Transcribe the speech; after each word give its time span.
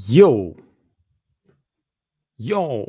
Йоу! 0.00 0.56
Йоу! 2.36 2.86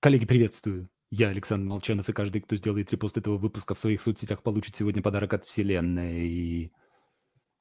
Коллеги, 0.00 0.26
приветствую! 0.26 0.90
Я 1.08 1.28
Александр 1.28 1.68
Молчанов, 1.68 2.08
и 2.08 2.12
каждый, 2.12 2.40
кто 2.40 2.56
сделает 2.56 2.90
репост 2.90 3.16
этого 3.16 3.38
выпуска 3.38 3.76
в 3.76 3.78
своих 3.78 4.02
соцсетях, 4.02 4.42
получит 4.42 4.74
сегодня 4.74 5.02
подарок 5.02 5.34
от 5.34 5.44
Вселенной. 5.44 6.28
И 6.28 6.72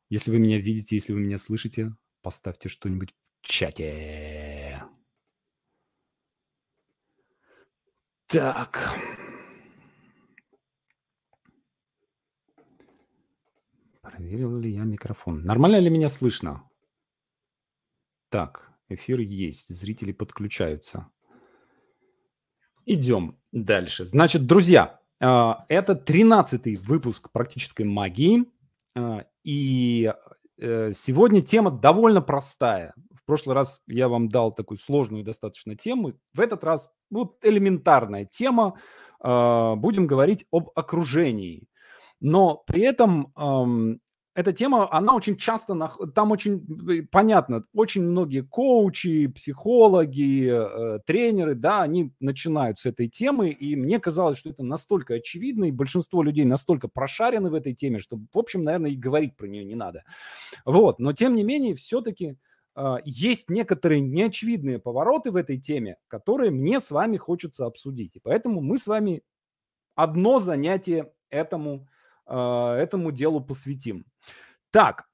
если 0.10 0.32
вы 0.32 0.40
меня 0.40 0.58
видите, 0.58 0.96
если 0.96 1.14
вы 1.14 1.20
меня 1.20 1.38
слышите, 1.38 1.96
поставьте 2.24 2.70
что-нибудь 2.70 3.14
в 3.14 3.46
чате. 3.46 4.84
Так. 8.26 8.98
Проверил 14.02 14.58
ли 14.58 14.72
я 14.72 14.86
микрофон? 14.86 15.44
Нормально 15.44 15.78
ли 15.78 15.92
меня 15.92 16.10
слышно? 16.10 16.68
Так, 18.32 18.72
эфир 18.88 19.20
есть, 19.20 19.68
зрители 19.68 20.14
подключаются. 20.14 21.08
Идем 22.86 23.38
дальше. 23.52 24.06
Значит, 24.06 24.48
друзья, 24.48 25.02
а, 25.20 25.66
это 25.68 26.02
13-й 26.02 26.78
выпуск 26.78 27.30
практической 27.34 27.84
магии. 27.84 28.46
А, 28.96 29.26
и 29.44 30.14
э, 30.62 30.92
сегодня 30.94 31.42
тема 31.42 31.72
довольно 31.72 32.22
простая. 32.22 32.94
В 33.14 33.26
прошлый 33.26 33.54
раз 33.54 33.82
я 33.86 34.08
вам 34.08 34.30
дал 34.30 34.54
такую 34.54 34.78
сложную 34.78 35.26
достаточно 35.26 35.76
тему. 35.76 36.14
В 36.34 36.40
этот 36.40 36.64
раз 36.64 36.90
вот 37.10 37.36
элементарная 37.44 38.24
тема. 38.24 38.80
Будем 39.20 40.08
говорить 40.08 40.46
об 40.52 40.72
окружении. 40.74 41.68
Но 42.22 42.64
при 42.66 42.82
этом 42.82 44.00
эта 44.34 44.54
тема, 44.54 44.92
она 44.92 45.14
очень 45.14 45.36
часто, 45.36 45.76
там 46.16 46.32
очень 46.32 46.66
э, 46.90 47.04
понятно, 47.12 47.66
очень 47.74 48.04
многие 48.04 48.42
коучи, 48.42 49.28
психологи, 49.28 50.50
э, 50.50 51.00
тренеры, 51.06 51.54
да, 51.56 51.82
они 51.82 52.14
начинают 52.22 52.80
с 52.80 52.86
этой 52.86 53.10
темы, 53.10 53.50
и 53.50 53.76
мне 53.76 54.00
казалось, 54.00 54.38
что 54.38 54.50
это 54.50 54.64
настолько 54.64 55.16
очевидно, 55.16 55.66
и 55.66 55.72
большинство 55.72 56.24
людей 56.24 56.46
настолько 56.46 56.88
прошарены 56.88 57.50
в 57.50 57.54
этой 57.54 57.74
теме, 57.74 58.00
что, 58.00 58.20
в 58.34 58.40
общем, 58.40 58.64
наверное, 58.64 58.92
и 58.92 58.96
говорить 58.96 59.36
про 59.36 59.48
нее 59.48 59.66
не 59.66 59.76
надо. 59.76 60.04
Вот, 60.66 61.00
но 61.00 61.12
тем 61.12 61.36
не 61.36 61.44
менее, 61.44 61.76
все-таки 61.76 62.38
э, 62.76 62.96
есть 63.04 63.50
некоторые 63.50 64.00
неочевидные 64.00 64.80
повороты 64.80 65.32
в 65.32 65.36
этой 65.36 65.58
теме, 65.60 65.98
которые 66.08 66.52
мне 66.52 66.80
с 66.80 66.90
вами 66.92 67.18
хочется 67.18 67.66
обсудить. 67.66 68.16
И 68.16 68.20
поэтому 68.20 68.62
мы 68.62 68.78
с 68.78 68.88
вами 68.88 69.24
одно 69.96 70.40
занятие 70.40 71.12
этому, 71.30 71.90
этому 72.32 73.12
делу 73.12 73.42
посвятим. 73.42 74.06
Так, 74.72 75.06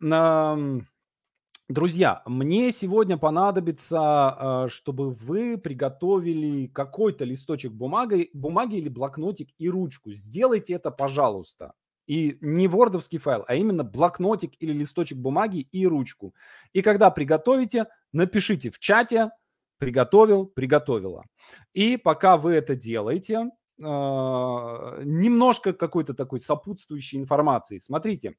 друзья, 1.69 2.21
мне 2.25 2.71
сегодня 2.71 3.17
понадобится, 3.17 3.99
а, 3.99 4.67
чтобы 4.69 5.11
вы 5.11 5.57
приготовили 5.57 6.67
какой-то 6.67 7.25
листочек 7.25 7.71
бумаги, 7.73 8.29
бумаги 8.33 8.77
или 8.77 8.89
блокнотик 8.89 9.49
и 9.57 9.69
ручку. 9.69 10.13
Сделайте 10.13 10.73
это, 10.73 10.91
пожалуйста. 10.91 11.73
И 12.07 12.37
не 12.39 12.69
вордовский 12.69 13.17
файл, 13.17 13.43
а 13.47 13.55
именно 13.55 13.83
блокнотик 13.83 14.53
или 14.59 14.71
листочек 14.71 15.17
бумаги 15.17 15.67
и 15.71 15.85
ручку. 15.85 16.33
И 16.71 16.81
когда 16.81 17.11
приготовите, 17.11 17.87
напишите 18.13 18.69
в 18.69 18.79
чате 18.79 19.31
«приготовил», 19.77 20.45
«приготовила». 20.45 21.25
И 21.73 21.97
пока 21.97 22.37
вы 22.37 22.53
это 22.53 22.77
делаете, 22.77 23.39
а, 23.39 23.49
немножко 23.79 25.73
какой-то 25.73 26.13
такой 26.13 26.39
сопутствующей 26.39 27.19
информации. 27.19 27.77
Смотрите, 27.77 28.35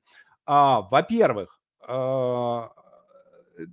а, 0.51 0.81
во-первых, 0.81 1.61
а, 1.87 2.71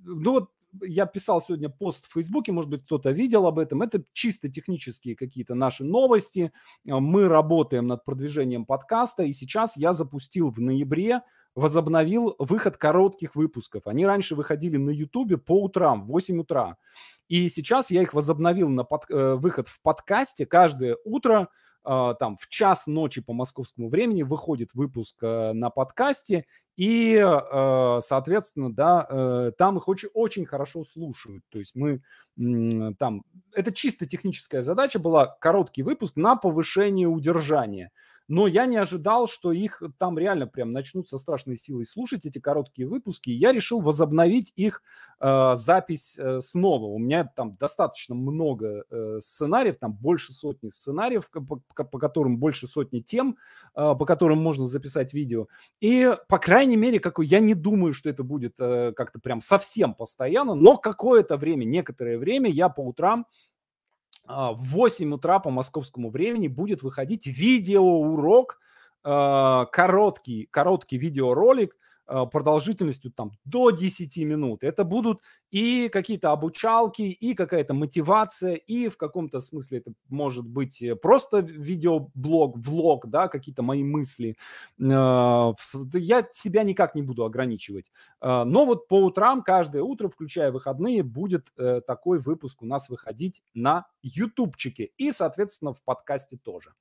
ну 0.04 0.32
вот 0.32 0.50
я 0.82 1.06
писал 1.06 1.42
сегодня 1.42 1.70
пост 1.70 2.06
в 2.08 2.14
Фейсбуке, 2.14 2.52
может 2.52 2.70
быть, 2.70 2.84
кто-то 2.84 3.12
видел 3.12 3.48
об 3.48 3.60
этом. 3.60 3.82
Это 3.82 4.04
чисто 4.12 4.50
технические 4.50 5.16
какие-то 5.16 5.56
наши 5.56 5.86
новости. 5.86 6.52
А, 6.90 7.00
мы 7.00 7.28
работаем 7.30 7.88
над 7.88 8.04
продвижением 8.04 8.66
подкаста, 8.66 9.24
и 9.24 9.31
сейчас 9.31 9.78
я 9.78 9.94
запустил 9.94 10.50
в 10.50 10.59
ноябре, 10.59 11.22
возобновил 11.56 12.36
выход 12.38 12.78
коротких 12.78 13.36
выпусков. 13.36 13.88
Они 13.88 14.06
раньше 14.06 14.36
выходили 14.36 14.78
на 14.78 14.92
Ютубе 14.92 15.38
по 15.38 15.64
утрам, 15.64 16.04
в 16.04 16.08
8 16.08 16.40
утра. 16.40 16.78
И 17.28 17.50
сейчас 17.50 17.90
я 17.92 18.02
их 18.02 18.14
возобновил 18.14 18.70
на 18.70 18.84
под, 18.84 19.06
э, 19.10 19.36
выход 19.36 19.68
в 19.68 19.82
подкасте 19.82 20.46
каждое 20.46 20.98
утро 21.06 21.50
а, 21.86 22.16
там 22.16 22.36
в 22.38 22.48
час 22.48 22.88
ночи 22.88 23.22
по 23.22 23.34
московскому 23.34 23.90
времени 23.90 24.24
выходит 24.24 24.74
выпуск 24.74 25.18
э, 25.22 25.54
на 25.54 25.70
подкасте, 25.70 26.46
и, 26.76 27.16
э, 27.16 28.00
соответственно, 28.02 28.74
да, 28.74 29.06
э, 29.08 29.52
там 29.58 29.78
их 29.78 29.88
очень, 29.88 30.10
очень 30.14 30.46
хорошо 30.48 30.84
слушают. 30.84 31.44
То 31.50 31.60
есть 31.60 31.76
мы 31.76 32.02
там... 32.98 33.24
Это 33.54 33.72
чисто 33.72 34.06
техническая 34.06 34.62
задача 34.62 35.00
была, 35.00 35.28
короткий 35.40 35.84
выпуск 35.84 36.16
на 36.18 36.36
повышение 36.36 37.08
удержания– 37.08 37.92
но 38.28 38.47
я 38.47 38.66
не 38.66 38.78
ожидал, 38.78 39.28
что 39.28 39.52
их 39.52 39.81
там 39.97 40.18
реально 40.18 40.47
прям 40.47 40.72
начнут 40.72 41.08
со 41.08 41.18
страшной 41.18 41.58
силой 41.58 41.86
слушать 41.86 42.25
эти 42.25 42.40
короткие 42.40 42.88
выпуски. 42.88 43.30
Я 43.30 43.52
решил 43.52 43.81
возобновить 43.81 44.52
их 44.56 44.81
э, 45.19 45.56
запись 45.56 46.18
э, 46.18 46.40
снова. 46.40 46.86
У 46.86 46.97
меня 46.97 47.31
там 47.36 47.56
достаточно 47.58 48.16
много 48.16 48.86
э, 48.90 49.19
сценариев, 49.22 49.78
там 49.80 49.94
больше 49.94 50.34
сотни 50.34 50.69
сценариев, 50.69 51.30
по, 51.30 51.41
по, 51.41 51.84
по 51.84 52.00
которым 52.00 52.38
больше 52.38 52.68
сотни 52.68 53.00
тем, 53.00 53.38
э, 53.75 53.94
по 53.97 54.06
которым 54.06 54.40
можно 54.40 54.66
записать 54.66 55.13
видео. 55.13 55.47
И, 55.80 56.12
по 56.28 56.40
крайней 56.40 56.78
мере, 56.78 57.00
какой, 57.00 57.28
я 57.28 57.40
не 57.40 57.53
думаю, 57.53 57.94
что 57.94 58.09
это 58.09 58.24
будет 58.24 58.56
э, 58.57 58.94
как-то 58.96 59.19
прям 59.19 59.42
совсем 59.42 59.94
постоянно, 59.94 60.56
но 60.56 60.78
какое-то 60.78 61.38
время, 61.38 61.66
некоторое 61.66 62.18
время 62.18 62.50
я 62.50 62.69
по 62.69 62.81
утрам 62.81 63.28
в 64.28 64.63
8 64.69 65.13
утра 65.13 65.40
по 65.40 65.50
московскому 65.50 66.09
времени 66.09 66.47
будет 66.47 66.84
выходить 66.84 67.28
видеоурок, 67.28 68.59
а, 69.03 69.66
короткий, 69.66 70.47
короткий 70.52 70.97
видеоролик, 70.97 71.75
Э, 72.08 72.25
продолжительностью 72.31 73.12
там 73.12 73.31
до 73.46 73.72
10 73.72 74.25
минут. 74.25 74.63
Это 74.63 74.84
будут 74.84 75.22
и 75.56 75.88
какие-то 75.88 76.34
обучалки, 76.34 77.04
и 77.04 77.34
какая-то 77.34 77.74
мотивация, 77.74 78.56
и 78.56 78.90
в 78.90 78.98
каком-то 78.98 79.40
смысле 79.40 79.78
это 79.78 79.94
может 80.10 80.46
быть 80.46 80.82
э, 80.82 80.98
просто 80.98 81.38
видеоблог, 81.40 82.58
влог, 82.58 83.08
да, 83.08 83.30
какие-то 83.30 83.62
мои 83.62 83.82
мысли. 83.82 84.36
Э, 84.82 85.54
я 85.94 86.28
себя 86.34 86.64
никак 86.64 86.94
не 86.94 87.04
буду 87.04 87.24
ограничивать. 87.24 87.86
Но 88.22 88.66
вот 88.66 88.88
по 88.90 89.02
утрам, 89.06 89.44
каждое 89.44 89.82
утро, 89.82 90.10
включая 90.10 90.52
выходные, 90.52 91.04
будет 91.04 91.48
такой 91.88 92.20
выпуск 92.20 92.62
у 92.62 92.66
нас 92.66 92.90
выходить 92.90 93.42
на 93.54 93.86
ютубчике 94.02 94.92
и, 94.98 95.12
соответственно, 95.12 95.74
в 95.74 95.82
подкасте 95.84 96.38
тоже. 96.38 96.74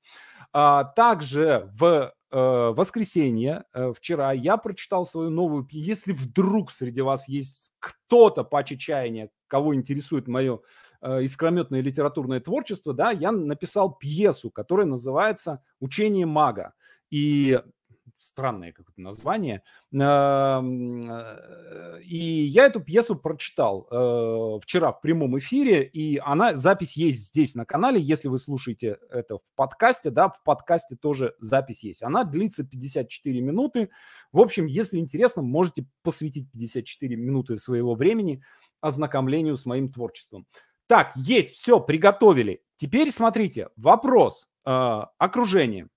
А, 0.51 0.83
также 0.83 1.69
в 1.77 2.13
э, 2.31 2.73
воскресенье, 2.75 3.65
э, 3.73 3.93
вчера, 3.93 4.31
я 4.31 4.57
прочитал 4.57 5.05
свою 5.05 5.29
новую... 5.29 5.67
Если 5.71 6.13
вдруг 6.13 6.71
среди 6.71 7.01
вас 7.01 7.27
есть 7.27 7.71
кто-то 8.07 8.43
по 8.43 8.63
чаяния, 8.63 9.29
кого 9.47 9.75
интересует 9.75 10.27
мое 10.27 10.59
э, 11.01 11.23
искрометное 11.23 11.81
литературное 11.81 12.39
творчество, 12.39 12.93
да, 12.93 13.11
я 13.11 13.31
написал 13.31 13.93
пьесу, 13.95 14.51
которая 14.51 14.85
называется 14.85 15.63
«Учение 15.79 16.25
мага». 16.25 16.73
И 17.09 17.59
странное 18.15 18.71
какое-то 18.71 19.01
название. 19.01 19.63
Э, 19.93 20.61
и 22.01 22.17
я 22.17 22.65
эту 22.65 22.79
пьесу 22.79 23.15
прочитал 23.15 23.87
э, 23.89 24.59
вчера 24.61 24.91
в 24.91 25.01
прямом 25.01 25.37
эфире, 25.39 25.83
и 25.83 26.17
она, 26.17 26.55
запись 26.55 26.97
есть 26.97 27.27
здесь 27.27 27.55
на 27.55 27.65
канале, 27.65 27.99
если 27.99 28.27
вы 28.27 28.37
слушаете 28.37 28.97
это 29.09 29.37
в 29.37 29.53
подкасте, 29.55 30.09
да, 30.09 30.29
в 30.29 30.43
подкасте 30.43 30.95
тоже 30.95 31.35
запись 31.39 31.83
есть. 31.83 32.03
Она 32.03 32.23
длится 32.23 32.63
54 32.63 33.41
минуты. 33.41 33.89
В 34.31 34.39
общем, 34.39 34.65
если 34.65 34.99
интересно, 34.99 35.41
можете 35.41 35.85
посвятить 36.01 36.49
54 36.51 37.15
минуты 37.15 37.57
своего 37.57 37.95
времени 37.95 38.41
ознакомлению 38.81 39.57
с 39.57 39.65
моим 39.65 39.91
творчеством. 39.91 40.45
Так, 40.87 41.13
есть, 41.15 41.55
все, 41.55 41.79
приготовили. 41.79 42.61
Теперь 42.75 43.11
смотрите, 43.11 43.69
вопрос. 43.75 44.47
Э, 44.65 45.03
окружение. 45.17 45.87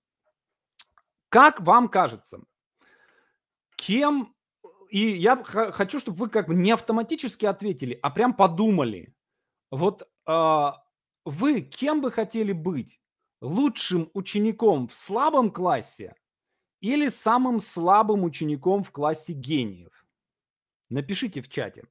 Как 1.29 1.61
вам 1.61 1.87
кажется, 1.87 2.43
кем... 3.75 4.35
И 4.89 5.07
я 5.07 5.35
хочу, 5.43 5.99
чтобы 5.99 6.17
вы 6.17 6.29
как 6.29 6.47
бы 6.47 6.55
не 6.55 6.71
автоматически 6.71 7.45
ответили, 7.45 7.99
а 8.01 8.09
прям 8.09 8.33
подумали. 8.33 9.13
Вот 9.69 10.09
э, 10.27 10.71
вы 11.25 11.61
кем 11.61 12.01
бы 12.01 12.11
хотели 12.11 12.53
быть? 12.53 12.99
Лучшим 13.39 14.09
учеником 14.15 14.87
в 14.87 14.95
слабом 14.95 15.51
классе 15.51 16.15
или 16.81 17.07
самым 17.07 17.59
слабым 17.59 18.23
учеником 18.23 18.83
в 18.83 18.91
классе 18.91 19.33
гениев? 19.33 20.07
Напишите 20.89 21.41
в 21.41 21.49
чате. 21.49 21.87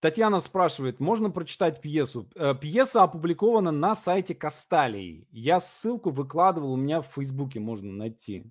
Татьяна 0.00 0.40
спрашивает, 0.40 1.00
можно 1.00 1.30
прочитать 1.30 1.80
пьесу? 1.80 2.28
Э, 2.36 2.54
пьеса 2.54 3.02
опубликована 3.02 3.72
на 3.72 3.94
сайте 3.94 4.34
Касталии. 4.34 5.26
Я 5.30 5.58
ссылку 5.58 6.10
выкладывал, 6.10 6.72
у 6.72 6.76
меня 6.76 7.00
в 7.00 7.06
Фейсбуке 7.14 7.58
можно 7.58 7.92
найти. 7.92 8.44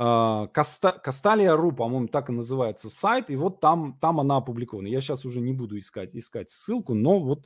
Коста, 0.00 0.92
Касталия.ру, 0.92 1.72
по-моему, 1.72 2.08
так 2.08 2.30
и 2.30 2.32
называется 2.32 2.88
сайт, 2.88 3.28
и 3.28 3.36
вот 3.36 3.60
там, 3.60 3.98
там 4.00 4.18
она 4.18 4.38
опубликована. 4.38 4.86
Я 4.86 5.02
сейчас 5.02 5.26
уже 5.26 5.42
не 5.42 5.52
буду 5.52 5.78
искать, 5.78 6.16
искать 6.16 6.48
ссылку, 6.48 6.94
но 6.94 7.20
вот 7.20 7.44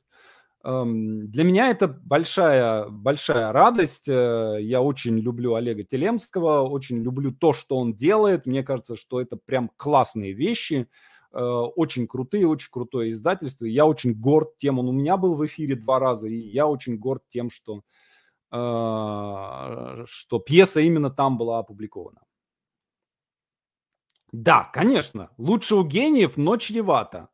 эм, 0.63 1.29
для 1.33 1.43
меня 1.43 1.69
это 1.71 1.89
большая, 1.89 2.89
большая 2.89 3.51
радость. 3.51 4.09
Э, 4.09 4.59
я 4.61 4.83
очень 4.83 5.19
люблю 5.19 5.55
Олега 5.55 5.83
Телемского, 5.83 6.61
очень 6.61 7.03
люблю 7.03 7.33
то, 7.33 7.53
что 7.53 7.77
он 7.77 7.95
делает. 7.95 8.47
Мне 8.47 8.63
кажется, 8.63 8.95
что 8.95 9.21
это 9.21 9.37
прям 9.37 9.69
классные 9.75 10.33
вещи, 10.33 10.87
э, 10.87 10.87
очень 11.41 12.07
крутые, 12.07 12.47
очень 12.47 12.71
крутое 12.71 13.11
издательство. 13.11 13.65
Я 13.65 13.87
очень 13.87 14.15
горд 14.15 14.57
тем, 14.57 14.79
он 14.79 14.89
у 14.89 14.93
меня 14.93 15.17
был 15.17 15.35
в 15.35 15.45
эфире 15.47 15.75
два 15.77 15.99
раза, 15.99 16.29
и 16.29 16.37
я 16.37 16.67
очень 16.67 16.97
горд 16.97 17.23
тем, 17.29 17.51
что, 17.51 17.83
э, 18.53 20.05
что 20.07 20.39
пьеса 20.39 20.81
именно 20.81 21.11
там 21.11 21.37
была 21.39 21.59
опубликована. 21.59 22.21
Да, 24.33 24.71
конечно, 24.73 25.31
лучше 25.39 25.77
у 25.77 25.85
гениев, 25.85 26.37
но 26.37 26.57
чревато. 26.57 27.29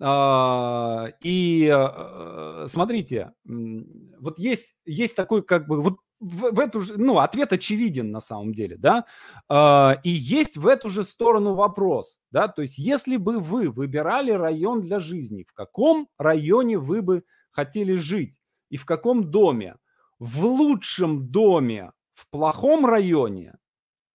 А, 0.00 1.06
и 1.22 1.68
э, 1.72 2.66
смотрите, 2.68 3.32
вот 3.44 4.38
есть, 4.38 4.76
есть 4.84 5.16
такой 5.16 5.42
как 5.42 5.66
бы 5.66 5.82
вот 5.82 5.96
в, 6.20 6.50
в 6.52 6.60
эту 6.60 6.80
же, 6.80 6.96
ну, 6.96 7.18
ответ 7.18 7.52
очевиден 7.52 8.10
на 8.10 8.20
самом 8.20 8.52
деле, 8.52 8.76
да, 8.76 9.06
а, 9.48 9.98
и 10.02 10.10
есть 10.10 10.56
в 10.56 10.66
эту 10.66 10.88
же 10.88 11.04
сторону 11.04 11.54
вопрос, 11.54 12.18
да, 12.30 12.48
то 12.48 12.62
есть 12.62 12.78
если 12.78 13.16
бы 13.16 13.38
вы 13.38 13.70
выбирали 13.70 14.32
район 14.32 14.80
для 14.80 15.00
жизни, 15.00 15.44
в 15.48 15.52
каком 15.52 16.08
районе 16.18 16.78
вы 16.78 17.02
бы 17.02 17.24
хотели 17.50 17.94
жить 17.94 18.36
и 18.70 18.76
в 18.76 18.84
каком 18.84 19.30
доме? 19.30 19.76
В 20.18 20.44
лучшем 20.44 21.30
доме 21.30 21.92
в 22.14 22.28
плохом 22.28 22.84
районе 22.84 23.56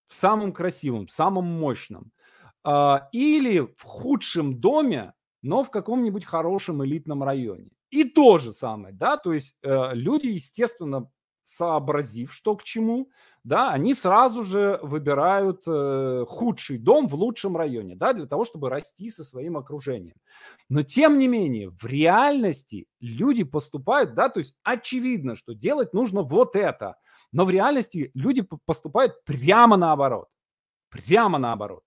в 0.09 0.15
самом 0.15 0.51
красивом, 0.51 1.07
самом 1.07 1.45
мощном, 1.45 2.11
а, 2.63 3.09
или 3.11 3.59
в 3.59 3.83
худшем 3.83 4.59
доме, 4.59 5.13
но 5.41 5.63
в 5.63 5.71
каком-нибудь 5.71 6.25
хорошем 6.25 6.83
элитном 6.85 7.23
районе. 7.23 7.69
И 7.89 8.03
то 8.05 8.37
же 8.37 8.53
самое, 8.53 8.93
да, 8.93 9.17
то 9.17 9.33
есть 9.33 9.55
э, 9.61 9.91
люди, 9.93 10.27
естественно, 10.27 11.09
сообразив, 11.43 12.33
что 12.33 12.55
к 12.55 12.63
чему, 12.63 13.09
да, 13.43 13.71
они 13.71 13.93
сразу 13.93 14.43
же 14.43 14.79
выбирают 14.81 15.63
э, 15.67 16.25
худший 16.27 16.77
дом 16.77 17.07
в 17.07 17.15
лучшем 17.15 17.57
районе, 17.57 17.95
да, 17.95 18.13
для 18.13 18.25
того, 18.25 18.45
чтобы 18.45 18.69
расти 18.69 19.09
со 19.09 19.23
своим 19.23 19.57
окружением. 19.57 20.15
Но 20.69 20.83
тем 20.83 21.19
не 21.19 21.27
менее, 21.27 21.69
в 21.69 21.85
реальности 21.85 22.87
люди 22.99 23.43
поступают, 23.43 24.13
да, 24.13 24.29
то 24.29 24.39
есть 24.39 24.55
очевидно, 24.63 25.35
что 25.35 25.53
делать 25.53 25.93
нужно 25.93 26.21
вот 26.21 26.55
это– 26.55 26.95
но 27.33 27.45
в 27.45 27.49
реальности 27.49 28.11
люди 28.13 28.47
поступают 28.65 29.25
прямо 29.25 29.75
наоборот. 29.75 30.27
Прямо 30.89 31.39
наоборот. 31.39 31.83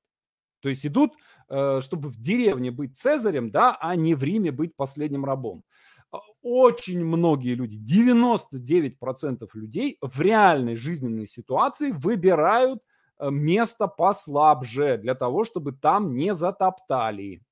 То 0.60 0.68
есть 0.68 0.84
идут, 0.84 1.12
э, 1.48 1.80
чтобы 1.80 2.08
в 2.08 2.16
деревне 2.16 2.72
быть 2.72 2.98
цезарем, 2.98 3.52
да, 3.52 3.78
а 3.80 3.94
не 3.94 4.16
в 4.16 4.24
Риме 4.24 4.50
быть 4.50 4.74
последним 4.74 5.24
рабом. 5.24 5.62
А, 6.10 6.18
очень 6.42 7.04
многие 7.04 7.54
люди, 7.54 7.76
99% 7.76 9.48
людей 9.54 9.98
в 10.00 10.20
реальной 10.20 10.76
жизненной 10.76 11.26
ситуации 11.26 11.90
выбирают 11.90 12.80
э, 13.18 13.30
место 13.30 13.88
послабже 13.88 14.98
для 14.98 15.14
того, 15.14 15.44
чтобы 15.44 15.72
там 15.72 16.14
не 16.14 16.34
затоптали. 16.34 17.42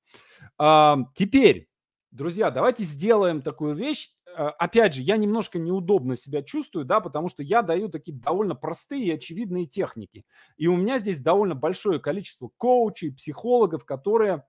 А, 0.57 0.97
теперь, 1.15 1.67
друзья, 2.11 2.51
давайте 2.51 2.83
сделаем 2.83 3.41
такую 3.41 3.75
вещь. 3.75 4.11
Э, 4.37 4.47
опять 4.59 4.93
же, 4.93 5.01
я 5.01 5.17
немножко 5.17 5.59
неудобно 5.59 6.15
себя 6.15 6.41
чувствую, 6.41 6.85
да, 6.85 6.99
потому 6.99 7.29
что 7.29 7.43
я 7.43 7.61
даю 7.61 7.89
такие 7.89 8.17
довольно 8.17 8.55
простые 8.55 9.05
и 9.05 9.11
очевидные 9.11 9.65
техники. 9.65 10.25
И 10.57 10.67
у 10.67 10.75
меня 10.75 10.99
здесь 10.99 11.19
довольно 11.19 11.55
большое 11.55 11.99
количество 11.99 12.49
коучей, 12.57 13.13
психологов, 13.13 13.85
которые 13.85 14.43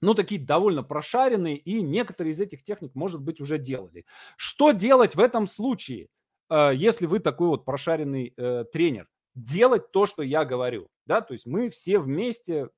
ну, 0.00 0.14
такие 0.14 0.40
довольно 0.40 0.82
прошаренные, 0.82 1.56
и 1.56 1.82
некоторые 1.82 2.32
из 2.32 2.40
этих 2.40 2.62
техник, 2.62 2.94
может 2.94 3.20
быть, 3.20 3.40
уже 3.40 3.58
делали. 3.58 4.06
Что 4.36 4.72
делать 4.72 5.14
в 5.14 5.20
этом 5.20 5.46
случае, 5.46 6.08
э, 6.48 6.72
если 6.74 7.06
вы 7.06 7.18
такой 7.18 7.48
вот 7.48 7.64
прошаренный 7.64 8.32
э, 8.36 8.64
тренер? 8.72 9.08
Делать 9.34 9.92
то, 9.92 10.06
что 10.06 10.22
я 10.22 10.44
говорю, 10.44 10.88
да, 11.06 11.20
то 11.20 11.32
есть 11.32 11.46
мы 11.46 11.70
все 11.70 11.98
вместе, 11.98 12.68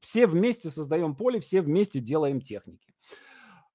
все 0.00 0.26
вместе 0.26 0.70
создаем 0.70 1.16
поле, 1.16 1.40
все 1.40 1.60
вместе 1.60 2.00
делаем 2.00 2.40
техники. 2.40 2.94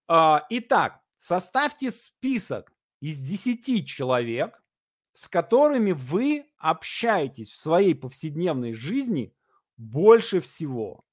Э, 0.07 0.39
итак, 0.49 1.01
Составьте 1.17 1.89
список 1.91 2.71
из 2.99 3.19
10 3.19 3.87
человек, 3.87 4.63
с 5.13 5.27
которыми 5.27 5.93
вы 5.93 6.45
общаетесь 6.57 7.49
в 7.49 7.57
своей 7.57 7.95
повседневной 7.95 8.73
жизни 8.73 9.33
больше 9.77 10.39
всего. 10.41 11.03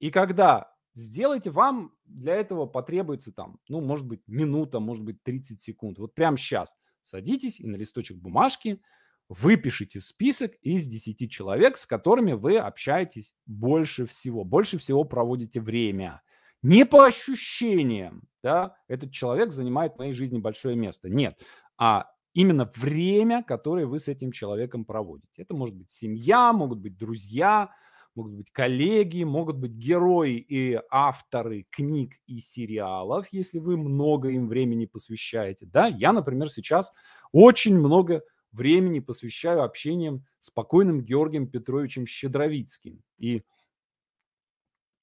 И 0.00 0.10
когда 0.10 0.74
сделайте, 0.94 1.50
вам 1.50 1.92
для 2.04 2.34
этого 2.34 2.66
потребуется 2.66 3.32
там, 3.32 3.60
ну, 3.68 3.80
может 3.80 4.06
быть, 4.06 4.20
минута, 4.26 4.80
может 4.80 5.04
быть, 5.04 5.22
30 5.22 5.60
секунд. 5.60 5.98
Вот 5.98 6.14
прямо 6.14 6.36
сейчас 6.36 6.76
садитесь 7.02 7.60
и 7.60 7.66
на 7.66 7.76
листочек 7.76 8.18
бумажки 8.18 8.80
выпишите 9.28 10.00
список 10.00 10.52
из 10.62 10.86
10 10.86 11.30
человек, 11.30 11.76
с 11.76 11.86
которыми 11.86 12.32
вы 12.32 12.58
общаетесь 12.58 13.34
больше 13.46 14.06
всего, 14.06 14.44
больше 14.44 14.78
всего 14.78 15.04
проводите 15.04 15.60
время. 15.60 16.22
Не 16.62 16.84
по 16.84 17.04
ощущениям, 17.04 18.22
да, 18.42 18.76
этот 18.88 19.12
человек 19.12 19.52
занимает 19.52 19.94
в 19.94 19.98
моей 19.98 20.12
жизни 20.12 20.38
большое 20.38 20.76
место. 20.76 21.08
Нет, 21.08 21.40
а 21.76 22.10
именно 22.32 22.70
время, 22.74 23.42
которое 23.42 23.86
вы 23.86 23.98
с 23.98 24.08
этим 24.08 24.32
человеком 24.32 24.84
проводите. 24.84 25.42
Это 25.42 25.54
может 25.54 25.76
быть 25.76 25.90
семья, 25.90 26.52
могут 26.52 26.78
быть 26.78 26.96
друзья, 26.96 27.70
могут 28.18 28.32
быть 28.32 28.50
коллеги, 28.50 29.22
могут 29.22 29.56
быть 29.56 29.72
герои 29.72 30.36
и 30.36 30.80
авторы 30.90 31.66
книг 31.70 32.14
и 32.26 32.40
сериалов, 32.40 33.28
если 33.30 33.60
вы 33.60 33.76
много 33.76 34.30
им 34.30 34.48
времени 34.48 34.86
посвящаете. 34.86 35.66
Да, 35.66 35.86
я, 35.86 36.12
например, 36.12 36.50
сейчас 36.50 36.92
очень 37.30 37.78
много 37.78 38.22
времени 38.50 38.98
посвящаю 38.98 39.62
общениям 39.62 40.26
с 40.40 40.50
покойным 40.50 41.04
Георгием 41.04 41.48
Петровичем 41.48 42.06
Щедровицким. 42.06 43.02
И 43.18 43.44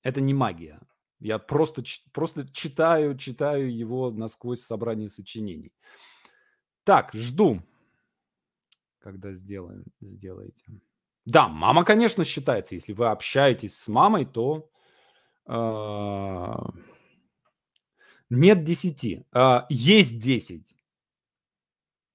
это 0.03 0.19
не 0.19 0.33
магия. 0.33 0.81
Я 1.19 1.39
просто, 1.39 1.83
просто 2.11 2.45
читаю, 2.51 3.17
читаю 3.17 3.73
его 3.73 4.11
насквозь 4.11 4.61
собрание 4.61 5.07
сочинений. 5.07 5.71
Так, 6.83 7.11
жду, 7.13 7.61
когда 8.99 9.31
сделаем, 9.31 9.85
сделаете. 10.01 10.65
Да, 11.25 11.47
мама, 11.47 11.83
конечно, 11.83 12.23
считается. 12.23 12.75
Если 12.75 12.93
вы 12.93 13.07
общаетесь 13.07 13.75
с 13.77 13.87
мамой, 13.87 14.25
то 14.25 14.69
э, 15.47 16.53
нет 18.29 18.63
10. 18.63 19.05
Э, 19.05 19.23
а, 19.33 19.65
есть 19.69 20.19
10. 20.19 20.75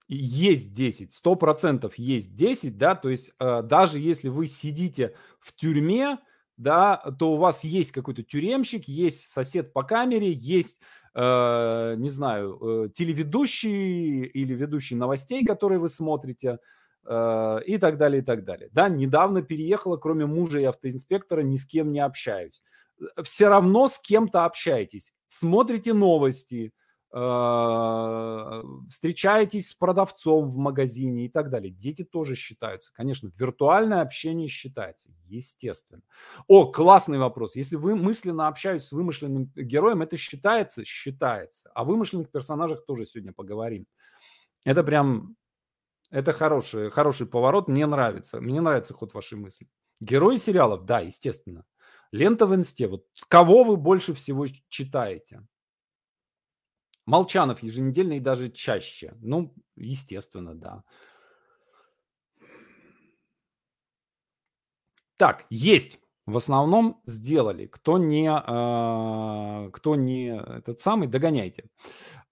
Есть 0.09 0.73
10. 0.73 1.12
Сто 1.12 1.37
процентов 1.37 1.95
есть 1.97 2.35
10, 2.35 2.76
да, 2.76 2.97
то 2.97 3.09
есть 3.09 3.33
э, 3.38 3.62
даже 3.62 4.00
если 4.00 4.29
вы 4.29 4.47
сидите 4.47 5.14
в 5.38 5.55
тюрьме, 5.55 6.19
да, 6.57 6.97
то 7.19 7.33
у 7.33 7.37
вас 7.37 7.62
есть 7.62 7.93
какой-то 7.93 8.25
тюремщик, 8.25 8.88
есть 8.88 9.31
сосед 9.31 9.73
по 9.73 9.85
камере, 9.85 10.33
есть, 10.33 10.81
э, 11.14 11.95
не 11.97 12.09
знаю, 12.09 12.87
э, 12.87 12.88
телеведущий 12.93 14.25
или 14.25 14.52
ведущий 14.55 14.97
новостей, 14.97 15.45
которые 15.45 15.79
вы 15.79 15.88
смотрите, 15.88 16.59
и 17.04 17.78
так 17.78 17.97
далее, 17.97 18.23
и 18.23 18.25
так 18.25 18.45
далее. 18.45 18.69
Да, 18.73 18.88
недавно 18.88 19.42
переехала, 19.42 19.97
кроме 19.97 20.26
мужа 20.26 20.61
и 20.61 20.64
автоинспектора, 20.64 21.40
ни 21.40 21.57
с 21.57 21.66
кем 21.66 21.92
не 21.92 22.00
общаюсь. 22.00 22.62
Э, 23.00 23.23
Все 23.23 23.49
равно 23.49 23.88
с 23.88 23.99
кем-то 23.99 24.45
общаетесь, 24.45 25.12
смотрите 25.26 25.95
новости, 25.95 26.73
а, 27.12 28.62
встречаетесь 28.88 29.71
с 29.71 29.75
продавцом 29.75 30.49
в 30.49 30.59
магазине 30.59 31.25
и 31.25 31.28
так 31.28 31.50
далее. 31.50 31.73
Дети 31.73 32.04
тоже 32.04 32.37
считаются. 32.37 32.92
Конечно, 32.95 33.33
виртуальное 33.37 34.00
общение 34.00 34.47
считается, 34.47 35.11
естественно. 35.26 36.02
О, 36.47 36.66
классный 36.71 37.19
вопрос. 37.19 37.57
Если 37.57 37.75
вы 37.75 37.97
мысленно 37.97 38.47
общаетесь 38.47 38.87
с 38.87 38.92
вымышленным 38.92 39.50
героем, 39.57 40.02
это 40.02 40.16
считается? 40.16 40.85
Считается. 40.85 41.69
О 41.75 41.83
вымышленных 41.83 42.30
персонажах 42.30 42.87
тоже 42.87 43.07
сегодня 43.07 43.33
поговорим. 43.33 43.87
Это 44.64 44.85
прям, 44.85 45.35
это 46.11 46.33
хороший, 46.33 46.90
хороший 46.90 47.26
поворот. 47.26 47.69
Мне 47.69 47.87
нравится. 47.87 48.40
Мне 48.40 48.61
нравится 48.61 48.95
ход 48.95 49.14
вашей 49.14 49.38
мысли. 49.38 49.69
Герои 50.00 50.37
сериалов? 50.37 50.85
Да, 50.85 51.00
естественно. 51.00 51.64
Лента 52.12 52.47
в 52.47 52.55
инсте. 52.55 52.88
Вот 52.88 53.07
кого 53.29 53.64
вы 53.64 53.76
больше 53.76 54.12
всего 54.14 54.47
читаете? 54.69 55.47
Молчанов 57.07 57.62
еженедельно 57.62 58.14
и 58.14 58.21
даже 58.21 58.50
чаще. 58.50 59.14
Ну, 59.21 59.55
естественно, 59.76 60.55
да. 60.55 60.85
Так, 65.17 65.47
есть. 65.50 66.00
В 66.26 66.37
основном 66.37 67.00
сделали. 67.07 67.67
Кто 67.67 67.99
не, 67.99 68.29
э, 68.29 69.71
кто 69.71 69.95
не 69.97 70.29
этот 70.29 70.81
самый, 70.81 71.09
догоняйте. 71.09 71.64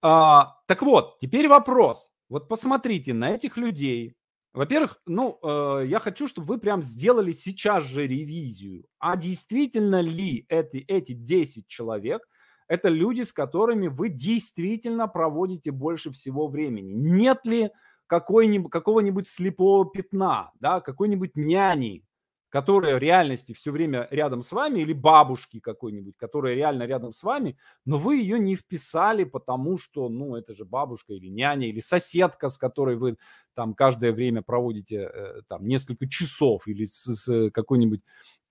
А, 0.01 0.61
так 0.67 0.81
вот, 0.81 1.19
теперь 1.19 1.47
вопрос. 1.47 2.13
Вот 2.29 2.47
посмотрите 2.47 3.13
на 3.13 3.31
этих 3.31 3.57
людей, 3.57 4.15
Во-первых, 4.53 4.99
ну, 5.05 5.37
э, 5.43 5.85
я 5.87 5.99
хочу, 5.99 6.27
чтобы 6.27 6.47
вы 6.47 6.57
прям 6.59 6.81
сделали 6.81 7.33
сейчас 7.33 7.83
же 7.83 8.07
ревизию. 8.07 8.83
А 8.99 9.15
действительно 9.15 10.01
ли 10.01 10.45
эти, 10.49 10.77
эти 10.87 11.13
10 11.13 11.67
человек– 11.67 12.21
это 12.67 12.89
люди, 12.89 13.21
с 13.21 13.31
которыми 13.31 13.87
вы 13.87 14.09
действительно 14.09 15.07
проводите 15.07 15.71
больше 15.71 16.11
всего 16.11 16.47
времени? 16.47 16.93
Нет 16.93 17.45
ли 17.45 17.69
какой-нибудь, 18.07 18.71
какого-нибудь 18.71 19.27
слепого 19.27 19.85
пятна, 19.89 20.51
да, 20.59 20.81
какой-нибудь 20.81 21.35
няни, 21.35 22.03
которая 22.49 22.95
в 22.95 22.99
реальности 22.99 23.53
все 23.53 23.71
время 23.71 24.07
рядом 24.11 24.41
с 24.41 24.51
вами, 24.51 24.79
или 24.81 24.93
бабушки 24.93 25.59
какой-нибудь, 25.59 26.15
которая 26.17 26.55
реально 26.55 26.83
рядом 26.83 27.11
с 27.11 27.23
вами, 27.23 27.57
но 27.85 27.97
вы 27.97 28.17
ее 28.17 28.39
не 28.39 28.55
вписали, 28.55 29.23
потому 29.23 29.77
что, 29.77 30.09
ну, 30.09 30.35
это 30.35 30.53
же 30.53 30.65
бабушка 30.65 31.13
или 31.13 31.27
няня, 31.27 31.67
или 31.67 31.79
соседка, 31.79 32.49
с 32.49 32.57
которой 32.57 32.95
вы 32.97 33.17
там 33.53 33.73
каждое 33.73 34.13
время 34.13 34.41
проводите 34.41 35.09
э, 35.13 35.41
там 35.47 35.67
несколько 35.67 36.07
часов, 36.07 36.67
или 36.67 36.85
с, 36.85 37.03
с 37.03 37.49
какой-нибудь 37.51 38.01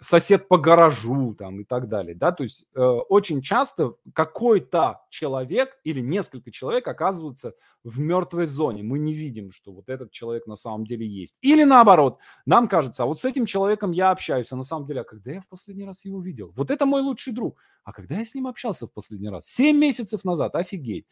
сосед 0.00 0.46
по 0.48 0.58
гаражу 0.58 1.34
там 1.34 1.60
и 1.60 1.64
так 1.64 1.88
далее, 1.88 2.14
да, 2.14 2.30
то 2.30 2.44
есть 2.44 2.66
э, 2.74 2.80
очень 2.80 3.42
часто 3.42 3.94
какой-то 4.14 5.00
человек 5.10 5.76
или 5.82 6.00
несколько 6.00 6.50
человек 6.50 6.86
оказываются 6.86 7.54
в 7.82 7.98
мертвой 7.98 8.46
зоне, 8.46 8.82
мы 8.82 8.98
не 8.98 9.12
видим, 9.12 9.50
что 9.50 9.72
вот 9.72 9.88
этот 9.88 10.12
человек 10.12 10.46
на 10.46 10.56
самом 10.56 10.86
деле 10.86 11.06
есть, 11.06 11.36
или 11.40 11.64
наоборот, 11.64 12.18
нам 12.46 12.68
кажется, 12.68 13.02
а 13.02 13.06
вот 13.06 13.20
с 13.20 13.24
этим 13.24 13.44
человеком 13.44 13.90
я 13.90 14.10
общаюсь, 14.10 14.52
а 14.52 14.56
на 14.56 14.62
самом 14.62 14.86
деле, 14.86 15.00
а 15.00 15.04
когда 15.04 15.32
я 15.32 15.40
в 15.40 15.48
последний 15.48 15.84
раз 15.84 16.04
его 16.04 16.20
видел, 16.20 16.52
вот 16.54 16.70
это 16.70 16.86
мой 16.86 17.02
лучший 17.02 17.32
друг, 17.32 17.58
а 17.82 17.92
когда 17.92 18.16
я 18.18 18.24
с 18.24 18.34
ним 18.34 18.46
общался 18.46 18.86
в 18.86 18.92
последний 18.92 19.30
раз, 19.30 19.46
семь 19.46 19.78
месяцев 19.78 20.24
назад, 20.24 20.54
офигеть, 20.54 21.06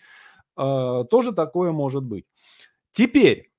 э, 0.56 1.04
тоже 1.10 1.32
такое 1.32 1.72
может 1.72 2.04
быть. 2.04 2.26
Теперь 2.92 3.50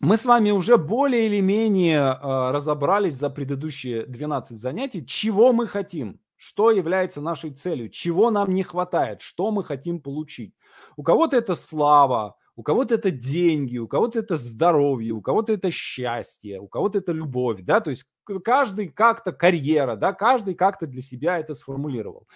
мы 0.00 0.16
с 0.16 0.26
вами 0.26 0.50
уже 0.50 0.76
более 0.76 1.26
или 1.26 1.40
менее 1.40 2.00
э, 2.00 2.50
разобрались 2.50 3.14
за 3.14 3.30
предыдущие 3.30 4.06
12 4.06 4.56
занятий, 4.56 5.04
чего 5.04 5.52
мы 5.52 5.66
хотим, 5.66 6.20
что 6.36 6.70
является 6.70 7.20
нашей 7.20 7.50
целью, 7.50 7.88
чего 7.88 8.30
нам 8.30 8.54
не 8.54 8.62
хватает, 8.62 9.22
что 9.22 9.50
мы 9.50 9.64
хотим 9.64 10.00
получить. 10.00 10.54
У 10.96 11.02
кого-то 11.02 11.36
это 11.36 11.56
слава, 11.56 12.36
у 12.54 12.62
кого-то 12.62 12.94
это 12.94 13.10
деньги, 13.10 13.78
у 13.78 13.88
кого-то 13.88 14.20
это 14.20 14.36
здоровье, 14.36 15.12
у 15.12 15.20
кого-то 15.20 15.52
это 15.52 15.70
счастье, 15.70 16.60
у 16.60 16.68
кого-то 16.68 16.98
это 16.98 17.12
любовь, 17.12 17.60
да, 17.62 17.80
то 17.80 17.90
есть 17.90 18.04
каждый 18.44 18.88
как-то 18.88 19.32
карьера, 19.32 19.96
да, 19.96 20.12
каждый 20.12 20.54
как-то 20.54 20.86
для 20.86 21.02
себя 21.02 21.38
это 21.38 21.54
сформулировал. 21.54 22.28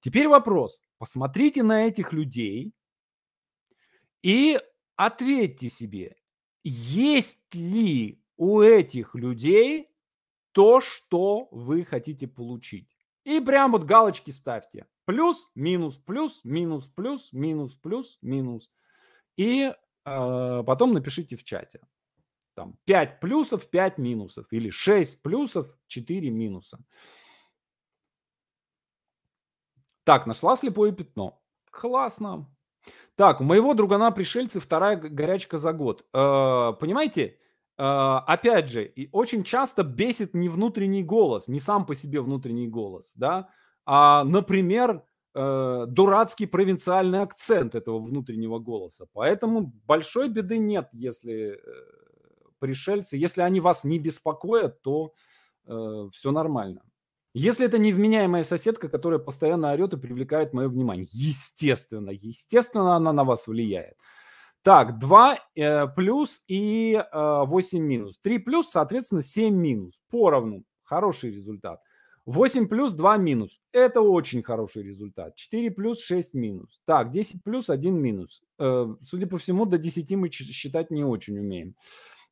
Теперь 0.00 0.28
вопрос. 0.28 0.82
Посмотрите 0.98 1.62
на 1.62 1.86
этих 1.86 2.12
людей 2.12 2.72
и 4.22 4.60
ответьте 4.96 5.70
себе, 5.70 6.16
есть 6.62 7.54
ли 7.54 8.22
у 8.36 8.60
этих 8.60 9.14
людей 9.14 9.90
то, 10.52 10.80
что 10.80 11.48
вы 11.50 11.84
хотите 11.84 12.26
получить. 12.26 12.88
И 13.24 13.40
прям 13.40 13.72
вот 13.72 13.84
галочки 13.84 14.30
ставьте. 14.30 14.86
Плюс, 15.04 15.50
минус, 15.54 15.96
плюс, 15.96 16.40
минус, 16.44 16.86
плюс, 16.86 17.32
минус, 17.32 17.74
плюс, 17.74 18.18
минус. 18.22 18.70
И 19.36 19.72
э, 20.04 20.62
потом 20.66 20.92
напишите 20.92 21.36
в 21.36 21.44
чате. 21.44 21.80
Там 22.54 22.78
5 22.84 23.20
плюсов, 23.20 23.68
5 23.68 23.98
минусов. 23.98 24.46
Или 24.52 24.70
6 24.70 25.22
плюсов, 25.22 25.78
4 25.86 26.30
минуса. 26.30 26.78
Так, 30.04 30.26
нашла 30.26 30.56
слепое 30.56 30.92
пятно. 30.92 31.40
Классно. 31.70 32.50
Так, 33.20 33.42
у 33.42 33.44
моего 33.44 33.74
другана 33.74 34.12
пришельцы 34.12 34.60
вторая 34.60 34.96
горячка 34.96 35.58
за 35.58 35.74
год. 35.74 36.06
Э, 36.14 36.72
понимаете, 36.80 37.36
э, 37.76 37.82
опять 37.82 38.70
же, 38.70 38.82
и 38.82 39.10
очень 39.12 39.44
часто 39.44 39.82
бесит 39.82 40.32
не 40.32 40.48
внутренний 40.48 41.02
голос, 41.02 41.46
не 41.46 41.60
сам 41.60 41.84
по 41.84 41.94
себе 41.94 42.22
внутренний 42.22 42.66
голос, 42.66 43.12
да, 43.16 43.50
а, 43.84 44.24
например, 44.24 45.04
э, 45.34 45.84
дурацкий 45.86 46.46
провинциальный 46.46 47.20
акцент 47.20 47.74
этого 47.74 47.98
внутреннего 47.98 48.58
голоса. 48.58 49.06
Поэтому 49.12 49.70
большой 49.86 50.30
беды 50.30 50.56
нет, 50.56 50.88
если 50.92 51.58
э, 51.58 51.58
пришельцы, 52.58 53.18
если 53.18 53.42
они 53.42 53.60
вас 53.60 53.84
не 53.84 53.98
беспокоят, 53.98 54.80
то 54.80 55.12
э, 55.66 56.08
все 56.14 56.30
нормально. 56.30 56.89
Если 57.32 57.64
это 57.64 57.78
невменяемая 57.78 58.42
соседка, 58.42 58.88
которая 58.88 59.20
постоянно 59.20 59.72
орет 59.72 59.92
и 59.92 59.96
привлекает 59.96 60.52
мое 60.52 60.68
внимание. 60.68 61.06
Естественно, 61.12 62.10
естественно, 62.10 62.96
она 62.96 63.12
на 63.12 63.24
вас 63.24 63.46
влияет. 63.46 63.94
Так, 64.62 64.98
2 64.98 65.38
э, 65.54 65.86
плюс 65.88 66.42
и 66.48 66.94
э, 66.94 67.44
8 67.46 67.78
минус. 67.78 68.18
3 68.22 68.38
плюс, 68.38 68.70
соответственно, 68.70 69.22
7 69.22 69.54
минус. 69.54 70.00
Поровну. 70.10 70.64
Хороший 70.82 71.30
результат. 71.30 71.80
8 72.26 72.68
плюс, 72.68 72.92
2 72.92 73.16
минус. 73.16 73.60
Это 73.72 74.02
очень 74.02 74.42
хороший 74.42 74.82
результат. 74.82 75.36
4 75.36 75.70
плюс, 75.70 76.02
6 76.02 76.34
минус. 76.34 76.80
Так, 76.84 77.10
10 77.10 77.42
плюс, 77.42 77.70
1 77.70 77.94
минус. 77.96 78.42
Э, 78.58 78.86
судя 79.02 79.26
по 79.26 79.38
всему, 79.38 79.64
до 79.66 79.78
10 79.78 80.10
мы 80.16 80.30
считать 80.30 80.90
не 80.90 81.04
очень 81.04 81.38
умеем. 81.38 81.74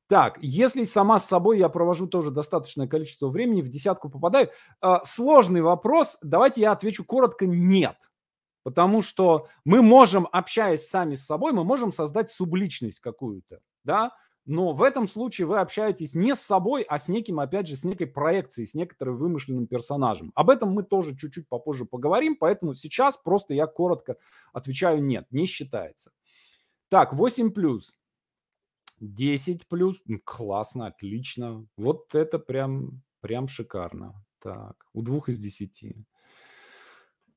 Так, 0.09 0.39
если 0.41 0.85
сама 0.85 1.19
с 1.19 1.27
собой 1.27 1.59
я 1.59 1.69
провожу 1.69 2.07
тоже 2.07 2.31
достаточное 2.31 2.89
количество 2.89 3.29
времени, 3.29 3.61
в 3.61 3.69
десятку 3.69 4.09
попадаю. 4.09 4.49
Э, 4.83 4.97
сложный 5.05 5.61
вопрос. 5.61 6.19
Давайте 6.23 6.63
я 6.63 6.73
отвечу 6.73 7.05
коротко 7.05 7.47
«нет». 7.47 7.97
Потому 8.63 9.03
что 9.03 9.49
мы 9.65 9.83
можем, 9.83 10.27
общаясь 10.33 10.89
сами 10.89 11.15
с 11.15 11.25
собой, 11.25 11.53
мы 11.53 11.63
можем 11.63 11.93
создать 11.93 12.31
субличность 12.31 13.01
какую-то, 13.01 13.61
да, 13.85 14.13
но 14.47 14.73
в 14.73 14.83
этом 14.83 15.07
случае 15.09 15.47
вы 15.47 15.61
общаетесь 15.61 16.15
не 16.15 16.35
с 16.35 16.41
собой, 16.41 16.83
а 16.83 16.99
с 16.99 17.09
неким, 17.09 17.39
опять 17.39 17.67
же, 17.67 17.77
с 17.77 17.85
некой 17.85 18.07
проекцией, 18.07 18.67
с 18.67 18.75
некоторым 18.75 19.19
вымышленным 19.19 19.67
персонажем. 19.67 20.33
Об 20.35 20.49
этом 20.49 20.71
мы 20.71 20.83
тоже 20.83 21.17
чуть-чуть 21.17 21.49
попозже 21.49 21.85
поговорим, 21.85 22.35
поэтому 22.35 22.75
сейчас 22.75 23.19
просто 23.19 23.53
я 23.53 23.67
коротко 23.67 24.17
отвечаю 24.55 25.03
«нет», 25.03 25.27
не 25.31 25.45
считается. 25.45 26.13
Так, 26.89 27.13
8 27.13 27.51
плюс. 27.51 27.98
10 29.01 29.69
плюс. 29.69 30.01
Классно, 30.25 30.87
отлично. 30.87 31.67
Вот 31.77 32.15
это 32.15 32.39
прям, 32.39 33.03
прям 33.21 33.49
шикарно. 33.49 34.25
Так, 34.41 34.87
у 34.93 35.03
двух 35.03 35.29
из 35.29 35.39
10. 35.39 36.07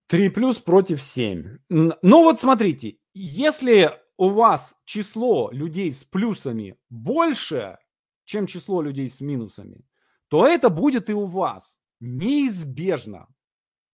3 0.07 0.29
плюс 0.29 0.59
против 0.59 1.01
7. 1.01 1.57
Ну 1.69 2.23
вот 2.23 2.41
смотрите, 2.41 2.97
если 3.13 3.91
у 4.17 4.29
вас 4.29 4.75
число 4.85 5.49
людей 5.51 5.91
с 5.91 6.03
плюсами 6.03 6.77
больше, 6.89 7.77
чем 8.25 8.45
число 8.45 8.81
людей 8.81 9.09
с 9.09 9.21
минусами, 9.21 9.85
то 10.27 10.45
это 10.45 10.69
будет 10.69 11.09
и 11.09 11.13
у 11.13 11.25
вас. 11.25 11.79
Неизбежно. 11.99 13.27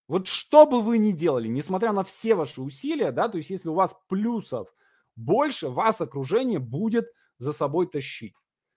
Вот 0.08 0.26
что 0.26 0.66
бы 0.66 0.80
вы 0.80 0.98
ни 0.98 1.12
делали, 1.12 1.48
несмотря 1.48 1.92
на 1.92 2.02
все 2.02 2.34
ваши 2.34 2.62
усилия, 2.62 3.12
да, 3.12 3.28
то 3.28 3.36
есть 3.36 3.50
если 3.50 3.68
у 3.68 3.74
вас 3.74 3.94
плюсов 4.08 4.74
больше, 5.16 5.68
вас 5.68 6.00
окружение 6.00 6.58
будет 6.58 7.12
за 7.38 7.52
собой 7.52 7.86
тащить. 7.86 8.36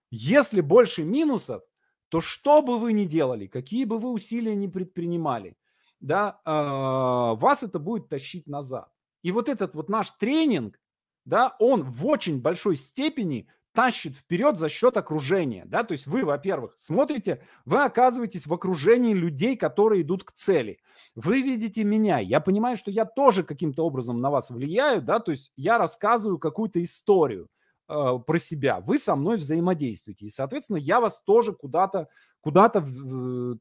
Если 0.09 0.61
больше 0.61 1.03
минусов, 1.03 1.63
то 2.09 2.19
что 2.19 2.61
бы 2.61 2.77
вы 2.77 2.93
ни 2.93 3.05
делали, 3.05 3.47
какие 3.47 3.85
бы 3.85 3.97
вы 3.97 4.11
усилия 4.11 4.55
ни 4.55 4.67
предпринимали, 4.67 5.55
да, 6.01 6.41
э, 6.45 6.51
вас 6.51 7.63
это 7.63 7.79
будет 7.79 8.09
тащить 8.09 8.47
назад. 8.47 8.89
И 9.21 9.31
вот 9.31 9.47
этот 9.47 9.75
вот 9.75 9.87
наш 9.87 10.11
тренинг, 10.11 10.79
да, 11.25 11.55
он 11.59 11.83
в 11.83 12.05
очень 12.07 12.41
большой 12.41 12.75
степени 12.75 13.47
тащит 13.73 14.17
вперед 14.17 14.57
за 14.57 14.67
счет 14.67 14.97
окружения, 14.97 15.63
да, 15.65 15.83
то 15.83 15.93
есть 15.93 16.05
вы, 16.05 16.25
во-первых, 16.25 16.73
смотрите, 16.77 17.41
вы 17.63 17.83
оказываетесь 17.83 18.45
в 18.45 18.53
окружении 18.53 19.13
людей, 19.13 19.55
которые 19.55 20.01
идут 20.01 20.25
к 20.25 20.33
цели. 20.33 20.79
Вы 21.15 21.41
видите 21.41 21.83
меня, 21.85 22.19
я 22.19 22.41
понимаю, 22.41 22.75
что 22.75 22.91
я 22.91 23.05
тоже 23.05 23.43
каким-то 23.43 23.85
образом 23.85 24.19
на 24.19 24.29
вас 24.29 24.49
влияю, 24.49 25.01
да, 25.01 25.19
то 25.19 25.31
есть 25.31 25.53
я 25.55 25.77
рассказываю 25.77 26.37
какую-то 26.37 26.83
историю, 26.83 27.47
э, 27.91 28.19
про 28.25 28.39
себя, 28.39 28.79
вы 28.79 28.97
со 28.97 29.15
мной 29.15 29.37
взаимодействуете. 29.37 30.25
И, 30.25 30.29
соответственно, 30.29 30.77
я 30.77 31.01
вас 31.01 31.21
тоже 31.21 31.53
куда-то 31.53 32.07
куда-то 32.41 32.85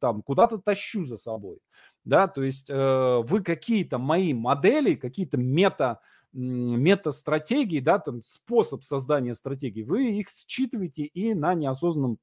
там, 0.00 0.22
куда-то 0.22 0.58
тащу 0.58 1.04
за 1.04 1.18
собой. 1.18 1.58
Да, 2.04 2.28
то 2.28 2.42
есть 2.42 2.70
э, 2.70 3.22
вы 3.24 3.42
какие-то 3.42 3.98
мои 3.98 4.32
модели, 4.32 4.94
какие-то 4.94 5.36
мета, 5.36 6.00
мета-стратегии, 6.32 7.80
да, 7.80 7.98
там 7.98 8.22
способ 8.22 8.84
создания 8.84 9.34
стратегии, 9.34 9.82
вы 9.82 10.18
их 10.18 10.28
считываете 10.30 11.04
и 11.04 11.34
на 11.34 11.54
неосознанном 11.54 12.18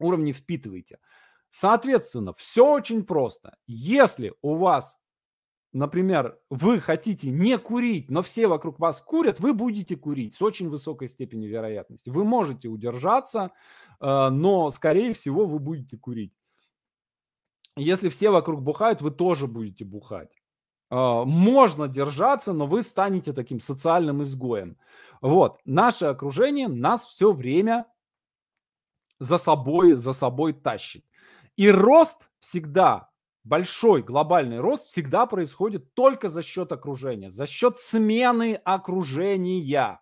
уровне 0.00 0.32
впитываете. 0.32 0.98
Соответственно, 1.50 2.32
все 2.32 2.66
очень 2.66 3.04
просто. 3.04 3.56
Если 3.66 4.34
у 4.42 4.56
вас 4.56 4.98
например, 5.72 6.38
вы 6.50 6.80
хотите 6.80 7.30
не 7.30 7.58
курить, 7.58 8.10
но 8.10 8.22
все 8.22 8.46
вокруг 8.46 8.78
вас 8.78 9.00
курят, 9.00 9.40
вы 9.40 9.52
будете 9.52 9.96
курить 9.96 10.34
с 10.34 10.42
очень 10.42 10.68
высокой 10.68 11.08
степенью 11.08 11.50
вероятности. 11.50 12.10
Вы 12.10 12.24
можете 12.24 12.68
удержаться, 12.68 13.52
э, 14.00 14.28
но, 14.28 14.70
скорее 14.70 15.12
всего, 15.12 15.46
вы 15.46 15.58
будете 15.58 15.96
курить. 15.96 16.32
Если 17.76 18.08
все 18.08 18.30
вокруг 18.30 18.62
бухают, 18.62 19.02
вы 19.02 19.10
тоже 19.10 19.46
будете 19.46 19.84
бухать. 19.84 20.32
Э, 20.90 21.24
можно 21.24 21.88
держаться, 21.88 22.52
но 22.52 22.66
вы 22.66 22.82
станете 22.82 23.32
таким 23.32 23.60
социальным 23.60 24.22
изгоем. 24.22 24.76
Вот, 25.20 25.60
наше 25.64 26.06
окружение 26.06 26.68
нас 26.68 27.04
все 27.04 27.32
время 27.32 27.86
за 29.18 29.36
собой, 29.36 29.94
за 29.94 30.12
собой 30.12 30.52
тащит. 30.52 31.04
И 31.56 31.70
рост 31.70 32.30
всегда, 32.38 33.10
большой 33.44 34.02
глобальный 34.02 34.60
рост 34.60 34.86
всегда 34.86 35.26
происходит 35.26 35.94
только 35.94 36.28
за 36.28 36.42
счет 36.42 36.72
окружения, 36.72 37.30
за 37.30 37.46
счет 37.46 37.78
смены 37.78 38.54
окружения. 38.64 40.00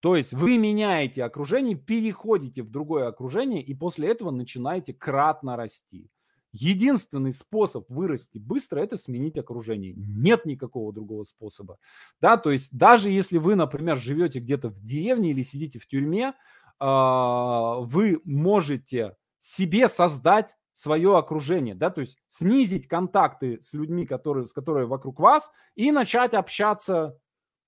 То 0.00 0.14
есть 0.14 0.32
вы 0.32 0.58
меняете 0.58 1.24
окружение, 1.24 1.74
переходите 1.74 2.62
в 2.62 2.70
другое 2.70 3.08
окружение 3.08 3.62
и 3.62 3.74
после 3.74 4.08
этого 4.08 4.30
начинаете 4.30 4.92
кратно 4.92 5.56
расти. 5.56 6.10
Единственный 6.52 7.32
способ 7.32 7.90
вырасти 7.90 8.38
быстро– 8.38 8.80
это 8.80 8.96
сменить 8.96 9.36
окружение. 9.36 9.92
Нет 9.96 10.46
никакого 10.46 10.92
другого 10.92 11.24
способа. 11.24 11.78
Да, 12.20 12.36
то 12.36 12.50
есть 12.50 12.76
даже 12.76 13.10
если 13.10 13.38
вы, 13.38 13.56
например, 13.56 13.98
живете 13.98 14.40
где-то 14.40 14.68
в 14.68 14.80
деревне 14.80 15.32
или 15.32 15.42
сидите 15.42 15.78
в 15.78 15.86
тюрьме, 15.86 16.34
а, 16.78 17.80
вы 17.80 18.20
можете 18.24 19.16
себе 19.38 19.88
создать 19.88 20.56
свое 20.76 21.16
окружение, 21.16 21.74
да, 21.74 21.88
то 21.88 22.02
есть 22.02 22.18
снизить 22.28 22.86
контакты 22.86 23.58
с 23.62 23.72
людьми, 23.72 24.04
которые, 24.04 24.44
с 24.44 24.52
которыми 24.52 24.84
вокруг 24.84 25.18
вас, 25.20 25.50
и 25.74 25.90
начать 25.90 26.34
общаться 26.34 27.18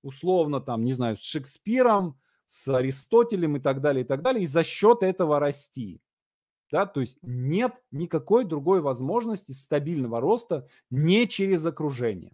условно 0.03 0.61
там, 0.61 0.85
не 0.85 0.93
знаю, 0.93 1.17
с 1.17 1.23
Шекспиром, 1.23 2.19
с 2.47 2.69
Аристотелем 2.69 3.57
и 3.57 3.61
так 3.61 3.81
далее, 3.81 4.05
и 4.05 4.07
так 4.07 4.21
далее, 4.21 4.43
и 4.43 4.47
за 4.47 4.63
счет 4.63 5.03
этого 5.03 5.41
расти. 5.41 6.03
Да, 6.71 6.85
то 6.85 7.01
есть 7.01 7.19
нет 7.23 7.73
никакой 7.93 8.45
другой 8.45 8.83
возможности 8.83 9.53
стабильного 9.53 10.21
роста 10.21 10.69
не 10.91 11.27
через 11.27 11.65
окружение. 11.65 12.33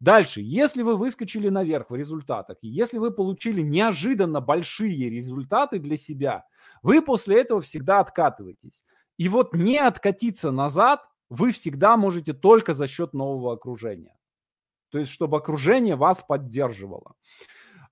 Дальше, 0.00 0.40
если 0.40 0.80
вы 0.80 0.96
выскочили 0.96 1.50
наверх 1.50 1.90
в 1.90 1.94
результатах, 1.94 2.56
если 2.62 2.96
вы 2.96 3.10
получили 3.10 3.60
неожиданно 3.60 4.40
большие 4.40 5.10
результаты 5.10 5.78
для 5.78 5.98
себя, 5.98 6.46
вы 6.82 7.02
после 7.02 7.42
этого 7.42 7.60
всегда 7.60 8.00
откатываетесь. 8.00 8.84
И 9.18 9.28
вот 9.28 9.54
не 9.54 9.78
откатиться 9.78 10.50
назад 10.50 11.02
вы 11.30 11.52
всегда 11.52 11.96
можете 11.96 12.32
только 12.32 12.72
за 12.74 12.86
счет 12.86 13.12
нового 13.12 13.52
окружения. 13.52 14.16
То 14.90 14.98
есть, 14.98 15.10
чтобы 15.10 15.38
окружение 15.38 15.96
вас 15.96 16.22
поддерживало. 16.22 17.14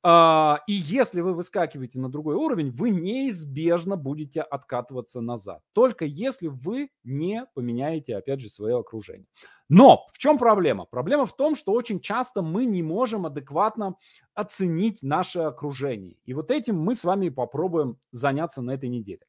А, 0.04 0.60
и 0.66 0.72
если 0.72 1.20
вы 1.20 1.32
выскакиваете 1.32 2.00
на 2.00 2.08
другой 2.08 2.34
уровень, 2.34 2.70
вы 2.70 2.90
неизбежно 2.90 3.96
будете 3.96 4.40
откатываться 4.40 5.20
назад. 5.20 5.60
Только 5.72 6.04
если 6.04 6.48
вы 6.48 6.90
не 7.04 7.46
поменяете, 7.54 8.16
опять 8.16 8.40
же, 8.40 8.48
свое 8.48 8.78
окружение. 8.78 9.26
Но 9.68 10.06
в 10.12 10.18
чем 10.18 10.38
проблема? 10.38 10.86
Проблема 10.86 11.24
в 11.24 11.36
том, 11.36 11.54
что 11.54 11.72
очень 11.72 12.00
часто 12.00 12.42
мы 12.42 12.64
не 12.64 12.82
можем 12.82 13.26
адекватно 13.26 13.94
оценить 14.34 15.02
наше 15.02 15.38
окружение. 15.38 16.16
И 16.24 16.34
вот 16.34 16.50
этим 16.50 16.78
мы 16.78 16.94
с 16.96 17.04
вами 17.04 17.28
попробуем 17.28 17.96
заняться 18.10 18.60
на 18.60 18.72
этой 18.72 18.88
неделе. 18.88 19.22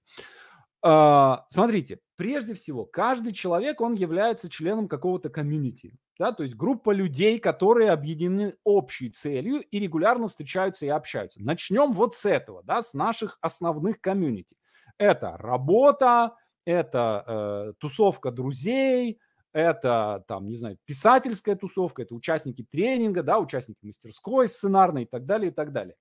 А, 0.86 1.46
смотрите, 1.50 2.00
прежде 2.18 2.54
всего, 2.54 2.86
каждый 2.86 3.32
человек, 3.32 3.80
он 3.80 3.94
является 3.94 4.50
членом 4.50 4.90
какого-то 4.90 5.30
комьюнити, 5.30 5.96
да, 6.20 6.34
то 6.34 6.44
есть 6.44 6.56
группа 6.56 6.92
людей, 6.92 7.40
которые 7.40 7.92
объединены 7.92 8.56
общей 8.66 9.10
целью 9.10 9.62
и 9.62 9.80
регулярно 9.80 10.28
встречаются 10.28 10.86
и 10.86 10.90
общаются. 10.90 11.42
Начнем 11.42 11.94
вот 11.94 12.16
с 12.16 12.26
этого, 12.26 12.64
да, 12.64 12.82
с 12.82 12.94
наших 12.94 13.38
основных 13.40 14.02
комьюнити. 14.02 14.58
Это 14.98 15.38
работа, 15.38 16.36
это 16.66 17.24
э, 17.28 17.74
тусовка 17.80 18.32
друзей, 18.32 19.20
это, 19.54 20.26
там, 20.28 20.48
не 20.48 20.58
знаю, 20.58 20.78
писательская 20.86 21.56
тусовка, 21.56 22.02
это 22.02 22.14
участники 22.14 22.66
тренинга, 22.70 23.24
да, 23.24 23.40
участники 23.40 23.86
мастерской 23.86 24.50
сценарной 24.50 25.04
и 25.04 25.06
так 25.06 25.26
далее, 25.26 25.52
и 25.52 25.54
так 25.54 25.72
далее. 25.72 25.96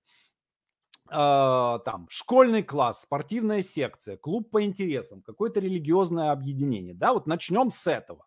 А, 1.15 1.79
там 1.81 2.07
школьный 2.11 2.63
класс, 2.63 3.03
спортивная 3.03 3.63
секция, 3.63 4.17
клуб 4.17 4.51
по 4.51 4.63
интересам, 4.65 5.21
какое-то 5.23 5.61
религиозное 5.61 6.33
объединение, 6.33 6.95
да, 6.95 7.13
вот 7.13 7.27
начнем 7.27 7.71
с 7.71 7.87
этого. 7.87 8.27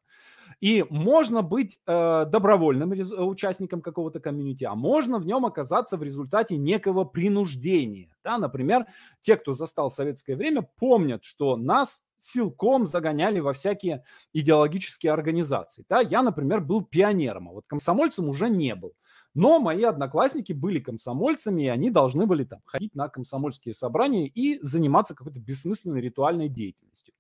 И 0.62 0.86
можно 0.90 1.42
быть 1.42 1.80
э, 1.86 2.26
добровольным 2.28 2.92
участником 2.92 3.82
какого-то 3.82 4.20
комьюнити, 4.20 4.64
а 4.64 4.76
можно 4.76 5.18
в 5.20 5.26
нем 5.26 5.46
оказаться 5.46 5.98
в 5.98 6.04
результате 6.04 6.56
некого 6.56 7.04
принуждения. 7.04 8.16
Да? 8.24 8.38
Например, 8.38 8.86
те, 9.20 9.36
кто 9.36 9.54
застал 9.54 9.90
советское 9.90 10.36
время, 10.36 10.68
помнят, 10.78 11.24
что 11.24 11.58
нас 11.58 12.04
силком 12.18 12.86
загоняли 12.86 13.40
во 13.40 13.54
всякие 13.54 14.06
идеологические 14.34 15.12
организации. 15.12 15.86
Да? 15.90 16.00
Я, 16.00 16.22
например, 16.22 16.62
был 16.62 16.84
пионером, 16.84 17.50
а 17.50 17.52
вот 17.52 17.66
комсомольцем 17.68 18.30
уже 18.30 18.50
не 18.50 18.76
был. 18.76 18.94
Но 19.36 19.60
мои 19.60 19.84
одноклассники 19.84 20.54
были 20.54 20.80
комсомольцами, 20.80 21.64
и 21.64 21.68
они 21.68 21.90
должны 21.92 22.26
были 22.26 22.46
там 22.46 22.62
ходить 22.66 22.96
на 22.96 23.10
комсомольские 23.10 23.74
собрания 23.74 24.28
и 24.28 24.60
заниматься 24.64 25.14
какой-то 25.14 25.40
бессмысленной 25.40 26.00
ритуальной 26.00 26.48
деятельностью. 26.48 27.14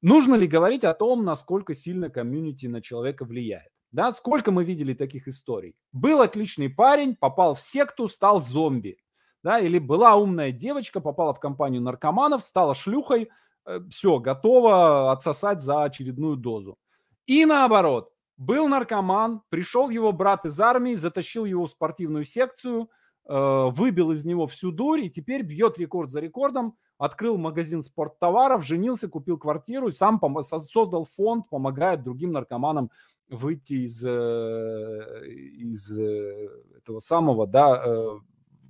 Нужно 0.00 0.34
ли 0.34 0.48
говорить 0.48 0.82
о 0.82 0.94
том, 0.94 1.24
насколько 1.24 1.74
сильно 1.74 2.08
комьюнити 2.08 2.66
на 2.66 2.80
человека 2.80 3.26
влияет? 3.26 3.70
Да, 3.92 4.10
сколько 4.10 4.50
мы 4.50 4.64
видели 4.64 4.94
таких 4.94 5.28
историй? 5.28 5.76
Был 5.92 6.22
отличный 6.22 6.70
парень, 6.70 7.14
попал 7.14 7.54
в 7.54 7.60
секту, 7.60 8.08
стал 8.08 8.40
зомби. 8.40 8.96
Да, 9.42 9.60
или 9.60 9.78
была 9.78 10.14
умная 10.14 10.52
девочка, 10.52 11.00
попала 11.00 11.34
в 11.34 11.40
компанию 11.40 11.82
наркоманов, 11.82 12.44
стала 12.44 12.74
шлюхой, 12.74 13.28
э, 13.66 13.80
все, 13.90 14.18
готова 14.18 15.12
отсосать 15.12 15.60
за 15.60 15.84
очередную 15.84 16.36
дозу. 16.36 16.78
И 17.26 17.44
наоборот, 17.44 18.11
был 18.42 18.68
наркоман, 18.68 19.42
пришел 19.48 19.88
его 19.88 20.12
брат 20.12 20.44
из 20.44 20.58
армии, 20.60 20.94
затащил 20.94 21.44
его 21.44 21.66
в 21.66 21.70
спортивную 21.70 22.24
секцию, 22.24 22.90
э, 23.28 23.68
выбил 23.70 24.10
из 24.10 24.24
него 24.24 24.46
всю 24.46 24.72
дурь 24.72 25.02
и 25.02 25.10
теперь 25.10 25.42
бьет 25.42 25.78
рекорд 25.78 26.10
за 26.10 26.20
рекордом, 26.20 26.76
открыл 26.98 27.38
магазин 27.38 27.82
спорттоваров, 27.82 28.64
женился, 28.64 29.08
купил 29.08 29.38
квартиру 29.38 29.88
и 29.88 29.92
сам 29.92 30.20
создал 30.42 31.06
фонд, 31.16 31.48
помогает 31.48 32.02
другим 32.02 32.32
наркоманам 32.32 32.90
выйти 33.28 33.84
из, 33.84 34.04
э, 34.04 35.26
из 35.28 35.96
э, 35.96 36.48
этого 36.76 36.98
самого, 36.98 37.46
да, 37.46 37.84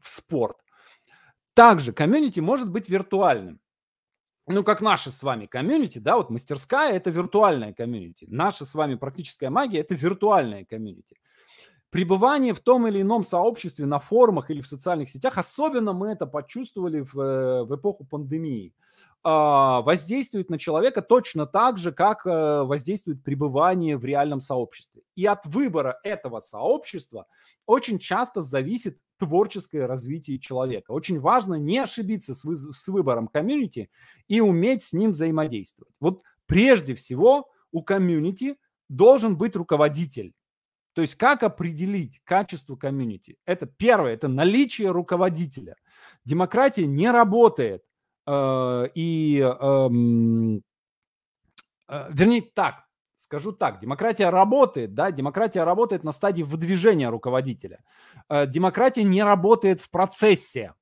в 0.02 0.08
спорт. 0.08 0.58
Также 1.54 1.92
комьюнити 1.92 2.40
может 2.40 2.70
быть 2.70 2.88
виртуальным 2.88 3.61
ну, 4.46 4.64
как 4.64 4.80
наша 4.80 5.10
с 5.10 5.22
вами 5.22 5.46
комьюнити, 5.46 5.98
да, 5.98 6.16
вот 6.16 6.30
мастерская– 6.30 6.92
это 6.94 7.10
виртуальная 7.10 7.72
комьюнити. 7.72 8.26
Наша 8.28 8.66
с 8.66 8.74
вами 8.74 8.96
практическая 8.96 9.50
магия– 9.50 9.78
это 9.80 9.94
виртуальная 9.94 10.64
комьюнити. 10.64 11.16
Пребывание 11.90 12.54
в 12.54 12.60
том 12.60 12.86
или 12.88 13.02
ином 13.02 13.22
сообществе 13.22 13.86
на 13.86 13.98
форумах 13.98 14.50
или 14.50 14.60
в 14.60 14.66
социальных 14.66 15.10
сетях, 15.10 15.38
особенно 15.38 15.92
мы 15.92 16.08
это 16.08 16.26
почувствовали 16.26 17.00
в, 17.00 17.20
э, 17.20 17.64
в 17.64 17.76
эпоху 17.76 18.04
пандемии, 18.04 18.72
а, 19.24 19.82
воздействует 19.82 20.50
на 20.50 20.58
человека 20.58 21.00
точно 21.00 21.46
так 21.46 21.78
же, 21.78 21.92
как 21.92 22.26
э, 22.26 22.62
воздействует 22.64 23.22
пребывание 23.22 23.96
в 23.96 24.04
реальном 24.04 24.40
сообществе. 24.40 25.02
И 25.14 25.26
от 25.26 25.46
выбора 25.46 26.00
этого 26.02 26.40
сообщества 26.40 27.26
очень 27.66 28.00
часто 28.00 28.40
зависит 28.40 28.98
творческое 29.22 29.86
развитие 29.86 30.40
человека. 30.40 30.90
Очень 30.90 31.20
важно 31.20 31.54
не 31.54 31.78
ошибиться 31.78 32.34
с, 32.34 32.42
вы, 32.42 32.56
с 32.56 32.88
выбором 32.88 33.28
комьюнити 33.28 33.88
и 34.26 34.40
уметь 34.40 34.82
с 34.82 34.92
ним 34.92 35.12
взаимодействовать. 35.12 35.94
Вот 36.00 36.22
прежде 36.46 36.96
всего 36.96 37.48
у 37.70 37.84
комьюнити 37.84 38.56
должен 38.88 39.36
быть 39.36 39.54
руководитель. 39.54 40.34
То 40.94 41.02
есть 41.02 41.14
как 41.14 41.44
определить 41.44 42.20
качество 42.24 42.74
комьюнити? 42.74 43.36
Это 43.46 43.66
первое, 43.66 44.14
это 44.14 44.26
наличие 44.26 44.90
руководителя. 44.90 45.76
Демократия 46.24 46.86
не 46.86 47.08
работает. 47.08 47.84
Э, 48.26 48.88
и, 48.96 49.38
э, 49.38 50.60
э, 51.88 52.08
вернее, 52.10 52.42
так, 52.42 52.86
Скажу 53.32 53.52
так, 53.52 53.80
демократия 53.80 54.28
работает, 54.28 54.92
да, 54.92 55.10
демократия 55.10 55.64
работает 55.64 56.04
на 56.04 56.12
стадии 56.12 56.42
выдвижения 56.42 57.08
руководителя. 57.08 57.82
Э, 58.28 58.46
демократия 58.46 59.04
не 59.04 59.22
работает 59.22 59.80
в 59.80 59.88
процессе. 59.88 60.74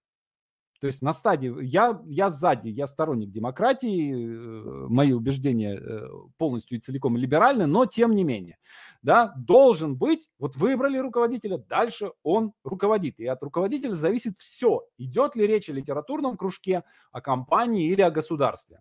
То 0.81 0.89
есть 0.89 1.01
на 1.01 1.13
стадии, 1.13 1.55
я, 1.63 2.01
я 2.07 2.29
сзади, 2.29 2.69
я 2.69 2.89
сторонник 2.89 3.31
демократии, 3.31 4.13
э, 4.13 4.87
мои 4.89 5.13
убеждения 5.13 5.77
э, 5.77 6.09
полностью 6.39 6.79
и 6.79 6.81
целиком 6.81 7.17
либеральны, 7.17 7.67
но 7.67 7.87
тем 7.87 8.17
не 8.17 8.25
менее, 8.25 8.57
да, 9.03 9.33
должен 9.37 9.95
быть, 9.97 10.29
вот 10.41 10.57
выбрали 10.57 10.99
руководителя, 10.99 11.59
дальше 11.59 12.11
он 12.25 12.53
руководит. 12.65 13.21
И 13.21 13.27
от 13.27 13.41
руководителя 13.45 13.93
зависит 13.93 14.39
все, 14.39 14.83
идет 14.99 15.37
ли 15.37 15.47
речь 15.47 15.69
о 15.69 15.73
литературном 15.73 16.37
кружке, 16.37 16.83
о 17.13 17.21
компании 17.21 17.93
или 17.93 18.01
о 18.01 18.11
государстве. 18.11 18.81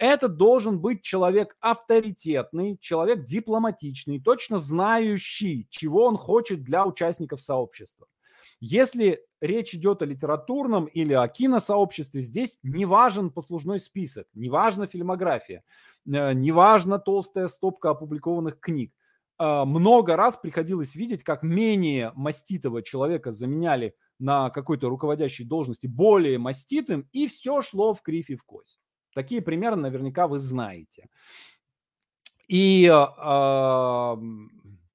Это 0.00 0.28
должен 0.28 0.80
быть 0.80 1.02
человек 1.02 1.58
авторитетный, 1.60 2.78
человек 2.78 3.26
дипломатичный, 3.26 4.18
точно 4.18 4.56
знающий, 4.56 5.66
чего 5.68 6.06
он 6.06 6.16
хочет 6.16 6.62
для 6.62 6.86
участников 6.86 7.42
сообщества. 7.42 8.06
Если 8.60 9.22
речь 9.42 9.74
идет 9.74 10.00
о 10.00 10.06
литературном 10.06 10.86
или 10.86 11.12
о 11.12 11.28
киносообществе, 11.28 12.22
здесь 12.22 12.58
не 12.62 12.86
важен 12.86 13.30
послужной 13.30 13.78
список, 13.78 14.26
не 14.32 14.48
важна 14.48 14.86
фильмография, 14.86 15.64
э, 16.06 16.32
не 16.32 16.50
важна 16.50 16.98
толстая 16.98 17.48
стопка 17.48 17.90
опубликованных 17.90 18.58
книг. 18.58 18.94
А, 19.36 19.66
много 19.66 20.16
раз 20.16 20.38
приходилось 20.38 20.94
видеть, 20.94 21.24
как 21.24 21.42
менее 21.42 22.12
маститого 22.14 22.82
человека 22.82 23.32
заменяли 23.32 23.94
на 24.18 24.48
какой-то 24.48 24.88
руководящей 24.88 25.44
должности 25.44 25.86
более 25.86 26.38
маститым, 26.38 27.06
и 27.12 27.26
все 27.26 27.60
шло 27.60 27.92
в 27.92 28.00
кривь 28.00 28.30
и 28.30 28.36
в 28.36 28.44
кость. 28.44 28.80
Такие 29.14 29.42
примеры 29.42 29.76
наверняка 29.76 30.26
вы 30.26 30.38
знаете. 30.38 31.08
И 32.48 32.84
э, 32.84 34.16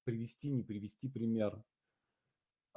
привести, 0.03 0.49
не 0.49 0.63
привести 0.63 1.09
пример. 1.09 1.61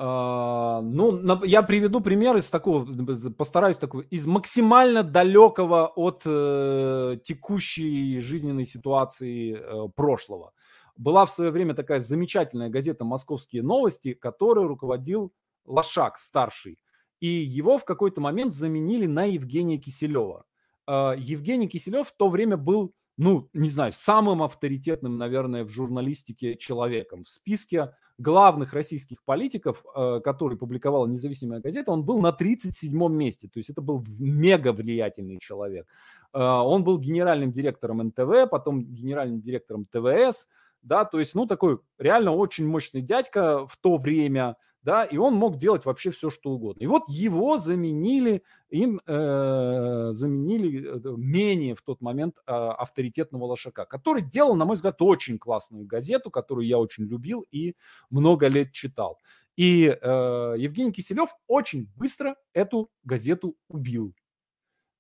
Uh, 0.01 0.81
ну, 0.81 1.43
я 1.43 1.65
приведу 1.65 2.01
пример 2.01 2.37
из 2.37 2.49
такого, 2.51 2.87
постараюсь 3.33 3.77
такого, 3.77 4.03
из 4.03 4.29
максимально 4.29 5.03
далекого 5.03 5.89
от 5.89 6.23
э, 6.25 7.19
текущей 7.25 8.21
жизненной 8.21 8.65
ситуации 8.65 9.57
э, 9.59 9.89
прошлого. 9.97 10.53
Была 10.95 11.27
в 11.27 11.33
свое 11.33 11.51
время 11.51 11.75
такая 11.75 11.99
замечательная 11.99 12.69
газета 12.69 13.05
«Московские 13.05 13.65
новости», 13.65 14.15
которой 14.15 14.69
руководил 14.69 15.33
Лошак, 15.65 16.17
старший. 16.17 16.79
И 17.19 17.27
его 17.27 17.77
в 17.77 17.85
какой-то 17.85 18.21
момент 18.21 18.55
заменили 18.55 19.07
на 19.07 19.25
Евгения 19.25 19.79
Киселева. 19.79 20.45
Uh, 20.89 21.15
Евгений 21.19 21.69
Киселев 21.69 22.09
в 22.09 22.17
то 22.17 22.29
время 22.29 22.57
был 22.57 22.95
ну, 23.19 23.51
не 23.53 23.69
знаю, 23.69 23.93
самым 23.93 24.43
авторитетным, 24.45 25.19
наверное, 25.19 25.65
в 25.65 25.71
журналистике 25.71 26.57
человеком. 26.57 27.25
В 27.25 27.29
списке 27.29 27.93
главных 28.17 28.73
российских 28.73 29.25
политиков, 29.25 29.85
э, 29.95 30.21
который 30.23 30.57
публиковала 30.57 31.07
независимая 31.09 31.61
газета, 31.61 31.91
он 31.91 32.05
был 32.05 32.21
на 32.21 32.31
37-м 32.31 33.13
месте. 33.13 33.49
То 33.49 33.59
есть 33.59 33.71
это 33.71 33.81
был 33.81 34.05
мега 34.21 34.73
влиятельный 34.73 35.39
человек. 35.41 35.89
Э, 36.33 36.39
он 36.41 36.85
был 36.85 36.99
генеральным 36.99 37.51
директором 37.51 37.99
НТВ, 37.99 38.49
потом 38.49 38.85
генеральным 38.85 39.41
директором 39.41 39.85
ТВС, 39.87 40.47
да, 40.83 41.05
то 41.05 41.19
есть, 41.19 41.35
ну, 41.35 41.47
такой 41.47 41.81
реально 41.99 42.31
очень 42.31 42.69
мощный 42.69 43.03
дядька 43.03 43.67
в 43.67 43.77
то 43.79 43.97
время– 43.97 44.57
да, 44.83 45.05
и 45.05 45.17
он 45.17 45.35
мог 45.35 45.57
делать 45.57 45.85
вообще 45.85 46.11
все, 46.11 46.31
что 46.31 46.51
угодно. 46.51 46.81
И 46.81 46.87
вот 46.87 47.09
его 47.09 47.57
заменили, 47.59 48.43
им 48.71 49.01
э, 49.07 50.09
заменили 50.13 50.87
э, 50.87 51.17
менее 51.17 51.75
в 51.75 51.83
тот 51.83 52.01
момент 52.01 52.37
э, 52.47 52.53
авторитетного 52.53 53.45
лошака, 53.45 53.85
который 53.85 54.23
делал, 54.23 54.55
на 54.55 54.65
мой 54.65 54.77
взгляд, 54.77 55.03
очень 55.03 55.39
классную 55.39 55.85
газету, 55.85 56.31
которую 56.31 56.67
я 56.67 56.79
очень 56.79 57.05
любил 57.05 57.45
и 57.51 57.75
много 58.11 58.47
лет 58.47 58.73
читал. 58.73 59.19
И 59.57 59.87
э, 59.87 60.55
Евгений 60.57 60.93
Киселев 60.93 61.31
очень 61.49 61.91
быстро 61.97 62.37
эту 62.53 62.91
газету 63.03 63.57
убил. 63.69 64.15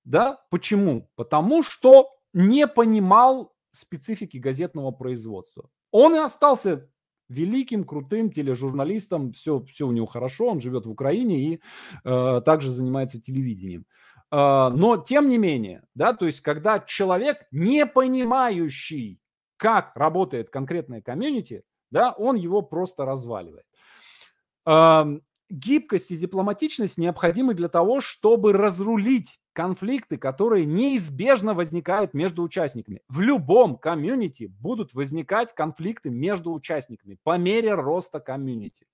Да, 0.05 0.43
почему? 0.51 1.09
Потому 1.15 1.63
что 1.63 2.11
не 2.33 2.67
понимал 2.67 3.55
специфики 3.71 4.39
газетного 4.39 4.91
производства. 4.91 5.71
Он 5.91 6.15
и 6.17 6.19
остался 6.19 6.91
великим, 7.29 7.85
крутым 7.85 8.31
тележурналистом, 8.31 9.33
все, 9.33 9.61
все 9.61 9.87
у 9.87 9.93
него 9.93 10.07
хорошо, 10.07 10.47
он 10.49 10.61
живет 10.61 10.87
в 10.87 10.91
Украине 10.91 11.41
и 11.41 11.61
э, 12.05 12.43
также 12.45 12.71
занимается 12.71 13.21
телевидением. 13.21 13.85
Э, 14.31 14.71
но 14.75 14.97
тем 14.97 15.29
не 15.29 15.39
менее, 15.39 15.83
да, 15.95 16.13
то 16.15 16.27
есть 16.27 16.41
когда 16.41 16.81
человек, 16.81 17.47
не 17.51 17.87
понимающий, 17.87 19.21
как 19.57 19.95
работает 19.97 20.51
конкретная 20.51 21.03
комьюнити, 21.03 21.65
да, 21.91 22.13
он 22.13 22.37
его 22.37 22.63
просто 22.63 23.05
разваливает. 23.05 23.67
Э, 24.67 25.05
гибкость 25.51 26.11
и 26.11 26.17
дипломатичность 26.17 26.99
необходимы 26.99 27.55
для 27.55 27.69
того, 27.69 28.01
чтобы 28.01 28.53
разрулить 28.53 29.39
конфликты, 29.59 30.19
которые 30.19 30.67
неизбежно 30.67 31.53
возникают 31.53 32.15
между 32.15 32.45
участниками. 32.45 33.03
В 33.09 33.19
любом 33.19 33.77
комьюнити 33.77 34.45
будут 34.45 34.95
возникать 34.95 35.53
конфликты 35.53 36.11
между 36.11 36.53
участниками 36.53 37.19
по 37.25 37.37
мере 37.39 37.75
роста 37.75 38.21
комьюнити. 38.21 38.87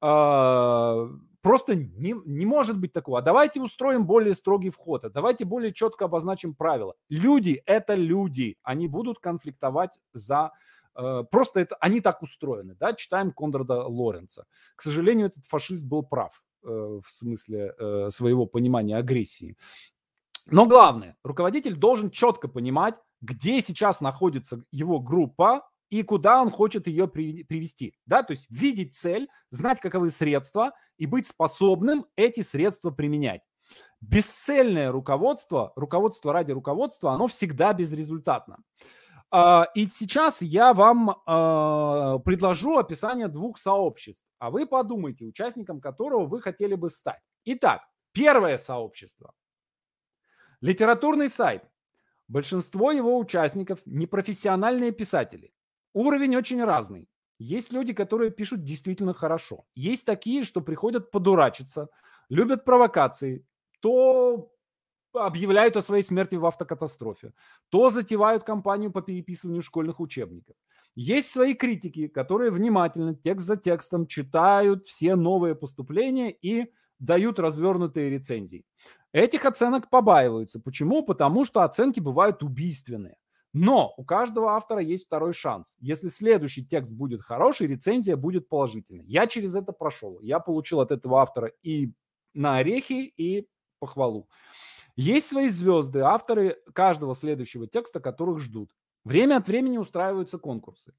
А, 0.00 1.08
просто 1.42 1.74
не, 1.74 2.14
не 2.24 2.46
может 2.46 2.78
быть 2.80 2.92
такого. 2.92 3.18
А 3.18 3.22
давайте 3.22 3.60
устроим 3.60 4.06
более 4.06 4.36
строгий 4.36 4.70
вход, 4.70 5.04
а 5.04 5.10
давайте 5.10 5.44
более 5.44 5.72
четко 5.72 6.04
обозначим 6.04 6.54
правила. 6.54 6.94
Люди– 7.08 7.60
это 7.66 7.96
люди, 7.96 8.56
они 8.62 8.86
будут 8.86 9.18
конфликтовать 9.18 9.98
за 10.12 10.52
э, 10.94 11.24
Просто 11.28 11.58
это, 11.58 11.74
они 11.80 12.00
так 12.00 12.22
устроены, 12.22 12.76
да, 12.78 12.92
читаем 12.92 13.32
Конрада 13.32 13.82
Лоренца. 13.82 14.44
К 14.76 14.82
сожалению, 14.82 15.26
этот 15.26 15.44
фашист 15.46 15.84
был 15.84 16.04
прав. 16.04 16.40
Э, 16.68 17.00
в 17.02 17.10
смысле 17.10 17.74
э, 17.78 18.10
своего 18.10 18.44
понимания 18.44 18.96
агрессии. 18.96 19.56
Но 20.50 20.66
главное, 20.66 21.16
руководитель 21.24 21.76
должен 21.76 22.10
четко 22.10 22.46
понимать, 22.46 22.94
где 23.22 23.62
сейчас 23.62 24.02
находится 24.02 24.62
его 24.70 25.00
группа 25.00 25.66
и 25.88 26.02
куда 26.02 26.42
он 26.42 26.50
хочет 26.50 26.86
ее 26.86 27.08
привести. 27.08 27.94
Да? 28.04 28.22
То 28.22 28.32
есть 28.32 28.46
видеть 28.50 28.94
цель, 28.94 29.28
знать, 29.48 29.80
каковы 29.80 30.10
средства 30.10 30.72
и 30.98 31.06
быть 31.06 31.26
способным 31.26 32.04
эти 32.16 32.42
средства 32.42 32.90
применять. 32.90 33.40
Бесцельное 34.02 34.92
руководство, 34.92 35.72
руководство 35.74 36.34
ради 36.34 36.52
руководства, 36.52 37.12
оно 37.12 37.28
всегда 37.28 37.72
безрезультатно. 37.72 38.58
А, 39.30 39.66
и 39.74 39.86
сейчас 39.88 40.40
я 40.40 40.72
вам 40.72 41.16
а, 41.26 42.18
предложу 42.20 42.78
описание 42.78 43.28
двух 43.28 43.58
сообществ, 43.58 44.26
а 44.38 44.50
вы 44.50 44.66
подумайте, 44.66 45.26
участником 45.26 45.80
которого 45.80 46.26
вы 46.26 46.40
хотели 46.40 46.74
бы 46.74 46.88
стать. 46.88 47.20
Итак, 47.44 47.82
первое 48.12 48.56
сообщество. 48.56 49.34
Литературный 50.60 51.28
сайт. 51.28 51.62
Большинство 52.26 52.90
его 52.90 53.18
участников– 53.18 53.80
непрофессиональные 53.86 54.92
писатели. 54.92 55.52
Уровень 55.94 56.36
очень 56.36 56.62
разный. 56.62 57.08
Есть 57.38 57.72
люди, 57.72 57.92
которые 57.92 58.30
пишут 58.30 58.64
действительно 58.64 59.14
хорошо. 59.14 59.64
Есть 59.74 60.04
такие, 60.04 60.42
что 60.42 60.60
приходят 60.60 61.10
подурачиться, 61.10 61.88
любят 62.28 62.64
провокации, 62.64 63.46
то 63.80 64.52
объявляют 65.12 65.76
о 65.76 65.82
своей 65.82 66.02
смерти 66.02 66.36
в 66.36 66.46
автокатастрофе, 66.46 67.32
то 67.68 67.90
затевают 67.90 68.44
кампанию 68.44 68.90
по 68.90 69.02
переписыванию 69.02 69.62
школьных 69.62 70.00
учебников. 70.00 70.56
Есть 70.94 71.30
свои 71.30 71.54
критики, 71.54 72.08
которые 72.08 72.50
внимательно, 72.50 73.14
текст 73.14 73.46
за 73.46 73.56
текстом, 73.56 74.06
читают 74.06 74.86
все 74.86 75.14
новые 75.14 75.54
поступления 75.54 76.32
и 76.32 76.72
дают 76.98 77.38
развернутые 77.38 78.10
рецензии. 78.10 78.64
Этих 79.12 79.46
оценок 79.46 79.90
побаиваются. 79.90 80.60
Почему? 80.60 81.02
Потому 81.04 81.44
что 81.44 81.62
оценки 81.62 82.00
бывают 82.00 82.42
убийственные. 82.42 83.16
Но 83.54 83.94
у 83.96 84.04
каждого 84.04 84.52
автора 84.52 84.80
есть 84.82 85.06
второй 85.06 85.32
шанс. 85.32 85.76
Если 85.80 86.08
следующий 86.08 86.66
текст 86.66 86.92
будет 86.92 87.22
хороший, 87.22 87.66
рецензия 87.66 88.16
будет 88.16 88.48
положительной. 88.48 89.04
Я 89.06 89.26
через 89.26 89.54
это 89.54 89.72
прошел. 89.72 90.20
Я 90.20 90.38
получил 90.38 90.80
от 90.80 90.90
этого 90.90 91.20
автора 91.20 91.52
и 91.62 91.92
на 92.34 92.56
орехи, 92.56 93.12
и 93.16 93.48
похвалу. 93.78 94.28
Есть 94.98 95.28
свои 95.28 95.48
звезды, 95.48 96.00
авторы 96.00 96.58
каждого 96.74 97.14
следующего 97.14 97.68
текста, 97.68 98.00
которых 98.00 98.40
ждут. 98.40 98.72
Время 99.04 99.36
от 99.36 99.46
времени 99.46 99.78
устраиваются 99.78 100.38
конкурсы. 100.38 100.92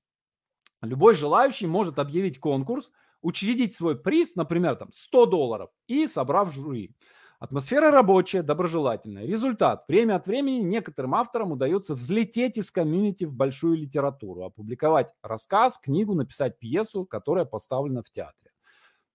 Любой 0.81 1.15
желающий 1.15 1.67
может 1.67 1.99
объявить 1.99 2.39
конкурс, 2.39 2.93
учредить 3.21 3.75
свой 3.75 3.99
приз, 3.99 4.37
например, 4.37 4.77
там 4.77 4.87
100 4.93 5.25
долларов, 5.25 5.69
и 5.87 6.07
собрав 6.07 6.53
жюри. 6.53 6.95
Атмосфера 7.39 7.91
рабочая, 7.91 8.41
доброжелательная. 8.41 9.25
Результат. 9.25 9.83
Время 9.89 10.15
от 10.15 10.27
времени 10.27 10.61
некоторым 10.61 11.15
авторам 11.15 11.51
удается 11.51 11.93
взлететь 11.93 12.57
из 12.57 12.71
комьюнити 12.71 13.25
в 13.25 13.35
большую 13.35 13.75
литературу, 13.75 14.45
опубликовать 14.45 15.13
рассказ, 15.21 15.77
книгу, 15.77 16.13
написать 16.13 16.57
пьесу, 16.57 17.03
которая 17.03 17.43
поставлена 17.43 18.01
в 18.01 18.09
театре. 18.09 18.51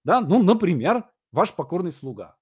Да? 0.05 0.20
Ну, 0.20 0.42
например, 0.42 1.05
«Ваш 1.33 1.55
покорный 1.55 1.92
слуга» 1.92 2.37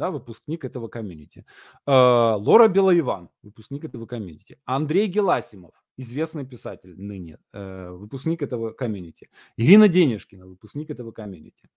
да, 0.00 0.10
выпускник 0.10 0.64
этого 0.64 0.88
комьюнити. 0.88 1.44
Э, 1.86 2.36
Лора 2.38 2.68
Белоиван, 2.68 3.28
выпускник 3.42 3.84
этого 3.84 4.06
комьюнити. 4.06 4.56
Андрей 4.64 5.08
Геласимов, 5.08 5.74
известный 5.98 6.46
писатель 6.46 6.94
ныне, 6.96 7.36
э, 7.52 7.90
выпускник 7.90 8.42
этого 8.42 8.72
комьюнити. 8.72 9.28
Ирина 9.58 9.88
Денежкина, 9.88 10.46
выпускник 10.46 10.90
этого 10.90 11.12
комьюнити. 11.12 11.68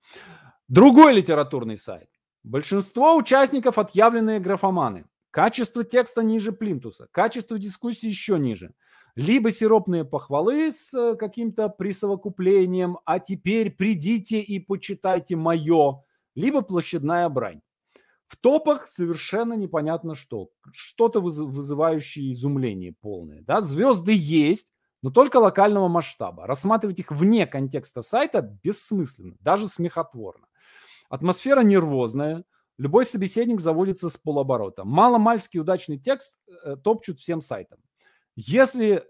Другой 0.70 1.14
литературный 1.14 1.76
сайт. 1.76 2.10
Большинство 2.44 3.18
участников 3.18 3.78
отъявленные 3.78 4.40
графоманы. 4.40 5.04
Качество 5.32 5.84
текста 5.84 6.24
ниже 6.24 6.52
плинтуса, 6.52 7.08
качество 7.12 7.60
дискуссии 7.60 8.08
еще 8.08 8.40
ниже. 8.40 8.74
Либо 9.16 9.52
сиропные 9.52 10.06
похвалы 10.06 10.72
с 10.72 10.94
э, 10.94 11.16
каким-то 11.18 11.68
присовокуплением, 11.68 13.00
а 13.06 13.20
теперь 13.20 13.70
придите 13.70 14.40
и 14.40 14.60
почитайте 14.60 15.36
мое, 15.36 16.04
либо 16.36 16.62
площадная 16.62 17.28
брань. 17.30 17.62
В 18.34 18.36
топах 18.36 18.88
совершенно 18.88 19.54
непонятно 19.54 20.16
что. 20.16 20.50
Что-то 20.72 21.22
вызывающее 21.22 22.32
изумление 22.32 22.92
полное. 22.92 23.44
Да? 23.44 23.62
Звезды 23.62 24.12
есть, 24.12 24.74
но 25.04 25.12
только 25.12 25.38
локального 25.38 25.88
масштаба. 25.88 26.48
Рассматривать 26.48 26.98
их 26.98 27.12
вне 27.12 27.46
контекста 27.46 28.02
сайта 28.02 28.42
бессмысленно, 28.42 29.36
даже 29.40 29.70
смехотворно. 29.70 30.48
Атмосфера 31.10 31.62
нервозная, 31.62 32.44
любой 32.80 33.06
собеседник 33.06 33.60
заводится 33.60 34.10
с 34.10 34.18
полоборота. 34.18 34.84
Маломальский 34.84 35.60
удачный 35.60 36.00
текст 36.00 36.36
э, 36.66 36.76
топчут 36.78 37.20
всем 37.20 37.40
сайтам. 37.40 37.78
Если 38.36 39.04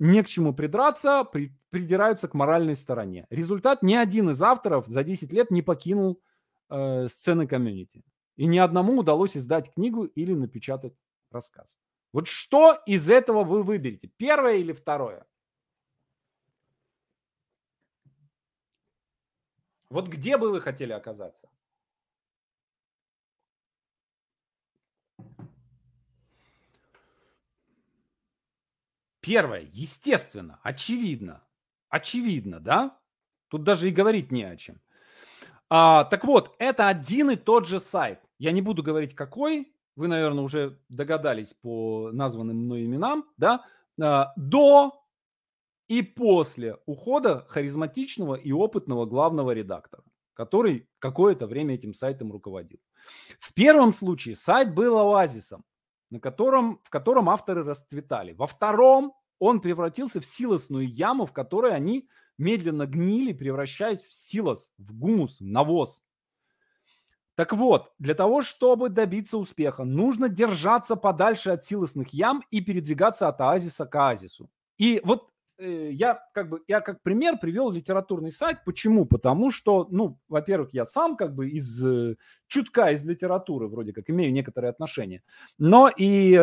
не 0.00 0.20
к 0.24 0.26
чему 0.26 0.52
придраться, 0.52 1.22
при, 1.22 1.56
придираются 1.70 2.26
к 2.26 2.34
моральной 2.34 2.74
стороне. 2.74 3.28
Результат 3.30 3.84
ни 3.84 3.94
один 3.94 4.30
из 4.30 4.42
авторов 4.42 4.88
за 4.88 5.04
10 5.04 5.32
лет 5.32 5.52
не 5.52 5.62
покинул 5.62 6.20
э, 6.70 7.06
сцены 7.06 7.46
комьюнити. 7.46 8.02
И 8.36 8.46
ни 8.46 8.58
одному 8.58 8.98
удалось 8.98 9.36
издать 9.36 9.72
книгу 9.72 10.04
или 10.04 10.34
напечатать 10.34 10.94
рассказ. 11.30 11.78
Вот 12.12 12.28
что 12.28 12.80
из 12.86 13.10
этого 13.10 13.44
вы 13.44 13.62
выберете? 13.62 14.08
Первое 14.16 14.56
или 14.56 14.72
второе? 14.72 15.26
Вот 19.90 20.08
где 20.08 20.36
бы 20.36 20.50
вы 20.50 20.60
хотели 20.60 20.92
оказаться? 20.92 21.48
Первое, 29.20 29.60
естественно, 29.72 30.60
очевидно. 30.62 31.42
Очевидно, 31.88 32.60
да? 32.60 32.98
Тут 33.48 33.62
даже 33.62 33.88
и 33.88 33.92
говорить 33.92 34.30
не 34.30 34.44
о 34.44 34.56
чем. 34.56 34.80
А, 35.70 36.04
так 36.04 36.24
вот, 36.24 36.54
это 36.58 36.88
один 36.88 37.30
и 37.30 37.36
тот 37.36 37.66
же 37.66 37.80
сайт. 37.80 38.20
Я 38.38 38.52
не 38.52 38.62
буду 38.62 38.82
говорить 38.82 39.14
какой, 39.14 39.74
вы, 39.96 40.08
наверное, 40.08 40.44
уже 40.44 40.78
догадались 40.88 41.54
по 41.54 42.10
названным 42.12 42.56
мной 42.56 42.84
именам, 42.84 43.24
да, 43.36 43.64
а, 44.00 44.32
до 44.36 45.04
и 45.88 46.02
после 46.02 46.78
ухода 46.86 47.44
харизматичного 47.48 48.34
и 48.34 48.52
опытного 48.52 49.06
главного 49.06 49.52
редактора, 49.52 50.02
который 50.34 50.88
какое-то 50.98 51.46
время 51.46 51.74
этим 51.74 51.94
сайтом 51.94 52.32
руководил. 52.32 52.80
В 53.38 53.52
первом 53.54 53.92
случае 53.92 54.34
сайт 54.34 54.74
был 54.74 54.96
оазисом, 54.98 55.64
на 56.10 56.20
котором, 56.20 56.80
в 56.84 56.90
котором 56.90 57.28
авторы 57.28 57.64
расцветали. 57.64 58.32
Во 58.32 58.46
втором 58.46 59.14
он 59.38 59.60
превратился 59.60 60.20
в 60.20 60.26
силосную 60.26 60.88
яму, 60.88 61.26
в 61.26 61.32
которой 61.32 61.74
они 61.74 62.08
медленно 62.38 62.86
гнили, 62.86 63.32
превращаясь 63.32 64.02
в 64.02 64.12
силос, 64.12 64.72
в 64.78 64.96
гумус, 64.96 65.40
в 65.40 65.44
навоз. 65.44 66.02
Так 67.36 67.52
вот, 67.52 67.92
для 67.98 68.14
того, 68.14 68.42
чтобы 68.42 68.88
добиться 68.88 69.38
успеха, 69.38 69.84
нужно 69.84 70.28
держаться 70.28 70.94
подальше 70.94 71.50
от 71.50 71.64
силосных 71.64 72.10
ям 72.10 72.42
и 72.50 72.60
передвигаться 72.60 73.28
от 73.28 73.40
оазиса 73.40 73.86
к 73.86 73.94
оазису. 73.96 74.48
И 74.78 75.00
вот 75.04 75.30
э, 75.58 75.90
я 75.90 76.20
как 76.32 76.48
бы 76.48 76.62
я 76.68 76.80
как 76.80 77.02
пример 77.02 77.38
привел 77.38 77.72
литературный 77.72 78.30
сайт. 78.30 78.58
Почему? 78.64 79.04
Потому 79.04 79.50
что, 79.50 79.88
ну, 79.90 80.18
во-первых, 80.28 80.74
я 80.74 80.86
сам 80.86 81.16
как 81.16 81.34
бы 81.34 81.50
из 81.50 81.84
э, 81.84 82.16
чутка 82.46 82.92
из 82.92 83.04
литературы 83.04 83.66
вроде 83.66 83.92
как 83.92 84.08
имею 84.10 84.32
некоторые 84.32 84.70
отношения, 84.70 85.22
но 85.58 85.88
и 85.88 86.34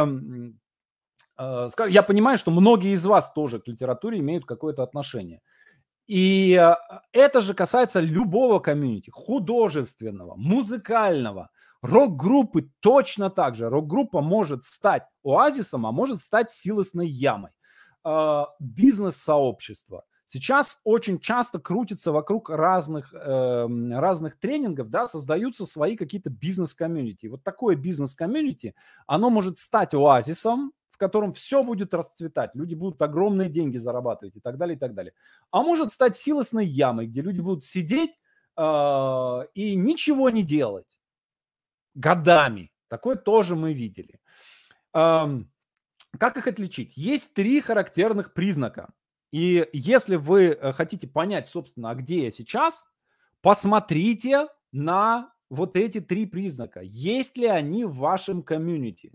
э, 1.37 1.69
я 1.87 2.03
понимаю, 2.03 2.37
что 2.37 2.51
многие 2.51 2.91
из 2.91 3.05
вас 3.05 3.31
тоже 3.31 3.59
к 3.61 3.67
литературе 3.67 4.19
имеют 4.19 4.45
какое-то 4.45 4.83
отношение. 4.83 5.41
И 6.11 6.55
а, 6.55 6.77
это 7.13 7.39
же 7.39 7.53
касается 7.53 8.01
любого 8.01 8.59
комьюнити, 8.59 9.09
художественного, 9.09 10.35
музыкального, 10.35 11.51
рок-группы 11.81 12.69
точно 12.81 13.29
так 13.29 13.55
же. 13.55 13.69
Рок-группа 13.69 14.19
может 14.19 14.65
стать 14.65 15.03
оазисом, 15.23 15.85
а 15.85 15.93
может 15.93 16.21
стать 16.21 16.51
силосной 16.51 17.07
ямой. 17.07 17.51
А, 18.03 18.47
бизнес-сообщество. 18.59 20.03
Сейчас 20.27 20.81
очень 20.83 21.17
часто 21.17 21.59
крутится 21.59 22.11
вокруг 22.11 22.49
разных, 22.49 23.13
э, 23.13 23.67
разных 23.93 24.37
тренингов, 24.37 24.89
да, 24.89 25.07
создаются 25.07 25.65
свои 25.65 25.95
какие-то 25.95 26.29
бизнес-комьюнити. 26.29 27.27
Вот 27.27 27.43
такое 27.43 27.77
бизнес-комьюнити, 27.77 28.75
оно 29.07 29.29
может 29.29 29.59
стать 29.59 29.93
оазисом, 29.93 30.73
котором 31.01 31.31
все 31.31 31.63
будет 31.63 31.95
расцветать, 31.95 32.51
люди 32.53 32.75
будут 32.75 33.01
огромные 33.01 33.49
деньги 33.49 33.77
зарабатывать 33.77 34.37
и 34.37 34.39
так 34.39 34.57
далее, 34.57 34.75
и 34.75 34.79
так 34.79 34.93
далее. 34.93 35.13
А 35.49 35.63
может 35.63 35.91
стать 35.91 36.15
силосной 36.15 36.67
ямой, 36.67 37.07
где 37.07 37.21
люди 37.21 37.41
будут 37.41 37.65
сидеть 37.65 38.11
э, 38.55 39.39
и 39.55 39.75
ничего 39.75 40.29
не 40.29 40.43
делать 40.43 40.99
годами. 41.95 42.71
Такое 42.87 43.15
тоже 43.15 43.55
мы 43.55 43.73
видели. 43.73 44.19
Э, 44.93 45.25
как 46.19 46.37
их 46.37 46.45
отличить? 46.45 46.95
Есть 46.95 47.33
три 47.33 47.61
характерных 47.61 48.33
признака. 48.33 48.93
И 49.31 49.67
если 49.73 50.17
вы 50.17 50.49
э, 50.49 50.71
хотите 50.73 51.07
понять, 51.07 51.47
собственно, 51.47 51.89
а 51.89 51.95
где 51.95 52.25
я 52.25 52.31
сейчас, 52.31 52.85
посмотрите 53.41 54.47
на 54.71 55.33
вот 55.49 55.75
эти 55.75 55.99
три 55.99 56.27
признака. 56.27 56.81
Есть 56.83 57.37
ли 57.37 57.47
они 57.47 57.85
в 57.85 57.95
вашем 57.95 58.43
комьюнити? 58.43 59.13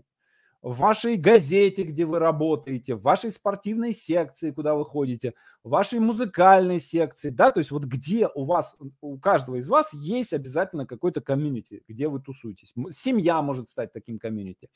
В 0.67 0.79
вашей 0.79 1.15
газете, 1.15 1.83
где 1.83 2.05
вы 2.05 2.19
работаете, 2.19 2.95
в 2.95 3.01
вашей 3.01 3.31
спортивной 3.31 3.93
секции, 3.93 4.51
куда 4.51 4.75
вы 4.75 4.83
ходите, 4.83 5.33
в 5.63 5.69
вашей 5.69 5.99
музыкальной 5.99 6.79
секции, 6.79 7.29
да, 7.29 7.51
то 7.51 7.59
есть 7.59 7.71
вот 7.71 7.85
где 7.85 8.27
у 8.35 8.43
вас, 8.43 8.77
у 8.99 9.17
каждого 9.17 9.55
из 9.55 9.69
вас 9.69 9.93
есть 9.93 10.33
обязательно 10.33 10.85
какой-то 10.85 11.21
комьюнити, 11.21 11.83
где 11.87 12.09
вы 12.09 12.19
тусуетесь. 12.19 12.73
Семья 12.91 13.41
может 13.41 13.69
стать 13.69 13.93
таким 13.93 14.19
комьюнити. 14.19 14.69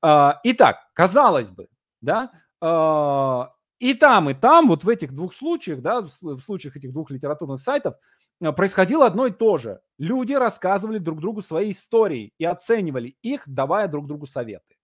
А, 0.00 0.40
итак, 0.44 0.88
казалось 0.92 1.50
бы, 1.50 1.66
да, 2.00 2.30
а, 2.60 3.52
и 3.80 3.94
там, 3.94 4.30
и 4.30 4.34
там, 4.34 4.68
вот 4.68 4.84
в 4.84 4.88
этих 4.88 5.12
двух 5.12 5.34
случаях, 5.34 5.82
да, 5.82 6.00
в 6.00 6.38
случаях 6.40 6.76
этих 6.76 6.92
двух 6.92 7.10
литературных 7.10 7.60
сайтов, 7.60 7.96
а, 8.40 8.52
происходило 8.52 9.04
одно 9.04 9.26
и 9.26 9.32
то 9.32 9.58
же. 9.58 9.80
Люди 9.98 10.32
рассказывали 10.32 10.98
друг 10.98 11.20
другу 11.20 11.42
свои 11.42 11.72
истории 11.72 12.32
и 12.38 12.44
оценивали 12.44 13.16
их, 13.22 13.42
давая 13.46 13.88
друг 13.88 14.06
другу 14.06 14.26
советы. 14.26 14.76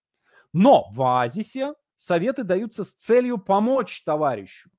Но 0.53 0.89
в 0.91 1.01
оазисе 1.01 1.73
советы 1.95 2.43
даются 2.43 2.83
с 2.83 2.91
целью 2.91 3.37
помочь 3.37 4.03
товарищу. 4.03 4.69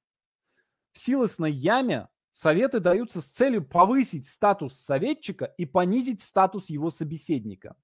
В 0.92 0.98
силосной 0.98 1.52
яме 1.52 2.08
советы 2.30 2.80
даются 2.80 3.20
с 3.20 3.28
целью 3.28 3.64
повысить 3.64 4.26
статус 4.26 4.78
советчика 4.78 5.46
и 5.56 5.64
понизить 5.64 6.20
статус 6.20 6.68
его 6.68 6.90
собеседника. 6.90 7.76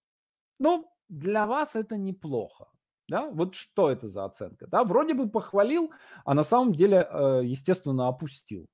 Ну, 0.58 0.90
для 1.08 1.46
вас 1.46 1.76
это 1.76 1.96
неплохо. 1.96 2.68
Да? 3.08 3.30
Вот 3.30 3.54
что 3.54 3.90
это 3.90 4.06
за 4.06 4.26
оценка? 4.26 4.66
Да? 4.66 4.84
Вроде 4.84 5.14
бы 5.14 5.30
похвалил, 5.30 5.92
а 6.24 6.34
на 6.34 6.42
самом 6.42 6.74
деле, 6.74 7.08
э, 7.10 7.40
естественно, 7.44 8.08
опустил. 8.08 8.66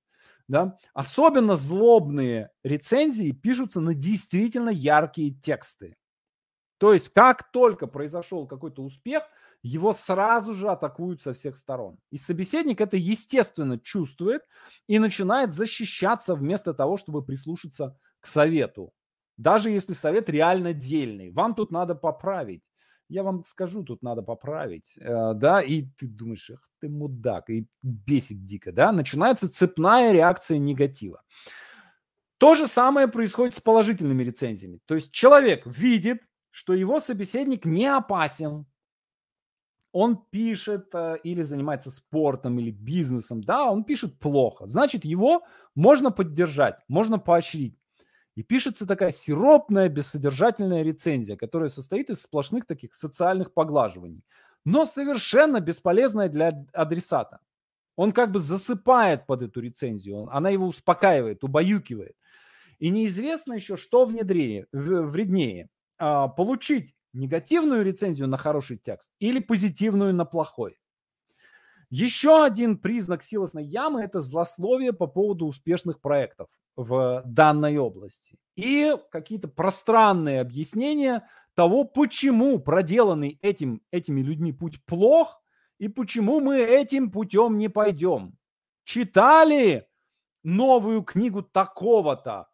Да? 0.48 0.77
Особенно 0.92 1.57
злобные 1.57 2.50
рецензии 2.64 3.31
пишутся 3.31 3.81
на 3.81 3.94
действительно 3.94 4.70
яркие 4.70 5.33
тексты. 5.33 5.96
То 6.78 6.92
есть 6.92 7.10
как 7.10 7.50
только 7.52 7.87
произошел 7.87 8.46
какой-то 8.46 8.82
успех, 8.82 9.24
его 9.62 9.92
сразу 9.92 10.52
же 10.52 10.68
атакуют 10.68 11.22
со 11.22 11.32
всех 11.32 11.56
сторон. 11.56 11.98
И 12.10 12.18
собеседник 12.18 12.80
это 12.80 12.96
естественно 12.96 13.78
чувствует 13.78 14.42
и 14.87 14.98
начинает 14.98 15.52
защищаться 15.52 16.34
вместо 16.34 16.74
того, 16.74 16.98
чтобы 16.98 17.24
прислушаться 17.24 17.98
к 18.20 18.26
совету. 18.26 18.92
Даже 19.37 19.70
если 19.70 19.94
совет 19.94 20.28
реально 20.28 20.74
дельный. 20.74 21.30
Вам 21.30 21.54
тут 21.54 21.70
надо 21.70 21.94
поправить. 21.94 22.70
Я 23.08 23.22
вам 23.22 23.42
скажу, 23.44 23.82
тут 23.84 24.02
надо 24.02 24.22
поправить. 24.22 24.94
Э, 24.98 25.32
да, 25.34 25.62
и 25.62 25.87
ты 25.98 26.06
думаешь, 26.06 26.50
ах 26.50 26.68
ты 26.80 26.88
мудак, 26.88 27.50
и 27.50 27.66
бесит 27.82 28.44
дико, 28.44 28.72
да. 28.72 28.92
Начинается 28.92 29.50
цепная 29.50 30.12
реакция 30.12 30.58
негатива. 30.58 31.22
То 32.38 32.54
же 32.54 32.66
самое 32.66 33.08
происходит 33.08 33.54
с 33.54 33.60
положительными 33.60 34.22
рецензиями. 34.22 34.80
То 34.84 34.94
есть 34.94 35.12
человек 35.12 35.62
видит, 35.66 36.22
что 36.54 36.72
его 36.72 37.00
собеседник 37.00 37.64
не 37.64 37.86
опасен. 37.86 38.64
Он 39.90 40.16
пишет 40.30 40.94
э, 40.94 41.16
или 41.24 41.42
занимается 41.42 41.90
спортом 41.90 42.60
или 42.60 42.70
бизнесом, 42.70 43.42
да, 43.42 43.68
он 43.68 43.82
пишет 43.82 44.20
плохо. 44.20 44.64
Значит, 44.66 45.04
его 45.04 45.42
можно 45.74 46.12
поддержать, 46.12 46.78
можно 46.86 47.18
поощрить. 47.18 47.76
И 48.36 48.44
пишется 48.44 48.86
такая 48.86 49.10
сиропная, 49.10 49.88
бессодержательная 49.88 50.84
рецензия, 50.84 51.36
которая 51.36 51.70
состоит 51.70 52.08
из 52.08 52.22
сплошных 52.22 52.66
таких 52.66 52.94
социальных 52.94 53.52
поглаживаний, 53.52 54.22
но 54.64 54.86
совершенно 54.86 55.58
бесполезная 55.58 56.28
для 56.28 56.64
адресата. 56.72 57.40
Он 57.96 58.12
как 58.12 58.30
бы 58.30 58.38
засыпает 58.38 59.26
под 59.26 59.42
эту 59.42 59.60
рецензию, 59.60 60.28
она 60.30 60.50
его 60.50 60.68
успокаивает, 60.68 61.42
убаюкивает. 61.42 62.14
И 62.78 62.90
неизвестно 62.90 63.54
еще, 63.54 63.76
что 63.76 64.04
внедрее, 64.04 64.68
вреднее 64.70 65.68
а, 65.98 66.28
получить 66.28 66.94
негативную 67.12 67.85
рецензию 67.85 68.28
на 68.28 68.37
хороший 68.37 68.76
текст 68.76 69.11
или 69.18 69.38
позитивную 69.38 70.14
на 70.14 70.24
плохой. 70.24 70.78
Еще 71.90 72.44
один 72.44 72.76
признак 72.78 73.22
силосной 73.22 73.64
ямы– 73.64 74.02
это 74.02 74.18
злословие 74.18 74.92
по 74.92 75.07
поводу 75.07 75.46
успешных 75.46 76.00
проектов 76.00 76.48
в 76.76 77.22
данной 77.24 77.76
области. 77.78 78.37
И 78.57 78.96
какие-то 79.11 79.46
пространные 79.46 80.40
объяснения 80.40 81.28
того, 81.54 81.85
почему 81.85 82.59
проделанный 82.59 83.38
этим, 83.42 83.80
этими 83.92 84.22
людьми 84.22 84.52
путь 84.52 84.85
плох 84.85 85.40
и 85.78 85.88
почему 85.88 86.40
мы 86.40 86.59
этим 86.59 87.12
путем 87.12 87.59
не 87.59 87.68
пойдем. 87.68 88.37
Читали 88.83 89.87
новую 90.42 91.02
книгу 91.02 91.42
такого-то. 91.42 92.48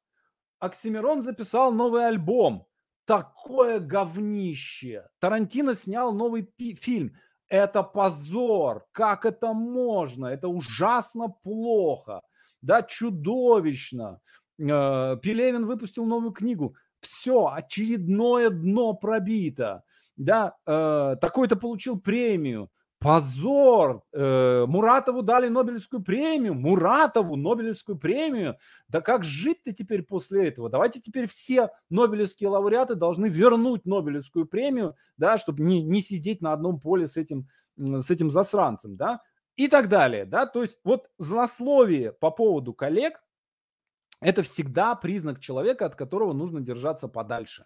Оксимирон 0.58 1.22
записал 1.22 1.72
новый 1.72 2.06
альбом 2.06 2.66
такое 3.10 3.80
говнище. 3.80 5.08
Тарантино 5.18 5.74
снял 5.74 6.12
новый 6.12 6.42
пи- 6.42 6.76
фильм. 6.76 7.16
Это 7.48 7.82
позор. 7.82 8.86
Как 8.92 9.26
это 9.26 9.52
можно? 9.52 10.26
Это 10.26 10.46
ужасно 10.46 11.28
плохо. 11.42 12.20
Да, 12.62 12.82
чудовищно. 12.82 14.20
Э, 14.60 15.16
Пелевин 15.20 15.66
выпустил 15.66 16.04
новую 16.04 16.30
книгу. 16.30 16.76
Все, 17.00 17.48
очередное 17.52 18.48
дно 18.50 18.94
пробито. 18.94 19.82
да, 20.16 20.54
э, 20.66 21.16
такой-то 21.20 21.56
получил 21.56 21.98
премию, 22.00 22.68
позор, 23.00 24.04
э, 24.12 24.66
Муратову 24.68 25.22
дали 25.22 25.48
Нобелевскую 25.48 26.02
премию, 26.02 26.54
Муратову 26.54 27.34
Нобелевскую 27.34 27.98
премию. 27.98 28.58
Да 28.88 29.00
как 29.00 29.24
жить-то 29.24 29.72
теперь 29.72 30.02
после 30.02 30.48
этого? 30.48 30.68
Давайте 30.68 31.00
теперь 31.00 31.26
все 31.26 31.70
Нобелевские 31.88 32.50
лауреаты 32.50 32.94
должны 32.94 33.26
вернуть 33.26 33.86
Нобелевскую 33.86 34.44
премию, 34.44 34.96
да, 35.16 35.38
чтобы 35.38 35.62
не, 35.62 35.82
не 35.82 36.02
сидеть 36.02 36.42
на 36.42 36.52
одном 36.52 36.78
поле 36.78 37.06
с 37.06 37.16
этим, 37.16 37.48
с 37.78 38.10
этим 38.10 38.30
засранцем, 38.30 38.96
да, 38.96 39.22
и 39.56 39.66
так 39.66 39.88
далее, 39.88 40.26
да. 40.26 40.44
То 40.44 40.60
есть 40.60 40.78
вот 40.84 41.10
злословие 41.16 42.12
по 42.12 42.30
поводу 42.30 42.74
коллег– 42.74 43.22
это 44.20 44.42
всегда 44.42 44.94
признак 44.94 45.40
человека, 45.40 45.86
от 45.86 45.96
которого 45.96 46.34
нужно 46.34 46.60
держаться 46.60 47.08
подальше. 47.08 47.64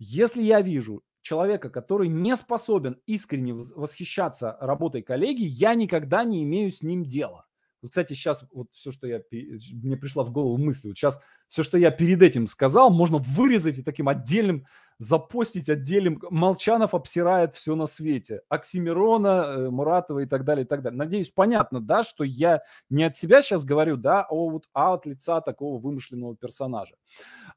Если 0.00 0.42
я 0.42 0.60
вижу 0.60 1.04
человека, 1.22 1.70
который 1.70 2.08
не 2.08 2.36
способен 2.36 3.00
искренне 3.06 3.54
восхищаться 3.54 4.56
работой 4.60 5.02
коллеги, 5.02 5.42
я 5.42 5.74
никогда 5.74 6.24
не 6.24 6.42
имею 6.44 6.72
с 6.72 6.82
ним 6.82 7.04
дела. 7.04 7.46
Вот, 7.80 7.90
кстати, 7.90 8.14
сейчас 8.14 8.44
вот 8.52 8.68
все, 8.72 8.90
что 8.90 9.06
я... 9.06 9.22
Мне 9.30 9.96
пришла 9.96 10.24
в 10.24 10.32
голову 10.32 10.56
мысль. 10.58 10.88
Вот 10.88 10.96
сейчас 10.96 11.20
все, 11.46 11.62
что 11.62 11.78
я 11.78 11.90
перед 11.90 12.22
этим 12.22 12.46
сказал, 12.46 12.90
можно 12.90 13.18
вырезать 13.18 13.78
и 13.78 13.82
таким 13.82 14.08
отдельным 14.08 14.66
запостить 14.98 15.68
отдельным. 15.68 16.20
Молчанов 16.30 16.92
обсирает 16.92 17.54
все 17.54 17.74
на 17.76 17.86
свете. 17.86 18.42
Оксимирона, 18.48 19.44
э, 19.46 19.70
Муратова 19.70 20.20
и 20.20 20.26
так 20.26 20.44
далее, 20.44 20.64
и 20.64 20.68
так 20.68 20.82
далее. 20.82 20.98
Надеюсь, 20.98 21.30
понятно, 21.30 21.80
да, 21.80 22.02
что 22.02 22.24
я 22.24 22.62
не 22.90 23.04
от 23.04 23.16
себя 23.16 23.40
сейчас 23.40 23.64
говорю, 23.64 23.96
да, 23.96 24.22
а, 24.22 24.34
вот, 24.34 24.68
а 24.72 24.94
от 24.94 25.06
лица 25.06 25.40
такого 25.40 25.80
вымышленного 25.80 26.36
персонажа. 26.36 26.96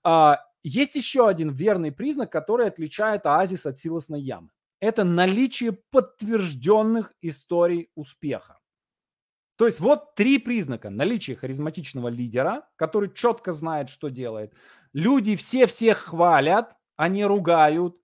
А, 0.04 0.40
есть 0.64 0.96
еще 0.96 1.28
один 1.28 1.50
верный 1.50 1.92
признак, 1.92 2.32
который 2.32 2.68
отличает 2.68 3.26
оазис 3.26 3.66
от 3.66 3.80
силосной 3.80 4.22
ямы. 4.22 4.50
Это 4.80 5.04
наличие 5.04 5.74
подтвержденных 5.92 7.14
историй 7.22 7.90
успеха. 7.96 8.58
То 9.56 9.68
есть 9.68 9.80
вот 9.80 10.16
три 10.16 10.40
признака. 10.40 10.90
Наличие 10.90 11.36
харизматичного 11.36 12.08
лидера, 12.08 12.68
который 12.78 13.14
четко 13.14 13.54
знает, 13.54 13.90
что 13.90 14.10
делает. 14.10 14.54
Люди 14.92 15.36
все 15.36 15.68
всех 15.68 16.00
хвалят, 16.00 16.76
они 16.96 17.24
ругают. 17.24 17.98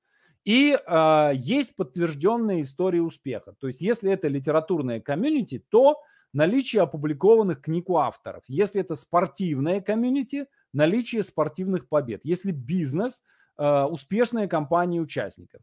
И 0.45 0.77
э, 0.77 1.31
есть 1.33 1.75
подтвержденные 1.75 2.61
истории 2.61 2.99
успеха. 2.99 3.55
То 3.59 3.67
есть 3.67 3.81
если 3.81 4.11
это 4.11 4.27
литературное 4.27 5.01
комьюнити, 5.01 5.65
то 5.69 5.99
наличие 6.31 6.83
опубликованных 6.83 7.61
книг 7.61 7.89
у 7.89 7.97
авторов. 7.97 8.43
Если 8.47 8.81
это 8.81 8.95
спортивное 8.95 9.81
комьюнити, 9.81 10.45
наличие 10.73 11.23
спортивных 11.23 11.87
побед. 11.89 12.21
Если 12.23 12.51
бизнес, 12.51 13.23
э, 13.57 13.83
успешные 13.83 14.47
компании 14.47 14.99
участников. 14.99 15.61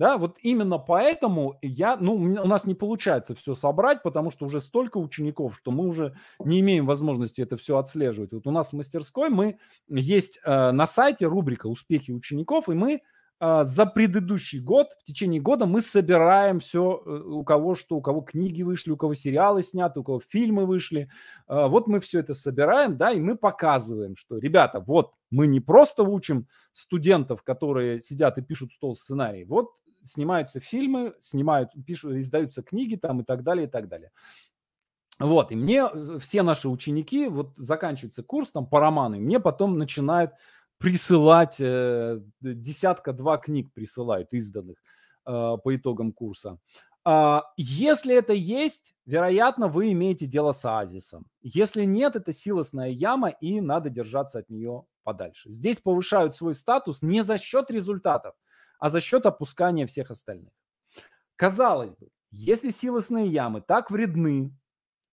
Да, 0.00 0.16
вот 0.16 0.38
именно 0.40 0.78
поэтому 0.78 1.58
я, 1.60 1.98
ну, 1.98 2.14
у 2.14 2.46
нас 2.46 2.64
не 2.64 2.74
получается 2.74 3.34
все 3.34 3.54
собрать, 3.54 4.02
потому 4.02 4.30
что 4.30 4.46
уже 4.46 4.58
столько 4.58 4.96
учеников, 4.96 5.54
что 5.54 5.72
мы 5.72 5.86
уже 5.86 6.16
не 6.42 6.60
имеем 6.60 6.86
возможности 6.86 7.42
это 7.42 7.58
все 7.58 7.76
отслеживать. 7.76 8.32
Вот 8.32 8.46
у 8.46 8.50
нас 8.50 8.70
в 8.70 8.76
мастерской 8.76 9.28
мы 9.28 9.58
есть 9.90 10.40
э, 10.42 10.70
на 10.70 10.86
сайте 10.86 11.26
рубрика 11.26 11.66
«Успехи 11.66 12.12
учеников», 12.12 12.70
и 12.70 12.72
мы 12.72 13.02
за 13.40 13.86
предыдущий 13.86 14.60
год, 14.60 14.88
в 14.98 15.04
течение 15.04 15.40
года 15.40 15.64
мы 15.64 15.80
собираем 15.80 16.60
все, 16.60 17.02
э, 17.04 17.10
у 17.10 17.42
кого 17.42 17.74
что, 17.74 17.96
у 17.96 18.02
кого 18.02 18.20
книги 18.20 18.62
вышли, 18.62 18.90
у 18.90 18.98
кого 18.98 19.14
сериалы 19.14 19.62
сняты, 19.62 20.00
у 20.00 20.04
кого 20.04 20.20
фильмы 20.20 20.66
вышли. 20.66 21.10
Э, 21.48 21.66
вот 21.66 21.86
мы 21.86 22.00
все 22.00 22.20
это 22.20 22.34
собираем, 22.34 22.98
да, 22.98 23.12
и 23.12 23.20
мы 23.20 23.36
показываем, 23.36 24.14
что, 24.14 24.36
ребята, 24.36 24.80
вот 24.80 25.14
мы 25.30 25.46
не 25.46 25.60
просто 25.60 26.02
учим 26.02 26.48
студентов, 26.72 27.42
которые 27.42 28.00
сидят 28.00 28.36
и 28.36 28.42
пишут 28.42 28.72
стол 28.72 28.94
сценарий, 28.94 29.44
вот 29.44 29.70
снимаются 30.02 30.60
фильмы, 30.60 31.14
снимают, 31.18 31.70
пишут, 31.86 32.16
издаются 32.16 32.62
книги 32.62 32.96
там 32.96 33.20
и 33.20 33.24
так 33.24 33.42
далее, 33.42 33.66
и 33.66 33.70
так 33.70 33.88
далее. 33.88 34.10
Вот, 35.18 35.52
и 35.52 35.56
мне 35.56 35.88
э, 35.90 36.18
все 36.18 36.42
наши 36.42 36.68
ученики, 36.68 37.28
вот 37.28 37.52
заканчивается 37.56 38.22
курс 38.22 38.50
там 38.50 38.66
по 38.66 38.80
роману, 38.80 39.16
и 39.16 39.20
мне 39.20 39.40
потом 39.40 39.78
начинают 39.78 40.32
присылать, 40.80 41.60
э, 41.60 42.20
десятка-два 42.40 43.36
книг 43.36 43.72
присылают 43.74 44.32
изданных 44.32 44.78
э, 45.26 45.56
по 45.62 45.76
итогам 45.76 46.12
курса. 46.12 46.58
Uh, 47.02 47.40
если 47.56 48.14
это 48.14 48.34
есть, 48.34 48.94
вероятно, 49.06 49.68
вы 49.68 49.92
имеете 49.92 50.26
дело 50.26 50.52
с 50.52 50.62
оазисом. 50.66 51.24
Если 51.40 51.84
нет, 51.84 52.14
это 52.14 52.34
силосная 52.34 52.90
яма, 52.90 53.30
и 53.30 53.62
надо 53.62 53.88
держаться 53.88 54.40
от 54.40 54.50
нее 54.50 54.84
подальше. 55.02 55.50
Здесь 55.50 55.78
повышают 55.78 56.36
свой 56.36 56.52
статус 56.52 57.00
не 57.00 57.22
за 57.22 57.38
счет 57.38 57.70
результатов, 57.70 58.34
а 58.78 58.90
за 58.90 59.00
счет 59.00 59.24
опускания 59.24 59.86
всех 59.86 60.10
остальных. 60.10 60.52
Казалось 61.36 61.96
бы, 61.96 62.08
если 62.30 62.68
силосные 62.68 63.28
ямы 63.28 63.62
так 63.62 63.90
вредны, 63.90 64.52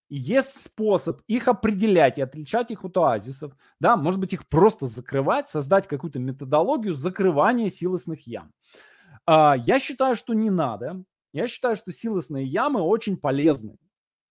есть 0.10 0.64
способ 0.64 1.22
их 1.28 1.48
определять 1.48 2.18
и 2.18 2.22
отличать 2.22 2.72
их 2.72 2.86
от 2.86 2.98
оазисов, 2.98 3.54
да, 3.80 3.98
может 3.98 4.20
быть, 4.20 4.34
их 4.34 4.48
просто 4.48 4.88
закрывать, 4.88 5.50
создать 5.50 5.88
какую-то 5.88 6.20
методологию 6.20 6.94
закрывания 6.94 7.70
силосных 7.70 8.26
ям. 8.28 8.54
А, 9.26 9.56
я 9.58 9.80
считаю, 9.80 10.16
что 10.16 10.34
не 10.34 10.50
надо. 10.50 11.04
Я 11.34 11.48
считаю, 11.48 11.76
что 11.76 11.92
силосные 11.92 12.46
ямы 12.46 12.82
очень 12.82 13.18
полезны. 13.18 13.78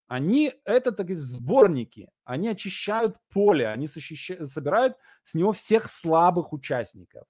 Они, 0.08 0.52
это 0.64 0.92
так 0.92 1.12
сборники, 1.14 2.08
они 2.24 2.48
очищают 2.48 3.16
поле, 3.28 3.68
они 3.68 3.88
собирают 3.88 4.96
с 5.24 5.34
него 5.34 5.52
всех 5.52 5.90
слабых 5.90 6.52
участников. 6.52 7.24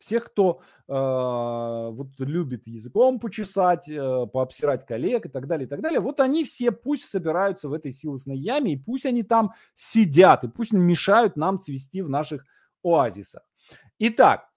Всех, 0.00 0.24
кто 0.24 0.62
э, 0.88 0.92
вот 0.92 2.08
любит 2.18 2.66
языком 2.66 3.20
почесать, 3.20 3.86
э, 3.88 4.26
пообсирать 4.32 4.86
коллег 4.86 5.26
и 5.26 5.28
так 5.28 5.46
далее, 5.46 5.66
и 5.66 5.68
так 5.68 5.82
далее, 5.82 6.00
вот 6.00 6.20
они 6.20 6.42
все 6.42 6.72
пусть 6.72 7.04
собираются 7.04 7.68
в 7.68 7.74
этой 7.74 7.92
силосной 7.92 8.38
яме, 8.38 8.72
и 8.72 8.76
пусть 8.76 9.04
они 9.04 9.22
там 9.22 9.52
сидят, 9.74 10.42
и 10.44 10.48
пусть 10.48 10.72
мешают 10.72 11.36
нам 11.36 11.60
цвести 11.60 12.00
в 12.00 12.08
наших 12.08 12.46
оазисах. 12.82 13.42
Итак, 13.98 14.48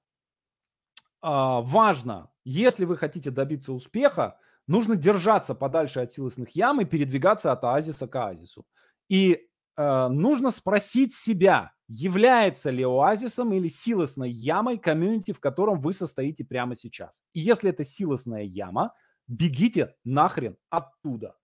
э, 1.21 1.27
важно, 1.27 2.31
если 2.45 2.85
вы 2.85 2.95
хотите 2.95 3.29
добиться 3.29 3.73
успеха, 3.73 4.39
нужно 4.65 4.95
держаться 4.95 5.53
подальше 5.53 5.99
от 5.99 6.13
силосных 6.13 6.55
ям 6.55 6.79
и 6.79 6.85
передвигаться 6.85 7.51
от 7.51 7.65
оазиса 7.65 8.07
к 8.07 8.15
оазису. 8.15 8.65
И 9.09 9.49
э, 9.77 10.07
нужно 10.09 10.51
спросить 10.51 11.13
себя, 11.13 11.73
является 11.87 12.69
ли 12.69 12.83
оазисом 12.83 13.53
или 13.53 13.67
силосной 13.67 14.31
ямой 14.31 14.77
комьюнити, 14.77 15.31
в 15.31 15.39
котором 15.39 15.79
вы 15.79 15.93
состоите 15.93 16.43
прямо 16.43 16.75
сейчас. 16.75 17.23
И 17.33 17.39
если 17.39 17.69
это 17.69 17.83
силосная 17.83 18.43
яма, 18.43 18.93
бегите 19.27 19.95
нахрен 20.03 20.57
оттуда. 20.69 21.35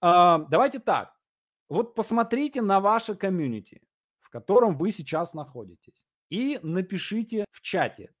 Э, 0.00 0.38
давайте 0.48 0.78
так. 0.78 1.12
Вот 1.68 1.94
посмотрите 1.94 2.62
на 2.62 2.80
ваше 2.80 3.14
комьюнити, 3.14 3.82
в 4.20 4.30
котором 4.30 4.76
вы 4.76 4.90
сейчас 4.90 5.34
находитесь, 5.34 6.06
и 6.28 6.58
напишите 6.62 7.46
в 7.50 7.60
чате, 7.62 8.12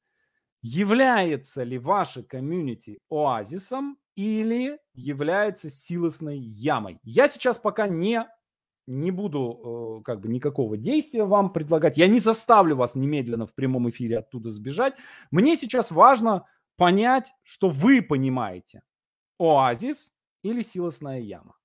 является 0.62 1.62
ли 1.62 1.78
ваше 1.78 2.22
комьюнити 2.22 2.98
оазисом 3.10 3.98
или 4.14 4.78
является 4.94 5.70
силосной 5.70 6.38
ямой. 6.38 6.98
Я 7.02 7.28
сейчас 7.28 7.58
пока 7.58 7.88
не 7.88 8.26
не 8.86 9.10
буду 9.10 10.00
э, 10.00 10.04
как 10.04 10.20
бы 10.20 10.28
никакого 10.28 10.76
действия 10.76 11.24
вам 11.24 11.52
предлагать. 11.52 11.96
Я 11.96 12.06
не 12.06 12.20
заставлю 12.20 12.76
вас 12.76 12.94
немедленно 12.94 13.46
в 13.46 13.54
прямом 13.54 13.88
эфире 13.90 14.18
оттуда 14.18 14.50
сбежать. 14.50 14.94
Мне 15.30 15.56
сейчас 15.56 15.90
важно 15.90 16.46
понять, 16.76 17.32
что 17.42 17.68
вы 17.68 18.02
понимаете. 18.02 18.82
Оазис 19.38 20.12
или 20.42 20.62
силосная 20.62 21.20
яма. 21.20 21.56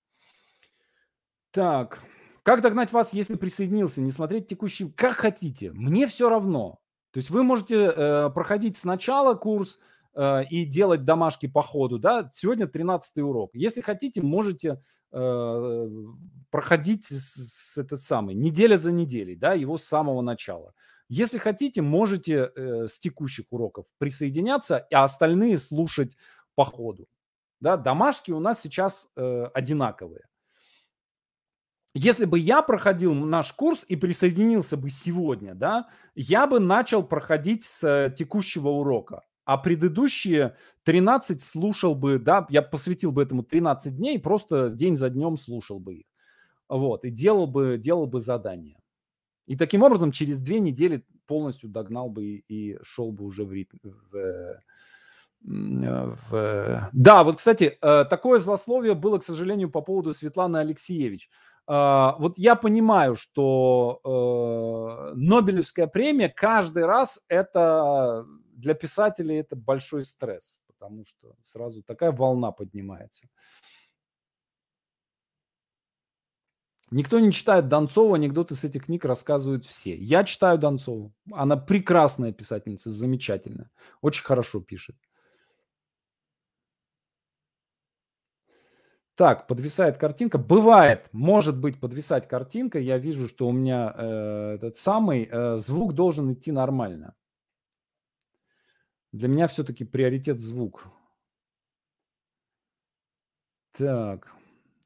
Так, 1.52 2.04
как 2.44 2.62
догнать 2.62 2.92
вас, 2.92 3.14
если 3.14 3.36
присоединился? 3.36 4.02
Не 4.02 4.12
смотреть 4.12 4.48
текущий, 4.48 4.90
как 4.92 5.14
хотите. 5.14 5.72
Мне 5.72 6.08
все 6.08 6.30
равно. 6.30 6.80
То 7.12 7.18
есть 7.18 7.30
вы 7.30 7.44
можете 7.44 7.76
э, 7.76 8.30
проходить 8.30 8.78
сначала 8.78 9.34
курс 9.34 9.80
э, 10.16 10.46
и 10.46 10.66
делать 10.66 11.06
домашки 11.06 11.48
по 11.48 11.62
ходу. 11.62 11.98
Да? 11.98 12.30
Сегодня 12.32 12.68
13 12.68 13.18
урок. 13.18 13.52
Если 13.54 13.82
хотите, 13.82 14.22
можете 14.22 14.82
э, 15.12 15.90
проходить 16.50 17.06
с, 17.06 17.74
с 17.74 17.78
этот 17.78 18.02
самый, 18.02 18.36
неделя 18.36 18.78
за 18.78 18.92
неделей, 18.92 19.36
да, 19.36 19.54
его 19.54 19.78
с 19.78 19.84
самого 19.84 20.22
начала. 20.22 20.74
Если 21.10 21.38
хотите, 21.40 21.82
можете 21.82 22.52
э, 22.56 22.88
с 22.88 23.00
текущих 23.00 23.46
уроков 23.50 23.86
присоединяться, 23.98 24.88
а 24.94 25.04
остальные 25.04 25.58
слушать 25.58 26.16
по 26.56 26.64
ходу. 26.64 27.08
Да, 27.60 27.78
домашки 27.78 28.32
у 28.32 28.40
нас 28.40 28.62
сейчас 28.62 29.08
э, 29.16 29.46
одинаковые. 29.54 30.26
Если 31.96 32.26
бы 32.26 32.38
я 32.38 32.62
проходил 32.62 33.14
наш 33.14 33.52
курс 33.54 33.84
и 33.88 33.96
присоединился 33.96 34.78
бы 34.78 34.90
сегодня, 34.90 35.56
да, 35.56 35.90
я 36.14 36.46
бы 36.46 36.60
начал 36.60 37.04
проходить 37.04 37.64
с 37.64 37.84
э, 37.84 38.16
текущего 38.16 38.70
урока 38.70 39.24
а 39.50 39.58
предыдущие 39.58 40.56
13 40.84 41.42
слушал 41.42 41.96
бы, 41.96 42.20
да, 42.20 42.46
я 42.50 42.62
посвятил 42.62 43.12
бы 43.12 43.24
этому 43.24 43.44
13 43.44 43.98
дней, 43.98 44.20
просто 44.20 44.70
день 44.70 44.96
за 44.96 45.10
днем 45.10 45.38
слушал 45.38 45.80
бы 45.80 45.96
их. 45.96 46.06
Вот, 46.68 47.04
и 47.04 47.10
делал 47.10 47.48
бы, 47.48 47.78
делал 47.78 48.06
бы 48.06 48.20
задания. 48.20 48.80
И 49.48 49.56
таким 49.58 49.82
образом 49.84 50.12
через 50.12 50.40
две 50.40 50.60
недели 50.60 51.04
полностью 51.26 51.70
догнал 51.70 52.10
бы 52.10 52.26
и, 52.26 52.44
и 52.48 52.80
шел 52.84 53.12
бы 53.12 53.26
уже 53.26 53.44
в, 53.44 53.52
ритм, 53.52 53.78
в, 53.84 54.62
Э, 55.48 56.14
в... 56.30 56.90
Да, 56.94 57.24
вот, 57.24 57.38
кстати, 57.38 57.78
э, 57.82 58.06
такое 58.10 58.40
злословие 58.40 58.94
было, 58.94 59.20
к 59.20 59.24
сожалению, 59.24 59.70
по 59.70 59.82
поводу 59.82 60.14
Светланы 60.14 60.58
Алексеевич. 60.58 61.30
А, 61.68 62.16
вот 62.20 62.38
я 62.38 62.56
понимаю, 62.56 63.16
что 63.16 64.02
э, 64.04 65.14
Нобелевская 65.16 65.88
премия 65.88 66.30
каждый 66.30 66.86
раз 66.86 67.24
это 67.28 68.26
для 68.60 68.74
писателей 68.74 69.38
это 69.38 69.56
большой 69.56 70.06
стресс, 70.06 70.62
потому 70.68 71.06
что 71.06 71.36
сразу 71.42 71.84
такая 71.84 72.12
волна 72.12 72.52
поднимается. 72.52 73.28
Никто 76.92 77.20
не 77.20 77.32
читает 77.32 77.68
Донцова, 77.68 78.16
анекдоты 78.16 78.56
с 78.56 78.64
этих 78.64 78.86
книг 78.86 79.06
рассказывают 79.06 79.64
все. 79.64 79.96
Я 79.96 80.24
читаю 80.24 80.58
Донцову. 80.58 81.14
Она 81.32 81.56
прекрасная 81.56 82.32
писательница, 82.32 82.90
замечательная. 82.90 83.70
Очень 84.02 84.24
хорошо 84.24 84.60
пишет. 84.60 84.96
Так, 89.20 89.48
подвисает 89.48 89.98
картинка. 89.98 90.38
Бывает, 90.38 91.10
может 91.12 91.60
быть, 91.60 91.80
подвисать 91.80 92.28
картинка. 92.28 92.80
Я 92.80 92.98
вижу, 92.98 93.28
что 93.28 93.48
у 93.50 93.52
меня 93.52 93.94
э, 93.96 94.56
этот 94.56 94.78
самый 94.78 95.28
э, 95.30 95.58
звук 95.58 95.94
должен 95.94 96.32
идти 96.32 96.54
нормально. 96.54 97.14
Для 99.12 99.28
меня 99.28 99.48
все-таки 99.48 99.86
приоритет 99.86 100.40
звук. 100.40 100.88
Так. 103.74 104.32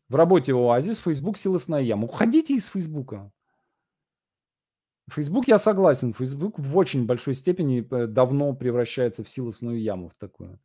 В 0.08 0.16
работе 0.16 0.54
Оазис, 0.54 1.00
Facebook 1.00 1.38
силосная 1.38 1.82
яма. 1.82 2.06
Уходите 2.06 2.54
из 2.54 2.68
Фейсбука. 2.68 3.32
Facebook 5.12 5.48
я 5.48 5.58
согласен. 5.58 6.14
Facebook 6.14 6.60
в 6.60 6.78
очень 6.78 7.06
большой 7.06 7.36
степени 7.36 7.86
э, 7.90 8.08
давно 8.08 8.54
превращается 8.54 9.24
в 9.24 9.30
силосную 9.30 9.82
яму 9.82 10.10
в 10.10 10.16
такую. 10.16 10.60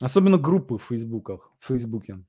Особенно 0.00 0.36
группы 0.36 0.76
в 0.76 0.82
Фейсбуках, 0.84 1.52
в 1.58 1.66
Фейсбуке. 1.68 2.22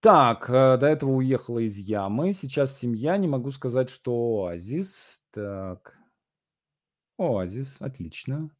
Так, 0.00 0.50
э, 0.50 0.76
до 0.76 0.86
этого 0.86 1.12
уехала 1.12 1.60
из 1.60 1.78
ямы. 1.78 2.32
Сейчас 2.32 2.78
семья. 2.78 3.16
Не 3.16 3.28
могу 3.28 3.50
сказать, 3.52 3.88
что 3.88 4.44
оазис. 4.44 5.20
Так. 5.30 5.99
Оазис. 7.20 7.76
Отлично. 7.80 8.50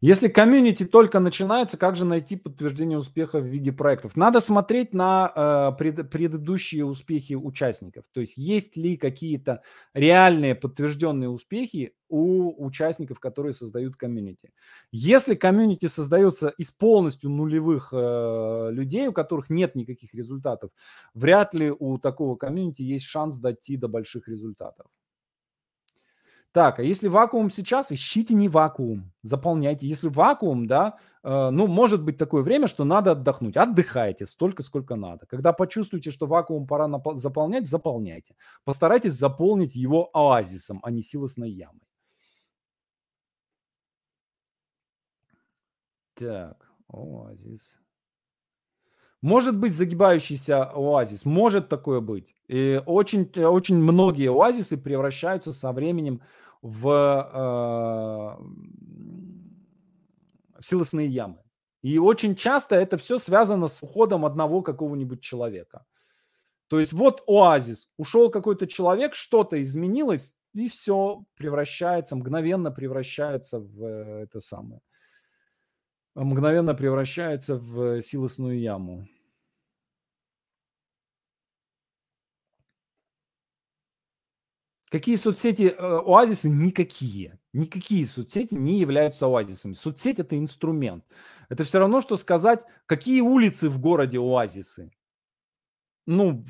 Если 0.00 0.28
комьюнити 0.28 0.84
только 0.86 1.18
начинается, 1.18 1.76
как 1.76 1.96
же 1.96 2.04
найти 2.04 2.36
подтверждение 2.36 2.96
успеха 2.96 3.38
в 3.40 3.44
виде 3.44 3.72
проектов? 3.72 4.16
Надо 4.16 4.40
смотреть 4.40 4.94
на 4.94 5.32
э, 5.34 5.76
пред, 5.76 6.08
предыдущие 6.08 6.84
успехи 6.84 7.34
участников. 7.34 8.04
То 8.12 8.20
есть 8.20 8.34
есть 8.36 8.76
ли 8.76 8.96
какие-то 8.96 9.62
реальные 9.92 10.54
подтвержденные 10.54 11.28
успехи 11.28 11.92
у 12.08 12.64
участников, 12.64 13.20
которые 13.20 13.52
создают 13.52 13.96
комьюнити. 13.96 14.52
Если 14.92 15.34
комьюнити 15.34 15.86
создается 15.86 16.48
из 16.56 16.70
полностью 16.70 17.28
нулевых 17.28 17.90
э, 17.92 18.68
людей, 18.70 19.08
у 19.08 19.12
которых 19.12 19.50
нет 19.50 19.74
никаких 19.74 20.14
результатов, 20.14 20.70
вряд 21.14 21.52
ли 21.52 21.70
у 21.76 21.98
такого 21.98 22.36
комьюнити 22.36 22.82
есть 22.82 23.04
шанс 23.04 23.38
дойти 23.38 23.76
до 23.76 23.88
больших 23.88 24.28
результатов. 24.28 24.86
Так, 26.52 26.78
а 26.78 26.82
если 26.82 27.08
вакуум 27.08 27.50
сейчас, 27.50 27.92
ищите 27.92 28.34
не 28.34 28.48
вакуум, 28.48 29.12
заполняйте. 29.22 29.86
Если 29.86 30.08
вакуум, 30.08 30.66
да, 30.66 30.98
э, 31.22 31.50
ну, 31.50 31.66
может 31.66 32.02
быть 32.02 32.16
такое 32.16 32.42
время, 32.42 32.66
что 32.66 32.84
надо 32.84 33.12
отдохнуть. 33.12 33.56
Отдыхайте 33.56 34.24
столько, 34.24 34.62
сколько 34.62 34.96
надо. 34.96 35.26
Когда 35.26 35.52
почувствуете, 35.52 36.10
что 36.10 36.26
вакуум 36.26 36.66
пора 36.66 36.88
заполнять, 37.14 37.68
заполняйте. 37.68 38.34
Постарайтесь 38.64 39.12
заполнить 39.12 39.74
его 39.74 40.08
оазисом, 40.14 40.80
а 40.82 40.90
не 40.90 41.02
силосной 41.02 41.50
ямой. 41.50 41.82
Так, 46.14 46.56
оазис. 46.88 47.78
Может 49.20 49.56
быть 49.58 49.74
загибающийся 49.74 50.64
оазис, 50.64 51.24
может 51.24 51.68
такое 51.68 52.00
быть. 52.00 52.36
И 52.46 52.80
очень, 52.86 53.28
очень 53.44 53.76
многие 53.76 54.30
оазисы 54.30 54.76
превращаются 54.76 55.52
со 55.52 55.72
временем 55.72 56.20
в, 56.62 56.88
э, 56.88 58.42
в 60.60 60.62
силосные 60.62 61.08
ямы. 61.08 61.42
И 61.82 61.98
очень 61.98 62.36
часто 62.36 62.76
это 62.76 62.96
все 62.96 63.18
связано 63.18 63.66
с 63.66 63.82
уходом 63.82 64.24
одного 64.24 64.62
какого-нибудь 64.62 65.20
человека. 65.20 65.84
То 66.68 66.78
есть 66.78 66.92
вот 66.92 67.22
оазис, 67.26 67.88
ушел 67.96 68.30
какой-то 68.30 68.66
человек, 68.68 69.14
что-то 69.14 69.60
изменилось, 69.60 70.36
и 70.54 70.68
все 70.68 71.24
превращается, 71.34 72.14
мгновенно 72.14 72.70
превращается 72.70 73.58
в 73.58 73.84
э, 73.84 74.22
это 74.24 74.38
самое 74.40 74.80
мгновенно 76.14 76.74
превращается 76.74 77.56
в 77.56 78.02
силосную 78.02 78.58
яму. 78.58 79.08
Какие 84.90 85.16
соцсети 85.16 85.64
э, 85.64 85.74
оазисы? 85.76 86.48
Никакие. 86.48 87.38
Никакие 87.52 88.06
соцсети 88.06 88.54
не 88.54 88.78
являются 88.78 89.26
оазисами. 89.26 89.74
Соцсеть 89.74 90.18
это 90.18 90.38
инструмент. 90.38 91.04
Это 91.50 91.64
все 91.64 91.78
равно, 91.78 92.00
что 92.00 92.16
сказать, 92.16 92.64
какие 92.86 93.20
улицы 93.20 93.68
в 93.68 93.78
городе 93.78 94.18
оазисы. 94.18 94.90
Ну, 96.06 96.44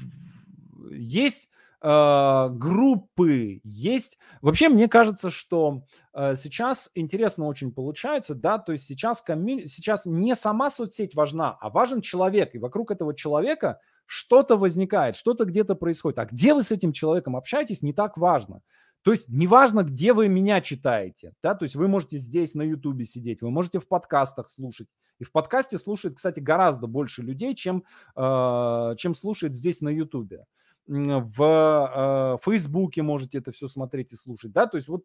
есть 0.90 1.50
э, 1.80 2.48
группы, 2.50 3.60
есть... 3.64 4.18
Вообще, 4.40 4.68
мне 4.68 4.88
кажется, 4.88 5.30
что 5.30 5.82
э, 6.14 6.34
сейчас 6.36 6.90
интересно 6.94 7.46
очень 7.46 7.72
получается, 7.72 8.34
да, 8.34 8.58
то 8.58 8.72
есть 8.72 8.84
сейчас, 8.86 9.22
коммю... 9.22 9.66
сейчас 9.66 10.06
не 10.06 10.34
сама 10.34 10.70
соцсеть 10.70 11.14
важна, 11.14 11.56
а 11.60 11.70
важен 11.70 12.00
человек, 12.00 12.54
и 12.54 12.58
вокруг 12.58 12.90
этого 12.90 13.14
человека 13.14 13.80
что-то 14.06 14.56
возникает, 14.56 15.16
что-то 15.16 15.44
где-то 15.44 15.74
происходит. 15.74 16.18
А 16.18 16.24
где 16.24 16.54
вы 16.54 16.62
с 16.62 16.72
этим 16.72 16.92
человеком 16.92 17.36
общаетесь, 17.36 17.82
не 17.82 17.92
так 17.92 18.16
важно. 18.16 18.62
То 19.02 19.12
есть 19.12 19.28
неважно, 19.28 19.84
где 19.84 20.12
вы 20.12 20.28
меня 20.28 20.60
читаете, 20.60 21.32
да, 21.42 21.54
то 21.54 21.64
есть 21.64 21.76
вы 21.76 21.88
можете 21.88 22.18
здесь 22.18 22.54
на 22.54 22.62
Ютубе 22.62 23.04
симеть, 23.04 23.42
вы 23.42 23.50
можете 23.50 23.78
в 23.78 23.86
подкастах 23.86 24.50
слушать. 24.50 24.88
И 25.18 25.24
в 25.24 25.32
подкасте 25.32 25.78
слушает, 25.78 26.16
кстати, 26.16 26.40
гораздо 26.40 26.86
больше 26.86 27.22
людей, 27.22 27.54
чем, 27.54 27.84
э, 28.16 28.94
чем 28.98 29.14
слушает 29.14 29.54
здесь 29.54 29.80
на 29.80 29.88
Ютубе 29.88 30.46
в 30.88 32.38
э, 32.38 32.38
Фейсбуке 32.42 33.02
можете 33.02 33.38
это 33.38 33.52
все 33.52 33.68
смотреть 33.68 34.12
и 34.12 34.16
слушать, 34.16 34.52
да, 34.52 34.66
то 34.66 34.78
есть 34.78 34.88
вот 34.88 35.04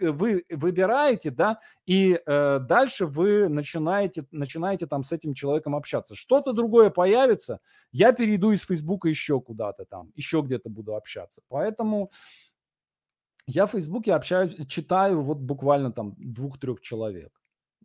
вы 0.00 0.44
выбираете, 0.48 1.32
да, 1.32 1.58
и 1.86 2.20
э, 2.24 2.58
дальше 2.60 3.06
вы 3.06 3.48
начинаете, 3.48 4.24
начинаете 4.30 4.86
там 4.86 5.02
с 5.02 5.10
этим 5.10 5.34
человеком 5.34 5.74
общаться. 5.74 6.14
Что-то 6.14 6.52
другое 6.52 6.90
появится, 6.90 7.58
я 7.90 8.12
перейду 8.12 8.52
из 8.52 8.62
Фейсбука 8.62 9.08
еще 9.08 9.40
куда-то 9.40 9.84
там, 9.84 10.12
еще 10.14 10.40
где-то 10.40 10.70
буду 10.70 10.94
общаться. 10.94 11.42
Поэтому 11.48 12.12
я 13.46 13.66
в 13.66 13.72
Фейсбуке 13.72 14.14
общаюсь, 14.14 14.56
читаю 14.68 15.20
вот 15.20 15.38
буквально 15.38 15.90
там 15.90 16.14
двух-трех 16.16 16.80
человек. 16.80 17.32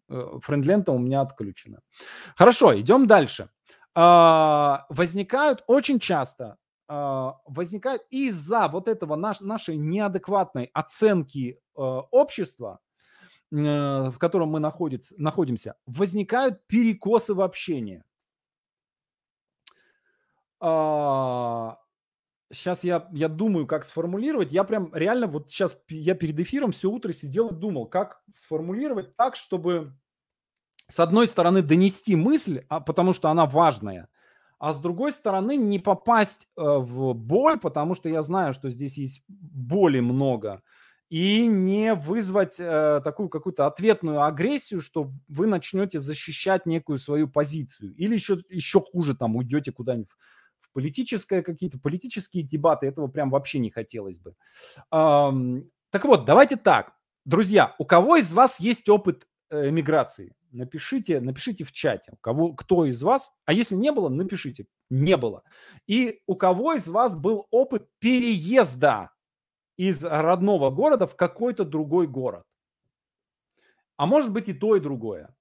Э, 0.07 0.37
френдлента 0.43 0.91
у 0.91 0.99
меня 0.99 1.21
отключена. 1.21 1.79
Хорошо, 2.35 2.79
идем 2.79 3.07
дальше. 3.07 3.49
А, 3.95 4.85
возникают 4.89 5.63
очень 5.65 5.99
часто 5.99 6.57
возникает 6.89 8.01
из-за 8.09 8.67
вот 8.67 8.87
этого 8.87 9.15
наш, 9.15 9.41
нашей 9.41 9.77
неадекватной 9.77 10.71
оценки 10.73 11.59
э, 11.59 11.79
общества, 11.79 12.79
э, 13.51 13.55
в 13.55 14.17
котором 14.17 14.49
мы 14.49 14.59
находится, 14.59 15.13
находимся, 15.19 15.75
возникают 15.85 16.65
перекосы 16.65 17.35
в 17.35 17.41
общении. 17.41 18.03
А, 20.59 21.77
сейчас 22.51 22.83
я, 22.83 23.07
я 23.11 23.27
думаю, 23.27 23.67
как 23.67 23.85
сформулировать. 23.85 24.51
Я 24.51 24.63
прям 24.63 24.93
реально 24.93 25.27
вот 25.27 25.51
сейчас, 25.51 25.79
я 25.89 26.15
перед 26.15 26.39
эфиром 26.39 26.71
все 26.71 26.89
утро 26.89 27.13
сидел 27.13 27.49
и 27.49 27.55
думал, 27.55 27.85
как 27.85 28.23
сформулировать 28.33 29.15
так, 29.15 29.35
чтобы 29.35 29.93
с 30.87 30.99
одной 30.99 31.27
стороны 31.27 31.61
донести 31.61 32.15
мысль, 32.15 32.65
а, 32.67 32.79
потому 32.79 33.13
что 33.13 33.29
она 33.29 33.45
важная– 33.45 34.09
а 34.59 34.73
с 34.73 34.81
другой 34.81 35.11
стороны 35.11 35.55
не 35.55 35.79
попасть 35.79 36.49
э, 36.57 36.61
в 36.61 37.13
боль, 37.13 37.57
потому 37.57 37.95
что 37.95 38.09
я 38.09 38.21
знаю, 38.21 38.53
что 38.53 38.69
здесь 38.69 38.97
есть 38.97 39.23
боли 39.27 40.01
много, 40.01 40.61
и 41.09 41.47
не 41.47 41.95
вызвать 41.95 42.57
э, 42.59 43.01
такую 43.03 43.29
какую-то 43.29 43.65
ответную 43.65 44.21
агрессию, 44.23 44.81
что 44.81 45.11
вы 45.27 45.47
начнете 45.47 45.99
защищать 45.99 46.65
некую 46.65 46.99
свою 46.99 47.27
позицию, 47.27 47.95
или 47.95 48.13
еще, 48.13 48.41
еще 48.49 48.81
хуже, 48.81 49.15
там, 49.15 49.37
уйдете 49.37 49.71
куда-нибудь 49.71 50.09
в 50.59 50.71
политическое 50.73 51.41
какие-то 51.41 51.79
политические 51.79 52.43
дебаты, 52.43 52.85
этого 52.85 53.07
прям 53.07 53.31
вообще 53.31 53.59
не 53.59 53.71
хотелось 53.71 54.19
бы. 54.19 54.35
Эм, 54.91 55.71
так 55.89 56.05
вот, 56.05 56.25
давайте 56.25 56.57
так, 56.57 56.93
друзья, 57.25 57.75
у 57.79 57.85
кого 57.85 58.17
из 58.17 58.31
вас 58.33 58.59
есть 58.59 58.87
опыт 58.89 59.25
э, 59.49 59.71
миграции? 59.71 60.35
Напишите, 60.51 61.19
напишите 61.19 61.63
в 61.63 61.71
чате, 61.71 62.13
кого, 62.21 62.53
кто 62.53 62.85
из 62.85 63.01
вас, 63.03 63.31
а 63.45 63.53
если 63.53 63.75
не 63.75 63.91
было, 63.91 64.09
напишите, 64.09 64.65
не 64.89 65.17
было. 65.17 65.43
И 65.87 66.21
у 66.27 66.35
кого 66.35 66.73
из 66.73 66.87
вас 66.87 67.17
был 67.17 67.47
опыт 67.51 67.87
переезда 67.99 69.11
из 69.77 70.03
родного 70.03 70.69
города 70.71 71.07
в 71.07 71.15
какой-то 71.15 71.63
другой 71.63 72.07
город. 72.07 72.43
А 73.97 74.05
может 74.05 74.31
быть 74.31 74.49
и 74.49 74.53
то, 74.53 74.75
и 74.75 74.79
другое. 74.79 75.35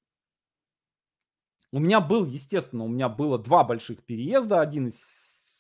У 1.71 1.81
меня 1.81 2.01
был, 2.01 2.25
естественно, 2.25 2.85
у 2.85 2.89
меня 2.89 3.09
было 3.09 3.39
два 3.39 3.63
больших 3.63 4.05
переезда. 4.05 4.61
Один 4.61 4.89
из 4.89 5.01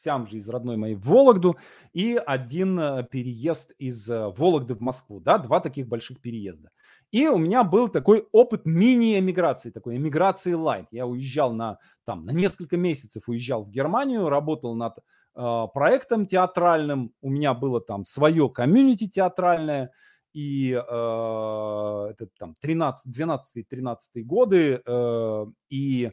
сям 0.03 0.27
же 0.27 0.37
из 0.37 0.49
родной 0.49 0.77
моей 0.77 0.95
Вологду 0.95 1.59
и 1.93 2.15
один 2.15 2.79
э, 2.79 3.05
переезд 3.05 3.73
из 3.79 4.09
э, 4.09 4.29
Вологды 4.29 4.75
в 4.75 4.81
Москву. 4.81 5.21
Да, 5.21 5.39
два 5.39 5.61
таких 5.61 5.87
больших 5.87 6.21
переезда. 6.21 6.71
И 7.11 7.27
у 7.27 7.39
меня 7.39 7.65
был 7.65 7.89
такой 7.89 8.27
опыт 8.33 8.67
мини-эмиграции, 8.67 9.71
такой 9.71 9.97
эмиграции 9.97 10.53
лайт. 10.53 10.87
Я 10.91 11.07
уезжал 11.07 11.53
на, 11.53 11.79
там, 12.05 12.27
на 12.27 12.31
несколько 12.31 12.77
месяцев, 12.77 13.29
уезжал 13.29 13.65
в 13.65 13.71
Германию, 13.71 14.29
работал 14.29 14.75
над 14.75 14.99
э, 15.35 15.67
проектом 15.73 16.27
театральным. 16.27 17.13
У 17.23 17.31
меня 17.31 17.55
было 17.55 17.81
там 17.81 18.05
свое 18.05 18.51
комьюнити 18.51 19.09
театральное. 19.09 19.91
И 20.35 20.73
э, 20.73 20.77
это 20.77 22.29
там 22.39 22.57
13, 22.61 23.07
12-13 23.19 23.97
годы. 24.25 24.83
Э, 24.85 25.47
и 25.71 26.13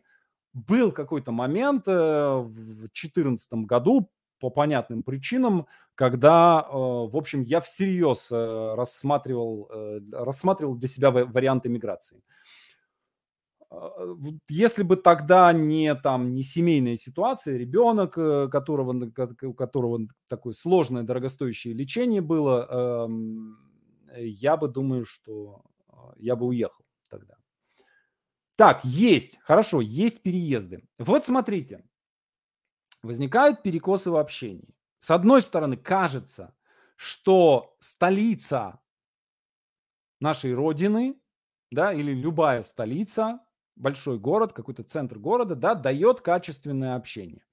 был 0.54 0.93
какой-то 0.93 1.34
момент 1.34 1.88
э, 1.88 1.91
в 1.91 2.54
2014 2.54 3.66
году, 3.66 4.10
по 4.46 4.52
понятным 4.52 5.02
причинам, 5.02 5.66
когда, 5.96 6.64
э, 6.70 6.72
в 6.72 7.18
общем, 7.18 7.41
я 7.41 7.62
всерьез 7.62 8.32
э, 8.32 8.76
рассматривал, 8.76 9.68
э, 9.72 10.02
рассматривал 10.12 10.76
для 10.76 10.88
себя 10.88 11.10
варианты 11.10 11.68
миграции. 11.68 12.22
Если 14.48 14.84
бы 14.84 14.98
тогда 14.98 15.52
не 15.52 15.96
там 15.96 16.36
не 16.36 16.43
семейная 16.43 16.96
ситуация, 16.96 17.58
ребенок, 17.58 18.14
которого, 18.52 19.12
у 19.41 19.54
которого 19.56 20.02
такое 20.28 20.54
сложное, 20.54 21.02
дорогостоящее 21.02 21.74
лечение 21.74 22.22
было, 22.22 22.68
эм, 22.70 23.58
я 24.16 24.58
бы 24.58 24.68
думаю, 24.68 25.06
что 25.06 25.64
я 26.18 26.36
бы 26.36 26.46
уехал 26.46 26.86
тогда. 27.10 27.34
Так, 28.56 28.86
есть, 28.86 29.39
хорошо, 29.41 29.82
есть 29.82 30.22
переезды. 30.22 30.84
Вот 31.00 31.26
смотрите, 31.26 31.84
возникают 33.06 33.64
перекосы 33.64 34.12
в 34.12 34.18
общении. 34.18 34.76
С 34.99 35.12
одной 35.12 35.41
стороны, 35.41 35.78
кажется, 35.78 36.56
что 36.95 37.76
столица 37.80 38.80
нашей 40.20 40.53
родины, 40.53 41.20
да, 41.72 41.93
или 41.93 42.14
любая 42.14 42.62
столица, 42.62 43.39
большой 43.76 44.18
город, 44.18 44.53
какой-то 44.53 44.84
центр 44.84 45.20
города, 45.20 45.56
да, 45.56 45.76
дает 45.76 46.22
качественное 46.22 46.95
общение. 46.95 47.43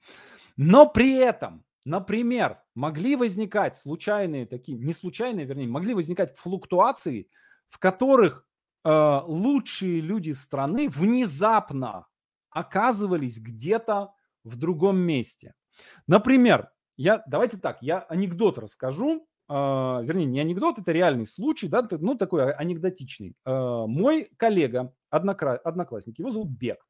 Но 0.57 0.87
при 0.87 1.15
этом, 1.15 1.65
например, 1.85 2.61
могли 2.75 3.17
возникать 3.17 3.77
случайные 3.77 4.47
такие, 4.47 4.79
не 4.79 4.93
случайные, 4.93 5.47
вернее, 5.47 5.67
могли 5.67 5.95
возникать 5.95 6.37
флуктуации, 6.37 7.29
в 7.69 7.79
которых 7.79 8.47
э, 8.85 9.21
лучшие 9.27 10.01
люди 10.01 10.31
страны 10.31 10.89
внезапно 10.89 12.07
оказывались 12.51 13.41
где-то 13.41 14.13
в 14.45 14.57
другом 14.57 14.99
месте. 14.99 15.55
Например, 16.07 16.71
я, 16.97 17.23
давайте 17.27 17.57
так, 17.57 17.79
я 17.83 18.01
анекдот 18.01 18.59
расскажу, 18.59 19.27
э, 19.49 19.53
вернее, 19.53 20.27
не 20.27 20.41
анекдот, 20.41 20.79
это 20.79 20.93
реальный 20.93 21.27
случай, 21.27 21.69
да, 21.69 21.87
ну 21.91 22.17
такой 22.17 22.53
анекдотичный. 22.53 23.35
Э, 23.45 23.85
мой 23.87 24.31
коллега, 24.37 24.95
однокра... 25.11 25.57
одноклассник, 25.57 26.19
его 26.19 26.31
зовут 26.31 26.51
Бек, 26.51 26.87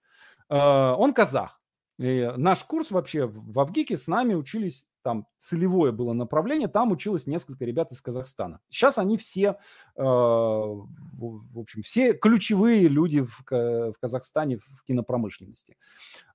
э, 0.48 0.56
он 0.56 1.14
казах. 1.14 1.61
И 2.02 2.32
наш 2.36 2.64
курс 2.64 2.90
вообще 2.90 3.26
в 3.26 3.60
Авгике 3.60 3.96
с 3.96 4.08
нами 4.08 4.34
учились 4.34 4.88
там 5.02 5.26
целевое 5.38 5.92
было 5.92 6.12
направление, 6.12 6.66
там 6.66 6.90
училось 6.90 7.28
несколько 7.28 7.64
ребят 7.64 7.92
из 7.92 8.00
Казахстана. 8.00 8.60
Сейчас 8.70 8.98
они 8.98 9.16
все, 9.16 9.58
э, 9.96 10.02
в 10.02 11.58
общем, 11.58 11.82
все 11.82 12.12
ключевые 12.12 12.88
люди 12.88 13.20
в, 13.20 13.44
в 13.48 13.94
Казахстане 14.00 14.58
в 14.58 14.84
кинопромышленности. 14.84 15.76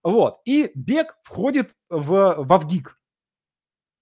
Вот. 0.03 0.39
И 0.45 0.71
Бег 0.73 1.17
входит 1.23 1.75
в, 1.89 2.35
в 2.37 2.53
Авгик. 2.53 2.97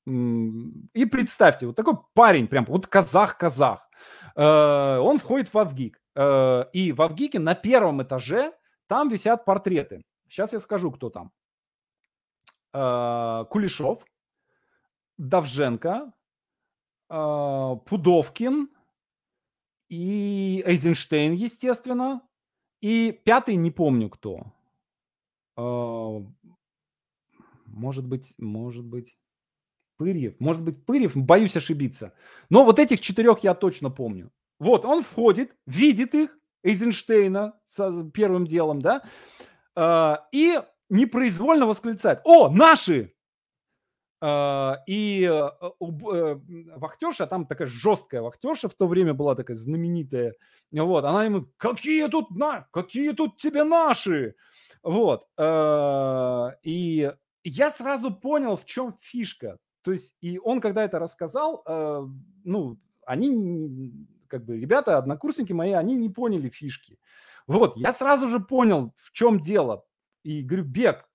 И 0.06 1.06
представьте, 1.06 1.66
вот 1.66 1.76
такой 1.76 1.96
парень, 2.14 2.48
прям 2.48 2.66
вот 2.66 2.86
казах-казах, 2.86 3.90
э, 4.36 4.98
он 4.98 5.18
входит 5.18 5.52
в 5.52 5.58
Авгик. 5.58 6.00
Э, 6.16 6.66
и 6.74 6.92
в 6.92 7.02
Авгике 7.02 7.40
на 7.40 7.56
первом 7.56 8.04
этаже 8.04 8.54
там 8.88 9.10
висят 9.10 9.46
портреты. 9.46 10.04
Сейчас 10.28 10.54
я 10.54 10.60
скажу, 10.60 10.92
кто 10.92 11.10
там. 11.10 11.32
Э, 12.76 13.46
Кулешов– 13.50 14.06
Давженко, 15.18 16.14
а, 17.10 17.76
Пудовкин 17.76 18.70
и 19.90 20.64
Эйзенштейн, 20.66 21.34
естественно. 21.34 22.22
И 22.82 23.12
пятый 23.12 23.56
не 23.56 23.72
помню 23.72 24.10
кто. 24.10 24.54
А, 25.56 26.22
может 27.66 28.06
быть, 28.06 28.34
может 28.38 28.86
быть, 28.86 29.18
Пырьев. 29.98 30.36
Может 30.40 30.64
быть, 30.64 30.86
Пырьев, 30.86 31.16
боюсь 31.16 31.56
ошибиться. 31.56 32.14
Но 32.50 32.66
вот 32.66 32.80
этих 32.80 33.00
четырех 33.00 33.40
я 33.40 33.54
точно 33.54 33.90
помню. 33.90 34.32
Вот, 34.60 34.86
он 34.86 35.04
входит, 35.04 35.56
видит 35.66 36.14
их, 36.14 36.38
Эйзенштейна 36.64 37.54
с 37.66 38.10
первым 38.12 38.48
делом, 38.48 38.82
да, 38.82 39.04
а, 39.76 40.28
и 40.32 40.60
непроизвольно 40.90 41.66
восклицает. 41.66 42.22
О, 42.24 42.50
наши! 42.50 43.16
А, 44.22 44.78
и 44.88 45.24
э, 45.24 45.50
э, 45.62 46.40
вахтерша, 46.78 47.28
там 47.28 47.46
такая 47.46 47.68
жесткая 47.68 48.22
вахтерша 48.22 48.70
в 48.70 48.74
то 48.74 48.88
время 48.88 49.14
была 49.14 49.36
такая 49.36 49.58
знаменитая, 49.58 50.34
вот, 50.72 51.06
она 51.06 51.26
ему, 51.26 51.48
какие 51.58 52.08
тут, 52.08 52.32
на, 52.32 52.68
какие 52.72 53.12
тут 53.12 53.38
тебе 53.38 53.64
наши? 53.64 54.36
Вот, 54.82 55.28
а, 55.38 56.56
и 56.64 57.12
я 57.44 57.72
сразу 57.72 58.12
понял, 58.14 58.56
в 58.56 58.66
чем 58.66 58.98
фишка. 59.02 59.58
То 59.84 59.92
есть, 59.92 60.16
и 60.22 60.40
он, 60.40 60.62
когда 60.62 60.84
это 60.84 60.98
рассказал, 60.98 61.62
э, 61.68 62.08
ну, 62.46 62.80
они, 63.06 63.94
как 64.28 64.46
бы, 64.46 64.60
ребята, 64.60 64.98
однокурсники 64.98 65.54
мои, 65.54 65.74
они 65.74 65.96
не 65.96 66.10
поняли 66.10 66.50
фишки. 66.50 66.98
Вот, 67.46 67.78
я 67.78 67.92
сразу 67.92 68.28
же 68.28 68.40
понял, 68.40 68.94
в 68.98 69.12
чем 69.12 69.40
дело. 69.40 69.86
И 70.26 70.42
говорю, 70.42 70.66
Бег, 70.66 71.08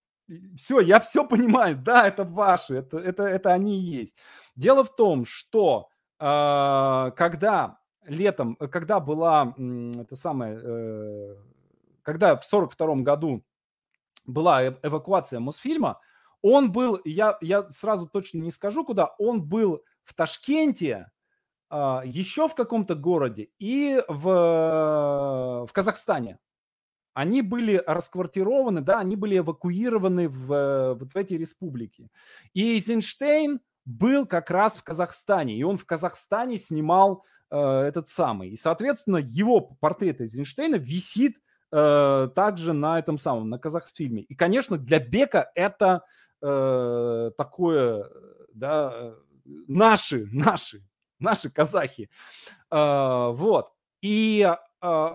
все, 0.57 0.79
я 0.79 1.01
все 1.01 1.27
понимаю, 1.27 1.77
да, 1.77 2.07
это 2.07 2.23
ваши, 2.23 2.77
это, 2.77 2.97
это, 2.97 3.25
это 3.25 3.53
они 3.53 3.77
и 3.77 4.01
есть. 4.01 4.17
Дело 4.55 4.85
в 4.85 4.95
том, 4.95 5.25
что 5.25 5.89
э, 6.21 7.11
когда 7.17 7.81
летом, 8.05 8.55
когда 8.55 9.01
была, 9.01 9.53
это 9.99 10.15
самое, 10.15 10.61
э, 10.63 11.37
когда 12.03 12.37
в 12.37 12.45
42 12.45 12.97
году 13.03 13.43
была 14.27 14.63
э, 14.63 14.77
эвакуация 14.85 15.41
Мосфильма, 15.41 15.99
он 16.41 16.71
был, 16.71 17.01
я, 17.05 17.37
я 17.41 17.69
сразу 17.69 18.09
точно 18.09 18.39
не 18.39 18.53
скажу 18.53 18.85
куда, 18.85 19.07
он 19.19 19.43
был 19.43 19.83
в 20.05 20.15
Ташкенте, 20.15 21.11
э, 21.69 22.03
еще 22.05 22.47
в 22.47 22.55
каком-то 22.55 22.95
городе 22.95 23.49
и 23.59 24.01
в, 24.07 25.67
в 25.69 25.73
Казахстане 25.73 26.39
они 27.15 27.43
были 27.43 27.83
расквартированы, 27.87 28.81
да, 28.81 29.01
они 29.01 29.17
были 29.17 29.39
эвакуированы 29.39 30.29
в, 30.29 30.53
э, 30.53 30.95
вот 30.95 31.13
в 31.13 31.17
эти 31.17 31.35
республики. 31.35 32.09
И 32.55 32.75
Эйзенштейн 32.75 33.61
был 33.85 34.27
как 34.27 34.51
раз 34.51 34.77
в 34.77 34.83
Казахстане, 34.83 35.57
и 35.57 35.63
он 35.63 35.77
в 35.77 35.85
Казахстане 35.85 36.59
снимал 36.59 37.25
э, 37.51 37.57
этот 37.59 38.09
самый. 38.09 38.51
И, 38.51 38.57
соответственно, 38.57 39.17
его 39.17 39.61
портрет 39.61 40.21
Эйзенштейна 40.21 40.77
висит 40.77 41.41
э, 41.73 42.29
также 42.35 42.73
на 42.73 42.99
этом 42.99 43.19
самом, 43.19 43.51
на 43.51 43.59
казахфильме. 43.59 44.23
И, 44.23 44.35
конечно, 44.35 44.79
для 44.79 45.01
Бека 45.01 45.51
это 45.55 46.05
э, 46.43 47.31
такое, 47.37 48.09
да, 48.55 49.15
наши, 49.45 50.29
наши, 50.33 50.83
наши 51.19 51.51
казахи. 51.51 52.09
Э, 52.71 53.31
вот. 53.33 53.73
И 54.03 54.49
э, 54.83 55.11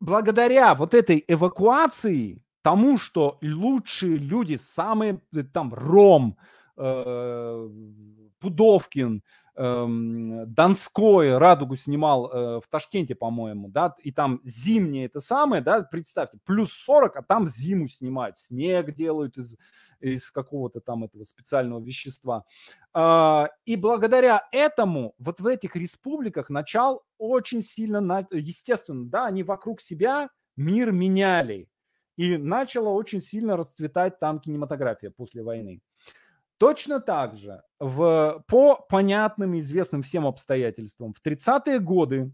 благодаря 0.00 0.74
вот 0.74 0.94
этой 0.94 1.24
эвакуации, 1.28 2.42
тому, 2.62 2.98
что 2.98 3.38
лучшие 3.42 4.16
люди, 4.16 4.56
самые 4.56 5.20
э, 5.34 5.42
там 5.42 5.72
Ром, 5.72 6.36
э, 6.76 7.68
Пудовкин, 8.40 9.22
э, 9.56 9.86
Донской 10.46 11.38
Радугу 11.38 11.76
снимал 11.76 12.30
э, 12.30 12.60
в 12.60 12.68
Ташкенте, 12.70 13.14
по-моему, 13.14 13.68
да, 13.68 13.94
и 14.02 14.12
там 14.12 14.40
зимнее 14.44 15.06
это 15.06 15.20
самое, 15.20 15.62
да, 15.62 15.82
представьте, 15.82 16.38
плюс 16.44 16.72
40, 16.72 17.16
а 17.16 17.22
там 17.22 17.46
зиму 17.48 17.88
снимают, 17.88 18.38
снег 18.38 18.94
делают 18.94 19.36
из 19.38 19.56
из 20.00 20.30
какого-то 20.30 20.80
там 20.80 21.04
этого 21.04 21.24
специального 21.24 21.80
вещества. 21.80 22.44
А, 22.92 23.48
и 23.64 23.76
благодаря 23.76 24.48
этому 24.52 25.14
вот 25.18 25.40
в 25.40 25.46
этих 25.46 25.76
республиках 25.76 26.50
начал 26.50 27.02
очень 27.18 27.62
сильно, 27.62 28.26
естественно, 28.30 29.04
да, 29.06 29.26
они 29.26 29.42
вокруг 29.42 29.80
себя 29.80 30.30
мир 30.56 30.92
меняли. 30.92 31.68
И 32.16 32.36
начала 32.36 32.90
очень 32.90 33.22
сильно 33.22 33.56
расцветать 33.56 34.18
там 34.18 34.40
кинематография 34.40 35.10
после 35.10 35.42
войны. 35.42 35.80
Точно 36.58 37.00
так 37.00 37.38
же 37.38 37.62
в, 37.78 38.44
по 38.46 38.76
понятным 38.76 39.54
и 39.54 39.60
известным 39.60 40.02
всем 40.02 40.26
обстоятельствам 40.26 41.14
в 41.14 41.26
30-е 41.26 41.78
годы 41.78 42.32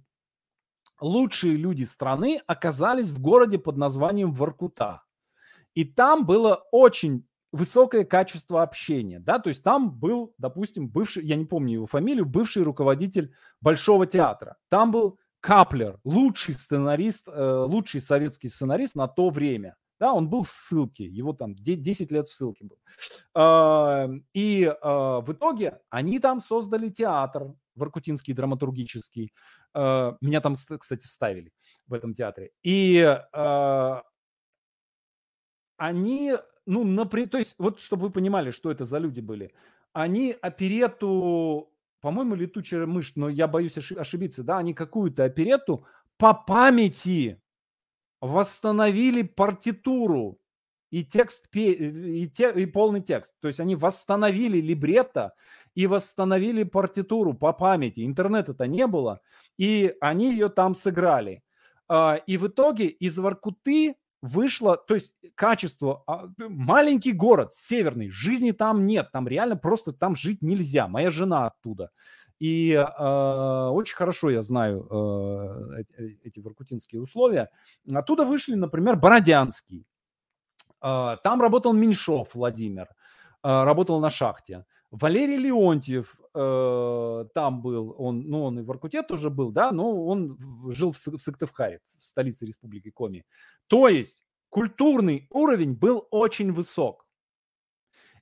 лучшие 1.01 1.57
люди 1.57 1.85
страны 1.85 2.41
оказались 2.47 3.11
в 3.11 3.21
городе 3.21 3.59
под 3.59 3.77
названием 3.77 4.33
Воркута. 4.33 5.03
И 5.75 5.85
там 5.85 6.27
было 6.27 6.67
очень 6.73 7.27
высокое 7.53 8.05
качество 8.05 8.63
общения, 8.63 9.19
да, 9.19 9.39
то 9.39 9.49
есть 9.49 9.63
там 9.63 9.91
был, 9.91 10.35
допустим, 10.39 10.89
бывший, 10.89 11.25
я 11.25 11.37
не 11.37 11.45
помню 11.45 11.75
его 11.75 11.87
фамилию, 11.87 12.27
бывший 12.27 12.63
руководитель 12.63 13.33
Большого 13.61 14.07
театра. 14.07 14.57
Там 14.69 14.91
был 14.91 15.19
Каплер, 15.41 15.99
лучший 16.05 16.55
сценарист, 16.55 17.29
э, 17.29 17.65
лучший 17.67 18.01
советский 18.01 18.49
сценарист 18.49 18.95
на 18.95 19.07
то 19.07 19.31
время. 19.31 19.77
Да, 19.99 20.13
он 20.13 20.29
был 20.29 20.43
в 20.43 20.51
ссылке, 20.51 21.07
его 21.07 21.33
там 21.33 21.55
10 21.55 22.11
лет 22.11 22.27
в 22.27 22.35
ссылке 22.35 22.65
был. 22.65 22.79
А, 23.35 24.09
и 24.35 24.65
а, 24.83 25.21
в 25.21 25.33
итоге 25.33 25.81
они 25.89 26.19
там 26.19 26.41
создали 26.41 26.91
театр, 26.91 27.55
Воркутинский 27.75 28.35
драматургический. 28.35 29.33
А, 29.73 30.17
меня 30.21 30.41
там, 30.43 30.57
кстати, 30.57 31.07
ставили 31.07 31.53
в 31.87 31.95
этом 31.95 32.15
театре. 32.15 32.51
И 32.63 33.19
они, 35.79 36.33
ну, 36.67 36.85
например, 36.85 37.29
то 37.29 37.39
есть, 37.39 37.55
вот 37.59 37.81
чтобы 37.81 38.03
вы 38.03 38.11
понимали, 38.11 38.51
что 38.51 38.71
это 38.71 38.85
за 38.85 38.99
люди 38.99 39.21
были. 39.21 39.53
Они 39.93 40.37
оперету, 40.41 41.73
по-моему, 42.01 42.35
«Летучая 42.35 42.87
мышь», 42.87 43.13
но 43.17 43.29
я 43.29 43.49
боюсь 43.49 43.79
ошибиться, 43.79 44.43
да, 44.43 44.59
они 44.59 44.75
какую-то 44.75 45.25
оперету 45.25 45.87
по 46.19 46.35
памяти 46.35 47.41
восстановили 48.21 49.23
партитуру 49.23 50.39
и 50.91 51.05
текст, 51.05 51.49
и, 51.55 52.31
те, 52.35 52.53
и 52.53 52.67
полный 52.67 53.01
текст. 53.01 53.35
То 53.41 53.49
есть 53.49 53.61
они 53.61 53.77
восстановили 53.77 54.61
либретто 54.61 55.35
и 55.75 55.87
восстановили 55.87 56.63
партитуру 56.65 57.35
по 57.35 57.53
памяти. 57.53 58.05
Интернета-то 58.05 58.67
не 58.67 58.87
было, 58.87 59.21
и 59.59 59.95
они 60.01 60.33
ее 60.33 60.49
там 60.49 60.75
сыграли. 60.75 61.43
А, 61.89 62.17
и 62.27 62.37
в 62.37 62.49
итоге 62.49 62.87
из 62.87 63.19
Воркуты 63.19 63.97
вышло, 64.27 64.77
то 64.77 64.95
есть 64.95 65.15
качество, 65.35 66.03
а, 66.07 66.29
маленький 66.39 67.13
город, 67.13 67.53
северный, 67.55 68.11
жизни 68.11 68.53
там 68.53 68.87
нет, 68.87 69.11
там 69.13 69.29
реально 69.29 69.57
просто 69.57 69.93
там 69.93 70.17
жить 70.17 70.43
нельзя. 70.43 70.89
Моя 70.89 71.11
жена 71.11 71.47
оттуда. 71.47 71.91
И 72.39 72.73
э, 72.73 73.69
очень 73.73 73.97
хорошо 73.97 74.29
я 74.29 74.43
знаю 74.43 74.87
э, 74.91 75.81
эти, 75.81 76.19
эти 76.23 76.41
воркутинские 76.41 77.01
условия. 77.01 77.49
Оттуда 77.91 78.25
вышли, 78.25 78.55
например, 78.55 78.97
Бородянский. 78.97 79.87
Э, 80.83 81.17
там 81.25 81.41
работал 81.41 81.73
Меньшов 81.73 82.35
Владимир, 82.35 82.89
э, 83.43 83.65
работал 83.65 84.01
на 84.01 84.11
шахте. 84.11 84.67
Валерий 85.01 85.37
Леонтьев 85.37 86.19
э, 86.35 87.25
там 87.35 87.61
был, 87.61 87.95
он, 87.99 88.23
ну, 88.23 88.45
он 88.45 88.59
и 88.59 88.63
в 88.63 88.67
Воркуте 88.67 89.03
тоже 89.03 89.29
был, 89.29 89.51
да, 89.51 89.71
но 89.71 90.07
он 90.07 90.39
жил 90.71 90.93
в, 90.93 91.07
в 91.07 91.19
Сыктывкаре, 91.19 91.81
в 91.99 92.03
столице 92.03 92.47
Республики 92.47 92.91
Коми. 92.91 93.25
То 93.67 93.89
есть 93.89 94.25
культурный 94.49 95.27
уровень 95.31 95.75
был 95.75 96.07
очень 96.11 96.53
высок. 96.53 97.07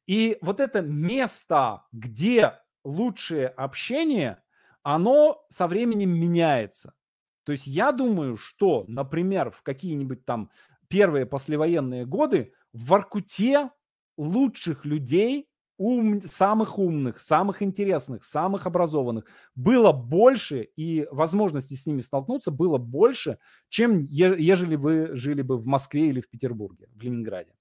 И 0.07 0.37
вот 0.41 0.59
это 0.59 0.83
место, 0.83 1.85
где 1.93 2.59
лучшее 2.83 3.49
общение, 3.49 4.43
оно 4.83 5.45
со 5.49 5.69
временем 5.69 6.11
меняется. 6.11 6.95
То 7.45 7.53
есть 7.53 7.67
я 7.67 7.93
думаю, 7.93 8.37
что, 8.37 8.85
например, 8.89 9.51
в 9.51 9.63
какие-нибудь 9.63 10.25
там 10.25 10.51
первые 10.89 11.25
послевоенные 11.25 12.05
годы 12.05 12.53
в 12.73 12.87
Воркуте 12.87 13.71
лучших 14.17 14.85
людей, 14.85 15.49
ум, 15.79 16.23
самых 16.23 16.79
умных, 16.79 17.19
самых 17.19 17.63
интересных, 17.63 18.25
самых 18.25 18.67
образованных 18.67 19.25
было 19.55 19.93
больше, 19.93 20.69
и 20.77 21.07
возможности 21.11 21.75
с 21.75 21.87
ними 21.87 22.01
столкнуться 22.01 22.51
было 22.51 22.79
больше, 22.79 23.39
чем 23.69 24.05
ежели 24.07 24.77
вы 24.77 25.17
жили 25.17 25.43
бы 25.43 25.59
в 25.59 25.67
Москве 25.67 26.09
или 26.09 26.21
в 26.21 26.29
Петербурге, 26.29 26.89
в 26.95 27.03
Ленинграде. 27.03 27.55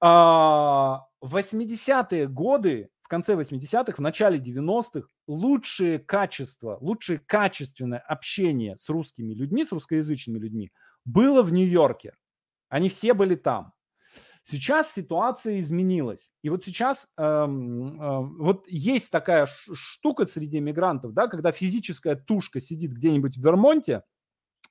А, 0.00 1.06
в 1.20 1.36
80-е 1.36 2.28
годы 2.28 2.90
в 3.08 3.08
конце 3.08 3.34
80-х, 3.36 3.94
в 3.96 4.00
начале 4.00 4.38
90-х 4.38 5.08
лучшее 5.26 5.98
качество, 5.98 6.76
лучшее 6.82 7.18
качественное 7.18 8.00
общение 8.00 8.76
с 8.76 8.90
русскими 8.90 9.32
людьми, 9.32 9.64
с 9.64 9.72
русскоязычными 9.72 10.38
людьми 10.38 10.72
было 11.06 11.42
в 11.42 11.50
Нью-Йорке. 11.50 12.14
Они 12.68 12.90
все 12.90 13.14
были 13.14 13.34
там. 13.34 13.72
Сейчас 14.50 14.90
ситуация 14.94 15.58
изменилась. 15.58 16.32
И 16.40 16.48
вот 16.48 16.64
сейчас 16.64 17.10
эм, 17.18 18.00
э, 18.00 18.20
вот 18.38 18.64
есть 18.66 19.10
такая 19.10 19.46
штука 19.46 20.24
среди 20.24 20.58
мигрантов, 20.58 21.12
да, 21.12 21.26
когда 21.26 21.52
физическая 21.52 22.16
тушка 22.16 22.58
сидит 22.58 22.92
где-нибудь 22.92 23.36
в 23.36 23.44
Вермонте, 23.44 24.04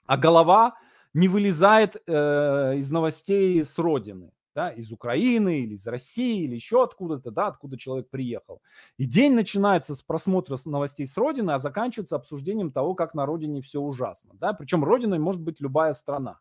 а 0.08 0.18
голова 0.18 0.78
не 1.14 1.28
вылезает 1.28 1.96
э, 2.08 2.78
из 2.78 2.90
новостей 2.90 3.64
с 3.64 3.78
родины 3.78 4.32
да, 4.56 4.72
из 4.72 4.92
Украины 4.92 5.60
или 5.60 5.76
из 5.76 5.86
России 5.86 6.46
или 6.46 6.56
еще 6.56 6.84
откуда-то, 6.84 7.30
да, 7.30 7.46
откуда 7.46 7.78
человек 7.78 8.10
приехал. 8.10 8.64
И 8.98 9.06
день 9.06 9.36
начинается 9.36 9.94
с 9.94 10.02
просмотра 10.02 10.58
новостей 10.66 11.06
с 11.06 11.16
родины, 11.16 11.52
а 11.52 11.60
заканчивается 11.60 12.16
обсуждением 12.16 12.72
того, 12.72 12.96
как 12.96 13.14
на 13.14 13.28
родине 13.28 13.62
все 13.62 13.80
ужасно, 13.80 14.32
да, 14.34 14.54
причем 14.54 14.84
родиной 14.84 15.20
может 15.20 15.44
быть 15.44 15.62
любая 15.62 15.94
страна. 15.94 16.40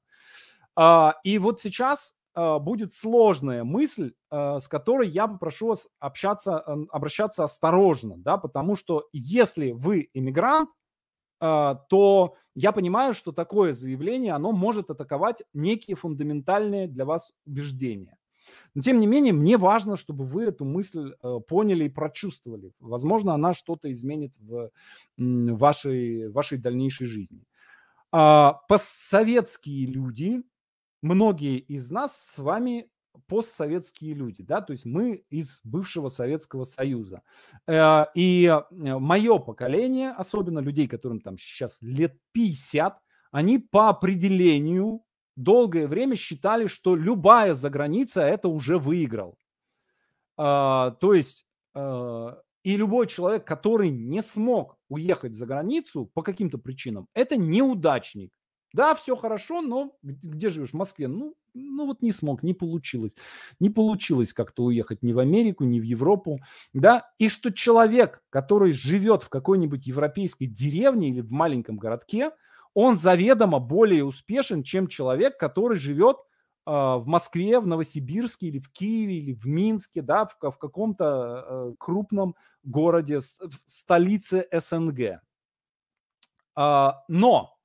А, 0.75 1.17
и 1.25 1.37
вот 1.37 1.61
сейчас 1.61 2.17
будет 2.37 2.93
сложная 2.93 3.65
мысль, 3.65 4.13
а, 4.31 4.59
с 4.59 4.69
которой 4.69 5.09
я 5.09 5.27
попрошу 5.27 5.69
вас 5.69 5.89
общаться, 5.99 6.59
обращаться 6.91 7.45
осторожно, 7.45 8.17
да, 8.19 8.37
потому 8.37 8.77
что 8.77 9.09
если 9.13 9.73
вы 9.73 10.11
иммигрант, 10.15 10.71
то 11.39 12.35
я 12.55 12.73
понимаю, 12.73 13.13
что 13.13 13.31
такое 13.31 13.73
заявление, 13.73 14.33
оно 14.33 14.53
может 14.53 14.89
атаковать 14.89 15.43
некие 15.53 15.95
фундаментальные 15.95 16.89
для 16.89 17.05
вас 17.05 17.33
убеждения. 17.45 18.17
Но 18.75 18.81
тем 18.81 19.01
не 19.01 19.07
менее, 19.07 19.35
мне 19.35 19.59
важно, 19.59 19.97
чтобы 19.97 20.25
вы 20.25 20.45
эту 20.45 20.65
мысль 20.65 21.13
поняли 21.47 21.85
и 21.85 21.91
прочувствовали. 21.91 22.73
Возможно, 22.81 23.35
она 23.35 23.53
что-то 23.53 23.91
изменит 23.93 24.33
в 24.39 24.71
вашей, 25.19 26.29
вашей 26.31 26.57
дальнейшей 26.57 27.07
жизни. 27.07 27.45
А, 28.13 28.55
постсоветские 28.69 29.87
люди, 29.87 30.43
многие 31.07 31.59
из 31.59 31.91
нас 31.91 32.17
с 32.17 32.39
вами 32.39 32.91
постсоветские 33.29 34.15
люди, 34.15 34.43
да, 34.43 34.61
то 34.61 34.73
есть 34.73 34.85
мы 34.85 35.25
из 35.31 35.61
бывшего 35.65 36.09
Советского 36.09 36.65
Союза. 36.65 37.23
Э, 37.67 38.05
и 38.15 38.45
э, 38.45 38.63
мое 38.71 39.39
поколение, 39.39 40.11
особенно 40.11 40.59
людей, 40.59 40.87
которым 40.87 41.21
там 41.21 41.39
сейчас 41.39 41.79
лет 41.81 42.19
50, 42.33 42.99
они 43.31 43.59
по 43.59 43.89
определению 43.89 45.03
долгое 45.37 45.87
время 45.87 46.17
считали, 46.17 46.67
что 46.67 46.97
любая 46.97 47.55
заграница 47.55 48.23
это 48.23 48.49
уже 48.49 48.79
выиграл. 48.79 49.37
А, 50.37 50.93
то 50.93 51.15
есть 51.15 51.47
э, 51.75 52.37
и 52.63 52.77
любой 52.77 53.07
человек, 53.07 53.47
который 53.47 53.91
не 53.91 54.21
смог 54.23 54.77
уехать 54.89 55.35
за 55.35 55.47
границу 55.47 56.11
по 56.13 56.23
каким-то 56.23 56.59
причинам, 56.59 57.07
это 57.15 57.37
неудачник. 57.37 58.31
Да, 58.77 58.95
все 58.95 59.17
хорошо, 59.17 59.63
но 59.63 59.97
где 60.03 60.51
живешь? 60.51 60.73
В 60.73 60.75
Москве. 60.75 61.09
Ну, 61.09 61.35
ну 61.55 61.87
вот 61.87 62.03
не 62.03 62.13
смог, 62.13 62.43
не 62.43 62.53
получилось. 62.53 63.17
Не 63.59 63.71
получилось 63.71 64.35
как-то 64.35 64.65
уехать 64.65 65.03
ни 65.03 65.15
в 65.15 65.19
Америку, 65.19 65.65
ни 65.65 65.81
в 65.81 65.83
Европу. 65.83 66.41
Да, 66.75 67.11
и 67.17 67.31
что 67.31 67.51
человек, 67.51 68.23
который 68.29 68.73
живет 68.73 69.23
в 69.23 69.31
какой-нибудь 69.31 69.87
европейской 69.87 70.45
деревне 70.45 71.09
или 71.09 71.23
в 71.23 71.33
маленьком 71.33 71.79
городке, 71.79 72.33
он 72.75 72.99
заведомо 72.99 73.61
более 73.61 74.05
успешен, 74.05 74.63
чем 74.63 74.89
человек, 74.89 75.39
который 75.39 75.79
живет 75.79 76.19
э, 76.67 76.71
в 76.71 77.05
Москве, 77.07 77.59
в 77.61 77.67
Новосибирске 77.67 78.49
или 78.49 78.59
в 78.59 78.71
Киеве 78.71 79.17
или 79.21 79.33
в 79.33 79.47
Минске, 79.47 80.03
да, 80.03 80.27
в, 80.27 80.37
в 80.39 80.59
каком-то 80.59 81.47
э, 81.49 81.75
крупном 81.79 82.37
городе, 82.63 83.21
в 83.21 83.55
столице 83.65 84.47
СНГ. 84.53 85.23
Э, 86.59 86.91
но 87.09 87.56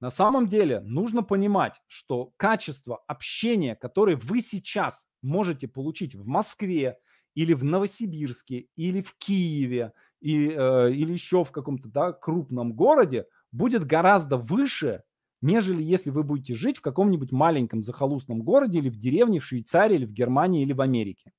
на 0.00 0.10
самом 0.10 0.48
деле 0.48 0.80
нужно 0.80 1.22
понимать, 1.22 1.80
что 1.86 2.32
качество 2.36 3.02
общения, 3.06 3.74
которое 3.76 4.16
вы 4.16 4.40
сейчас 4.40 5.06
можете 5.22 5.68
получить 5.68 6.14
в 6.14 6.26
Москве 6.26 6.98
или 7.34 7.54
в 7.54 7.64
Новосибирске 7.64 8.66
или 8.76 9.00
в 9.00 9.14
Киеве 9.16 9.92
и, 10.20 10.48
э, 10.48 10.92
или 10.92 11.12
еще 11.12 11.44
в 11.44 11.52
каком-то 11.52 11.88
да, 11.88 12.12
крупном 12.12 12.74
городе, 12.74 13.26
будет 13.52 13.84
гораздо 13.84 14.36
выше, 14.36 15.02
нежели 15.40 15.82
если 15.82 16.10
вы 16.10 16.22
будете 16.22 16.54
жить 16.54 16.78
в 16.78 16.82
каком-нибудь 16.82 17.32
маленьком 17.32 17.82
захолустном 17.82 18.42
городе 18.42 18.78
или 18.78 18.88
в 18.88 18.96
деревне 18.96 19.40
в 19.40 19.44
Швейцарии 19.44 19.96
или 19.96 20.06
в 20.06 20.12
Германии 20.12 20.62
или 20.62 20.72
в 20.72 20.80
Америке. 20.80 21.32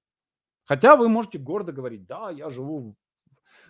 Хотя 0.66 0.96
вы 0.96 1.10
можете 1.10 1.38
гордо 1.38 1.72
говорить, 1.72 2.06
да, 2.06 2.32
я 2.32 2.50
живу 2.50 2.96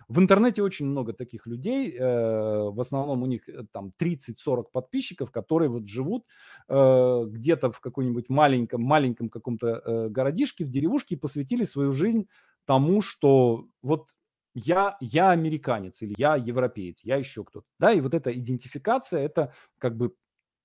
в 0.08 0.20
интернете 0.20 0.62
очень 0.62 0.86
много 0.86 1.12
таких 1.12 1.46
людей, 1.46 1.92
э, 1.92 2.00
в 2.00 2.80
основном 2.80 3.22
у 3.22 3.26
них 3.26 3.48
э, 3.48 3.64
там 3.72 3.92
30-40 4.00 4.66
подписчиков, 4.72 5.32
которые 5.32 5.68
вот 5.68 5.88
живут 5.88 6.24
э, 6.68 7.24
где-то 7.26 7.72
в 7.72 7.80
каком-нибудь 7.80 8.28
маленьком, 8.28 8.82
маленьком 8.82 9.28
каком-то 9.28 10.08
городишке, 10.10 10.64
в 10.64 10.70
деревушке 10.70 11.16
и 11.16 11.18
посвятили 11.18 11.64
свою 11.64 11.92
жизнь 11.92 12.28
тому, 12.66 13.02
что 13.02 13.66
вот 13.82 14.08
я, 14.54 14.96
я 15.00 15.30
американец 15.30 16.00
или 16.02 16.14
я 16.16 16.36
европеец, 16.36 17.00
я 17.02 17.16
еще 17.16 17.44
кто-то. 17.44 17.66
Да, 17.78 17.92
и 17.92 18.00
вот 18.00 18.14
эта 18.14 18.32
идентификация, 18.32 19.20
это 19.20 19.52
как 19.78 19.96
бы 19.96 20.14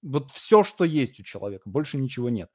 вот 0.02 0.32
все, 0.32 0.64
что 0.64 0.84
есть 0.84 1.20
у 1.20 1.24
человека, 1.24 1.70
больше 1.70 1.98
ничего 1.98 2.30
нет. 2.30 2.50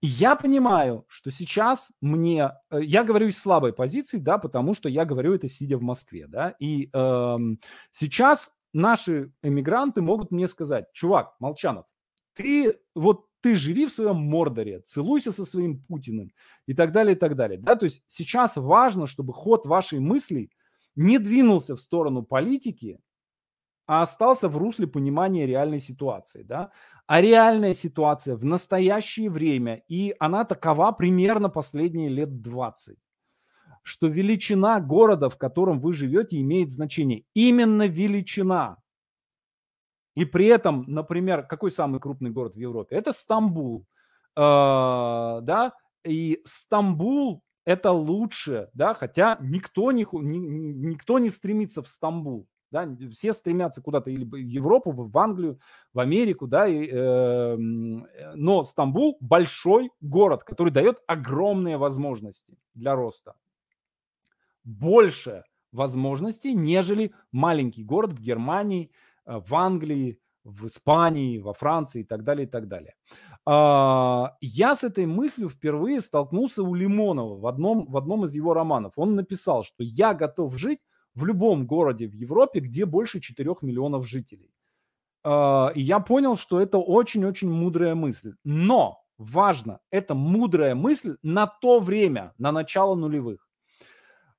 И 0.00 0.06
я 0.06 0.36
понимаю, 0.36 1.04
что 1.08 1.30
сейчас 1.30 1.92
мне, 2.00 2.52
э, 2.70 2.82
я 2.82 3.04
говорю 3.04 3.28
из 3.28 3.38
слабой 3.38 3.72
позиции, 3.72 4.18
да, 4.18 4.38
потому 4.38 4.74
что 4.74 4.88
я 4.88 5.04
говорю 5.04 5.34
это 5.34 5.48
сидя 5.48 5.78
в 5.78 5.82
Москве, 5.82 6.26
да, 6.26 6.54
и 6.58 6.90
эм, 6.92 7.58
сейчас 7.90 8.58
наши 8.72 9.32
эмигранты 9.42 10.02
могут 10.02 10.30
мне 10.30 10.48
сказать, 10.48 10.86
чувак, 10.92 11.34
Молчанов, 11.40 11.86
ты 12.34 12.78
вот 12.94 13.26
ты 13.42 13.56
живи 13.56 13.86
в 13.86 13.92
своем 13.92 14.16
Мордоре, 14.16 14.80
целуйся 14.80 15.32
со 15.32 15.44
своим 15.44 15.82
Путиным 15.82 16.32
и 16.66 16.74
так 16.74 16.92
далее, 16.92 17.16
и 17.16 17.18
так 17.18 17.34
далее. 17.34 17.58
Да? 17.58 17.74
То 17.74 17.84
есть 17.84 18.02
сейчас 18.06 18.56
важно, 18.56 19.06
чтобы 19.06 19.32
ход 19.32 19.66
вашей 19.66 19.98
мысли 19.98 20.50
не 20.94 21.18
двинулся 21.18 21.74
в 21.76 21.80
сторону 21.80 22.22
политики, 22.22 23.00
а 23.86 24.02
остался 24.02 24.48
в 24.48 24.56
русле 24.56 24.86
понимания 24.86 25.46
реальной 25.46 25.80
ситуации. 25.80 26.42
Да? 26.42 26.70
А 27.06 27.20
реальная 27.20 27.74
ситуация 27.74 28.36
в 28.36 28.44
настоящее 28.44 29.28
время, 29.30 29.82
и 29.88 30.14
она 30.18 30.44
такова 30.44 30.92
примерно 30.92 31.48
последние 31.48 32.08
лет 32.08 32.40
20, 32.40 32.98
что 33.82 34.06
величина 34.06 34.80
города, 34.80 35.28
в 35.28 35.36
котором 35.36 35.80
вы 35.80 35.92
живете, 35.92 36.40
имеет 36.40 36.70
значение. 36.70 37.24
Именно 37.34 37.86
величина. 37.86 38.78
И 40.14 40.24
при 40.24 40.46
этом, 40.46 40.84
например, 40.86 41.42
какой 41.46 41.70
самый 41.70 42.00
крупный 42.00 42.30
город 42.30 42.54
в 42.54 42.58
Европе? 42.58 42.96
Это 42.96 43.12
Стамбул. 43.12 43.86
Э, 44.36 45.40
да, 45.42 45.72
и 46.04 46.40
Стамбул 46.44 47.42
это 47.64 47.92
лучше, 47.92 48.68
да, 48.74 48.94
хотя 48.94 49.38
никто 49.40 49.92
не, 49.92 50.04
никто 50.12 51.18
не 51.18 51.30
стремится 51.30 51.82
в 51.82 51.88
Стамбул. 51.88 52.48
Да, 52.72 52.88
все 53.12 53.32
стремятся 53.32 53.82
куда-то 53.82 54.10
или 54.10 54.24
в 54.24 54.34
Европу, 54.34 54.90
в 54.92 55.18
Англию, 55.18 55.60
в 55.92 56.00
Америку, 56.00 56.46
да, 56.46 56.66
и, 56.66 56.88
эм, 56.88 58.04
э, 58.06 58.32
но 58.34 58.64
Стамбул 58.64 59.18
большой 59.20 59.90
город, 60.00 60.42
который 60.42 60.72
дает 60.72 60.98
огромные 61.06 61.76
возможности 61.76 62.58
для 62.74 62.96
роста. 62.96 63.34
Больше 64.64 65.44
возможностей, 65.70 66.54
нежели 66.54 67.12
маленький 67.30 67.84
город 67.84 68.12
в 68.12 68.20
Германии, 68.20 68.90
Э, 69.26 69.38
в 69.38 69.54
Англии, 69.54 70.18
в 70.44 70.66
Испании, 70.66 71.38
во 71.38 71.52
Франции 71.52 72.00
и 72.00 72.04
так 72.04 72.24
далее, 72.24 72.46
и 72.46 72.50
так 72.50 72.66
далее. 72.66 72.94
А, 73.46 74.36
я 74.40 74.74
с 74.74 74.82
этой 74.82 75.06
мыслью 75.06 75.48
впервые 75.48 76.00
столкнулся 76.00 76.62
у 76.62 76.74
Лимонова 76.74 77.38
в 77.38 77.46
одном, 77.46 77.86
в 77.86 77.96
одном 77.96 78.24
из 78.24 78.34
его 78.34 78.54
романов. 78.54 78.94
Он 78.96 79.14
написал, 79.14 79.62
что 79.62 79.84
я 79.84 80.14
готов 80.14 80.56
жить 80.56 80.80
в 81.14 81.24
любом 81.24 81.66
городе 81.66 82.06
в 82.06 82.12
Европе, 82.12 82.60
где 82.60 82.86
больше 82.86 83.20
4 83.20 83.56
миллионов 83.62 84.08
жителей. 84.08 84.50
А, 85.24 85.70
и 85.74 85.80
я 85.80 86.00
понял, 86.00 86.36
что 86.36 86.60
это 86.60 86.78
очень-очень 86.78 87.50
мудрая 87.50 87.94
мысль. 87.94 88.34
Но 88.44 89.04
важно, 89.18 89.80
это 89.90 90.14
мудрая 90.14 90.74
мысль 90.74 91.16
на 91.22 91.46
то 91.46 91.80
время, 91.80 92.32
на 92.38 92.52
начало 92.52 92.94
нулевых. 92.94 93.48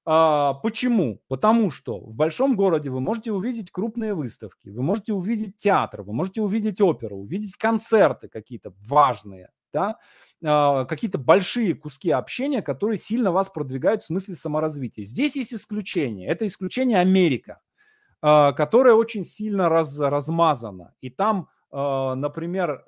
А, 0.05 0.55
почему? 0.55 1.21
Потому 1.30 1.71
что 1.71 1.99
в 1.99 2.13
большом 2.13 2.55
городе 2.55 2.89
вы 2.89 2.99
можете 2.99 3.32
увидеть 3.32 3.71
крупные 3.71 4.13
выставки, 4.13 4.69
вы 4.69 4.82
можете 4.82 5.13
увидеть 5.13 5.57
театр, 5.57 6.01
вы 6.01 6.13
можете 6.13 6.41
увидеть 6.41 6.82
оперу, 6.82 7.17
увидеть 7.17 7.55
концерты 7.55 8.28
какие-то 8.28 8.74
важные, 8.86 9.51
да, 9.71 9.97
какие-то 10.44 11.18
большие 11.18 11.74
куски 11.74 12.12
общения, 12.12 12.62
которые 12.62 12.98
сильно 12.98 13.32
вас 13.32 13.50
продвигают 13.50 14.04
в 14.04 14.08
смысле 14.08 14.36
саморазвития. 14.36 15.06
Здесь 15.06 15.36
есть 15.36 15.54
исключение. 15.54 16.28
Это 16.28 16.46
исключение 16.46 17.00
Америка, 17.00 17.62
а, 18.22 18.52
которая 18.52 18.94
очень 18.94 19.26
сильно 19.26 19.70
раз, 19.70 20.00
размазана. 20.00 20.94
И 21.02 21.10
там 21.10 21.50
например, 21.76 22.86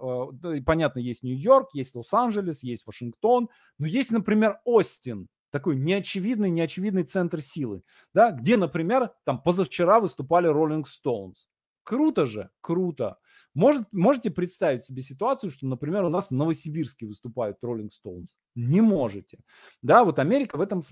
понятно, 0.64 1.00
есть 1.00 1.24
Нью-Йорк, 1.24 1.70
есть 1.74 1.96
Лос-Анджелес, 1.96 2.62
есть 2.62 2.86
Вашингтон, 2.86 3.50
но 3.80 3.88
есть, 3.88 4.12
например, 4.12 4.60
Остин, 4.64 5.28
такой 5.50 5.76
неочевидный, 5.76 6.52
неочевидный 6.52 7.04
центр 7.04 7.42
силы, 7.42 7.82
да, 8.14 8.30
где, 8.30 8.58
например, 8.58 9.12
там 9.24 9.42
позавчера 9.42 10.00
выступали 10.00 10.52
Rolling 10.52 10.84
Stones. 10.84 11.48
Круто 11.84 12.26
же, 12.26 12.50
круто. 12.62 13.18
Может, 13.56 13.88
можете 13.94 14.30
представить 14.30 14.84
себе 14.84 15.02
ситуацию, 15.02 15.50
что, 15.50 15.66
например, 15.66 16.04
у 16.04 16.10
нас 16.10 16.28
в 16.30 16.32
Новосибирске 16.32 17.06
выступают 17.06 17.58
Rolling 17.64 17.90
Stones? 17.90 18.28
Не 18.56 18.82
можете. 18.82 19.40
Да, 19.82 20.04
вот 20.04 20.20
Америка 20.20 20.58
в 20.58 20.62
этом, 20.62 20.80
э, 20.80 20.84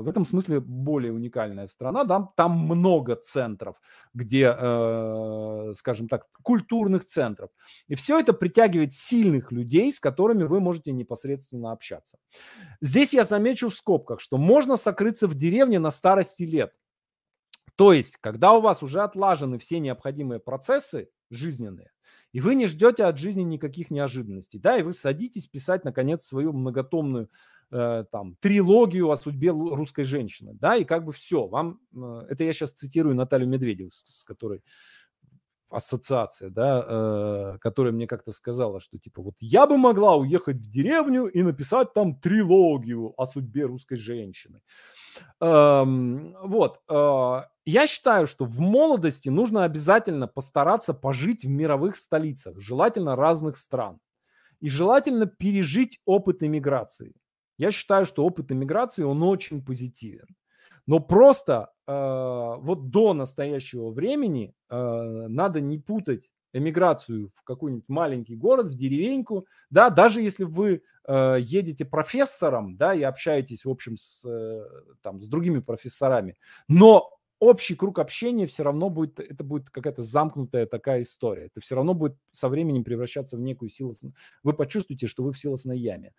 в 0.00 0.08
этом 0.08 0.24
смысле 0.24 0.60
более 0.60 1.12
уникальная 1.12 1.66
страна. 1.66 2.04
Да? 2.04 2.28
Там 2.36 2.52
много 2.52 3.16
центров, 3.16 3.80
где, 4.12 4.54
э, 4.56 5.72
скажем 5.76 6.08
так, 6.08 6.26
культурных 6.42 7.06
центров. 7.06 7.50
И 7.88 7.94
все 7.94 8.18
это 8.18 8.32
притягивает 8.32 8.92
сильных 8.92 9.52
людей, 9.52 9.92
с 9.92 10.00
которыми 10.00 10.44
вы 10.44 10.60
можете 10.60 10.92
непосредственно 10.92 11.72
общаться. 11.72 12.18
Здесь 12.80 13.14
я 13.14 13.24
замечу 13.24 13.68
в 13.68 13.74
скобках, 13.74 14.20
что 14.20 14.36
можно 14.36 14.76
сокрыться 14.76 15.26
в 15.26 15.34
деревне 15.34 15.78
на 15.78 15.90
старости 15.90 16.44
лет. 16.44 16.72
То 17.76 17.92
есть, 17.92 18.16
когда 18.18 18.52
у 18.52 18.60
вас 18.60 18.82
уже 18.82 19.02
отлажены 19.02 19.58
все 19.58 19.78
необходимые 19.80 20.40
процессы, 20.40 21.08
жизненные. 21.30 21.90
И 22.32 22.40
вы 22.40 22.54
не 22.54 22.66
ждете 22.66 23.04
от 23.04 23.18
жизни 23.18 23.42
никаких 23.42 23.90
неожиданностей, 23.90 24.58
да, 24.58 24.76
и 24.76 24.82
вы 24.82 24.92
садитесь 24.92 25.46
писать, 25.46 25.84
наконец, 25.84 26.24
свою 26.24 26.52
многотомную 26.52 27.30
э, 27.70 28.04
там 28.10 28.36
трилогию 28.40 29.10
о 29.10 29.16
судьбе 29.16 29.50
русской 29.50 30.02
женщины, 30.02 30.52
да, 30.54 30.76
и 30.76 30.84
как 30.84 31.04
бы 31.04 31.12
все, 31.12 31.46
вам, 31.46 31.78
э, 31.94 32.26
это 32.30 32.42
я 32.42 32.52
сейчас 32.52 32.72
цитирую 32.72 33.14
Наталью 33.14 33.48
Медведеву, 33.48 33.90
с, 33.92 34.02
с 34.04 34.24
которой 34.24 34.62
ассоциация, 35.74 36.50
да, 36.50 36.84
э, 36.86 37.58
которая 37.60 37.92
мне 37.92 38.06
как-то 38.06 38.32
сказала, 38.32 38.80
что 38.80 38.98
типа 38.98 39.22
вот 39.22 39.34
я 39.40 39.66
бы 39.66 39.76
могла 39.76 40.16
уехать 40.16 40.56
в 40.56 40.70
деревню 40.70 41.26
и 41.26 41.42
написать 41.42 41.92
там 41.92 42.16
трилогию 42.16 43.14
о 43.16 43.26
судьбе 43.26 43.64
русской 43.64 43.96
женщины. 43.96 44.60
Эм, 45.40 46.36
вот. 46.42 46.80
Э, 46.88 47.42
я 47.66 47.86
считаю, 47.86 48.26
что 48.26 48.44
в 48.44 48.60
молодости 48.60 49.28
нужно 49.28 49.64
обязательно 49.64 50.26
постараться 50.26 50.94
пожить 50.94 51.44
в 51.44 51.48
мировых 51.48 51.96
столицах, 51.96 52.60
желательно 52.60 53.16
разных 53.16 53.56
стран. 53.56 54.00
И 54.60 54.68
желательно 54.70 55.26
пережить 55.26 56.00
опыт 56.06 56.42
иммиграции. 56.42 57.14
Я 57.58 57.70
считаю, 57.70 58.06
что 58.06 58.24
опыт 58.24 58.50
иммиграции, 58.50 59.02
он 59.02 59.22
очень 59.22 59.64
позитивен. 59.64 60.26
Но 60.86 61.00
просто 61.00 61.72
э, 61.86 61.92
вот 61.92 62.90
до 62.90 63.14
настоящего 63.14 63.90
времени 63.90 64.54
э, 64.70 64.76
надо 65.28 65.60
не 65.60 65.78
путать 65.78 66.30
эмиграцию 66.54 67.30
в 67.34 67.42
какой-нибудь 67.42 67.88
маленький 67.88 68.36
город, 68.36 68.68
в 68.68 68.76
деревеньку, 68.76 69.46
да, 69.70 69.90
даже 69.90 70.22
если 70.22 70.44
вы 70.44 70.82
э, 71.06 71.36
едете 71.40 71.84
профессором, 71.84 72.76
да, 72.76 72.94
и 72.94 73.02
общаетесь, 73.02 73.64
в 73.64 73.70
общем, 73.70 73.96
с, 73.96 74.24
э, 74.24 74.62
там, 75.02 75.20
с 75.20 75.28
другими 75.28 75.58
профессорами, 75.58 76.36
но 76.68 77.10
общий 77.40 77.74
круг 77.74 77.98
общения 77.98 78.46
все 78.46 78.62
равно 78.62 78.88
будет, 78.88 79.18
это 79.18 79.42
будет 79.44 79.68
какая-то 79.68 80.02
замкнутая 80.02 80.66
такая 80.66 81.02
история. 81.02 81.46
Это 81.46 81.60
все 81.60 81.74
равно 81.74 81.92
будет 81.92 82.16
со 82.30 82.48
временем 82.48 82.84
превращаться 82.84 83.36
в 83.36 83.40
некую 83.40 83.68
силу. 83.68 83.94
Вы 84.42 84.52
почувствуете, 84.52 85.08
что 85.08 85.24
вы 85.24 85.32
в 85.32 85.38
силосной 85.38 85.78
яме. 85.78 86.12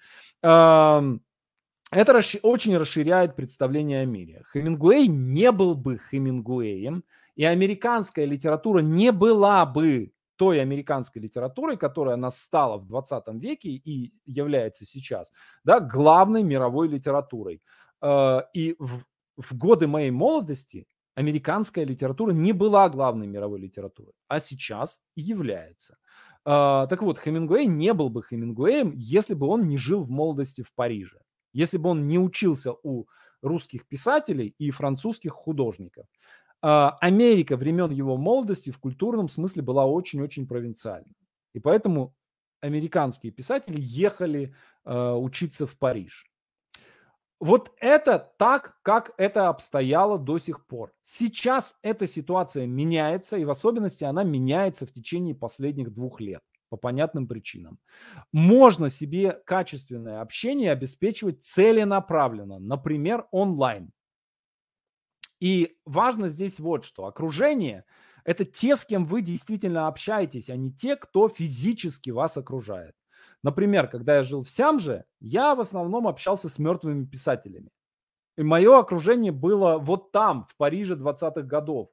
Это 1.91 2.21
очень 2.43 2.77
расширяет 2.77 3.35
представление 3.35 4.01
о 4.01 4.05
мире. 4.05 4.43
Хемингуэй 4.51 5.07
не 5.07 5.51
был 5.51 5.75
бы 5.75 5.97
Хемингуэем, 5.97 7.03
и 7.35 7.45
американская 7.45 8.25
литература 8.25 8.79
не 8.79 9.11
была 9.11 9.65
бы 9.65 10.11
той 10.35 10.61
американской 10.61 11.21
литературой, 11.21 11.77
которая 11.77 12.15
она 12.15 12.31
стала 12.31 12.77
в 12.77 12.85
20 12.87 13.23
веке 13.35 13.69
и 13.69 14.13
является 14.25 14.85
сейчас, 14.85 15.31
да, 15.63 15.79
главной 15.79 16.43
мировой 16.43 16.87
литературой. 16.87 17.61
Э, 18.01 18.41
и 18.53 18.75
в, 18.79 19.05
в 19.37 19.57
годы 19.57 19.87
моей 19.87 20.11
молодости 20.11 20.87
американская 21.15 21.85
литература 21.85 22.31
не 22.31 22.53
была 22.53 22.89
главной 22.89 23.27
мировой 23.27 23.59
литературой, 23.59 24.13
а 24.27 24.39
сейчас 24.39 25.01
является. 25.15 25.97
Э, 26.45 26.87
так 26.89 27.01
вот, 27.01 27.19
Хемингуэй 27.19 27.65
не 27.65 27.93
был 27.93 28.09
бы 28.09 28.21
Хемингуэем, 28.23 28.93
если 28.95 29.33
бы 29.33 29.47
он 29.47 29.63
не 29.67 29.77
жил 29.77 30.03
в 30.03 30.09
молодости 30.09 30.61
в 30.61 30.73
Париже, 30.73 31.19
если 31.53 31.77
бы 31.77 31.89
он 31.89 32.07
не 32.07 32.19
учился 32.19 32.73
у 32.83 33.05
русских 33.41 33.87
писателей 33.87 34.55
и 34.57 34.71
французских 34.71 35.31
художников. 35.31 36.05
А, 36.67 36.97
Америка 36.99 37.57
времен 37.57 37.91
его 37.91 38.17
молодости 38.17 38.71
в 38.71 38.79
культурном 38.79 39.29
смысле 39.29 39.61
была 39.61 39.85
очень-очень 39.85 40.47
провинциальной. 40.47 41.13
И 41.53 41.59
поэтому 41.59 42.15
американские 42.59 43.31
писатели 43.31 43.75
ехали 43.79 44.55
э, 44.83 45.11
учиться 45.11 45.67
в 45.67 45.77
Париж. 45.77 46.25
Вот 47.39 47.71
это 47.79 48.33
так, 48.39 48.79
как 48.81 49.13
это 49.17 49.49
обстояло 49.49 50.17
до 50.17 50.39
сих 50.39 50.65
пор. 50.65 50.91
Сейчас 51.03 51.77
эта 51.83 52.07
ситуация 52.07 52.65
меняется, 52.65 53.37
и 53.37 53.45
в 53.45 53.51
особенности 53.51 54.03
она 54.03 54.23
меняется 54.23 54.87
в 54.87 54.91
течение 54.91 55.35
последних 55.35 55.93
двух 55.93 56.19
лет 56.19 56.41
по 56.69 56.77
понятным 56.77 57.27
причинам. 57.27 57.77
Можно 58.31 58.89
себе 58.89 59.39
качественное 59.45 60.21
общение 60.21 60.71
обеспечивать 60.71 61.43
целенаправленно, 61.43 62.57
например, 62.57 63.27
онлайн. 63.29 63.91
И 65.39 65.77
важно 65.85 66.29
здесь 66.29 66.59
вот 66.59 66.85
что. 66.85 67.05
Окружение– 67.05 67.85
это 68.23 68.45
те, 68.45 68.75
с 68.75 68.85
кем 68.85 69.05
вы 69.05 69.21
действительно 69.21 69.87
общаетесь, 69.87 70.49
а 70.49 70.55
не 70.55 70.71
те, 70.71 70.95
кто 70.95 71.29
физически 71.29 72.09
вас 72.09 72.37
окружает. 72.37 72.95
Например, 73.43 73.87
когда 73.87 74.15
я 74.15 74.23
жил 74.23 74.41
в 74.41 74.49
Сямже, 74.49 75.05
я 75.19 75.53
в 75.53 75.59
основном 75.59 76.07
общался 76.07 76.49
с 76.49 76.57
мертвыми 76.57 77.05
писателями. 77.05 77.69
И 78.37 78.43
мое 78.43 78.77
окружение 78.79 79.31
было 79.31 79.77
вот 79.77 80.11
там, 80.11 80.47
в 80.49 80.57
Париже 80.57 80.95
20-х 80.95 81.43
годов. 81.43 81.89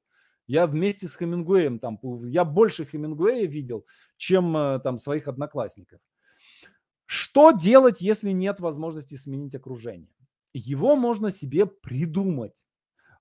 Я 0.47 0.67
вместе 0.67 1.09
с 1.09 1.17
Хемингуэем 1.17 1.79
там, 1.79 1.99
я 2.25 2.45
больше 2.45 2.85
Хемингуэя 2.85 3.47
видел, 3.47 3.87
чем 4.17 4.57
э, 4.57 4.81
там 4.81 4.99
своих 4.99 5.29
одноклассников. 5.29 6.01
Что 7.07 7.53
делать, 7.53 8.01
если 8.01 8.31
нет 8.31 8.59
возможности 8.59 9.15
сменить 9.15 9.55
окружение? 9.55 10.11
Его 10.55 10.97
можно 10.97 11.31
себе 11.31 11.67
придумать. 11.67 12.65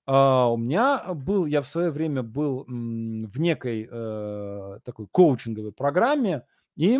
Uh, 0.04 0.52
у 0.52 0.56
меня 0.56 1.14
был, 1.14 1.46
я 1.46 1.62
в 1.62 1.68
свое 1.68 1.90
время 1.90 2.24
был 2.24 2.64
в 2.66 3.40
некой 3.40 3.86
uh, 3.86 4.80
такой 4.84 5.06
коучинговой 5.06 5.72
программе, 5.72 6.44
и 6.74 6.98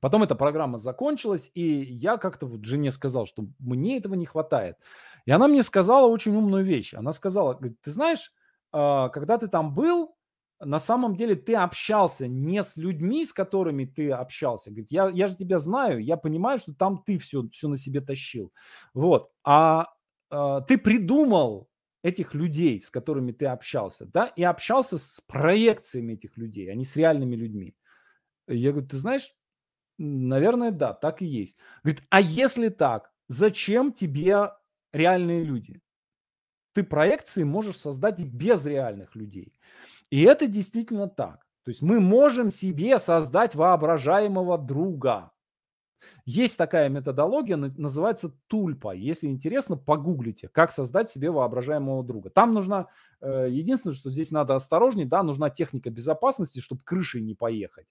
потом 0.00 0.22
эта 0.22 0.34
программа 0.34 0.78
закончилась, 0.78 1.50
и 1.52 1.82
я 1.82 2.16
как-то 2.16 2.46
вот 2.46 2.64
жене 2.64 2.90
сказал, 2.90 3.26
что 3.26 3.44
мне 3.58 3.98
этого 3.98 4.14
не 4.14 4.24
хватает. 4.24 4.78
И 5.26 5.30
она 5.30 5.48
мне 5.48 5.62
сказала 5.62 6.06
очень 6.06 6.34
умную 6.34 6.64
вещь. 6.64 6.94
Она 6.94 7.12
сказала, 7.12 7.52
говорит, 7.52 7.76
ты 7.82 7.90
знаешь, 7.90 8.32
uh, 8.74 9.10
когда 9.10 9.36
ты 9.36 9.48
там 9.48 9.74
был, 9.74 10.14
на 10.64 10.78
самом 10.78 11.16
деле 11.16 11.34
ты 11.34 11.54
общался 11.54 12.26
не 12.26 12.62
с 12.62 12.76
людьми, 12.76 13.26
с 13.26 13.32
которыми 13.32 13.84
ты 13.84 14.10
общался. 14.10 14.70
Говорит, 14.70 14.90
я, 14.90 15.08
я 15.08 15.26
же 15.26 15.36
тебя 15.36 15.58
знаю, 15.58 16.02
я 16.02 16.16
понимаю, 16.16 16.58
что 16.58 16.72
там 16.72 17.02
ты 17.04 17.18
все, 17.18 17.48
все 17.52 17.68
на 17.68 17.76
себе 17.76 18.00
тащил. 18.00 18.52
Вот. 18.94 19.30
А 19.44 19.88
э, 20.30 20.60
ты 20.66 20.78
придумал 20.78 21.68
этих 22.02 22.34
людей, 22.34 22.80
с 22.80 22.90
которыми 22.90 23.32
ты 23.32 23.46
общался, 23.46 24.06
да, 24.06 24.26
и 24.26 24.42
общался 24.42 24.98
с 24.98 25.20
проекциями 25.20 26.14
этих 26.14 26.36
людей, 26.36 26.70
а 26.70 26.74
не 26.74 26.84
с 26.84 26.96
реальными 26.96 27.36
людьми. 27.36 27.76
Я 28.48 28.72
говорю, 28.72 28.88
ты 28.88 28.96
знаешь, 28.96 29.32
наверное, 29.98 30.72
да, 30.72 30.92
так 30.92 31.22
и 31.22 31.26
есть. 31.26 31.56
Говорит, 31.82 32.02
а 32.10 32.20
если 32.20 32.68
так, 32.68 33.12
зачем 33.28 33.92
тебе 33.92 34.50
реальные 34.92 35.44
люди? 35.44 35.80
Ты 36.74 36.82
проекции 36.82 37.44
можешь 37.44 37.76
создать 37.76 38.18
и 38.18 38.24
без 38.24 38.64
реальных 38.64 39.14
людей. 39.14 39.58
И 40.10 40.22
это 40.22 40.46
действительно 40.46 41.08
так. 41.08 41.46
То 41.64 41.70
есть 41.70 41.82
мы 41.82 42.00
можем 42.00 42.50
себе 42.50 42.98
создать 42.98 43.54
воображаемого 43.54 44.58
друга. 44.58 45.30
Есть 46.24 46.56
такая 46.58 46.88
методология, 46.88 47.56
называется 47.56 48.32
тульпа. 48.46 48.94
Если 48.94 49.26
интересно, 49.28 49.76
погуглите, 49.76 50.48
как 50.48 50.70
создать 50.70 51.10
себе 51.10 51.30
воображаемого 51.30 52.04
друга. 52.04 52.30
Там 52.30 52.54
нужна, 52.54 52.88
э, 53.20 53.48
единственное, 53.50 53.94
что 53.94 54.10
здесь 54.10 54.30
надо 54.30 54.54
осторожней, 54.54 55.04
да, 55.04 55.22
нужна 55.22 55.50
техника 55.50 55.90
безопасности, 55.90 56.60
чтобы 56.60 56.82
крышей 56.84 57.22
не 57.22 57.34
поехать. 57.34 57.86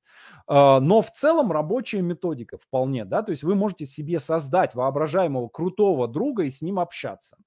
А, 0.48 0.80
но 0.80 1.02
в 1.02 1.12
целом 1.12 1.52
рабочая 1.52 2.02
методика 2.02 2.58
вполне, 2.58 3.06
да, 3.06 3.22
то 3.22 3.32
есть 3.32 3.44
вы 3.44 3.56
можете 3.56 3.86
себе 3.86 4.20
создать 4.20 4.76
воображаемого 4.76 5.48
крутого 5.50 6.08
друга 6.08 6.44
и 6.44 6.50
с 6.50 6.62
ним 6.62 6.80
общаться. 6.80 7.38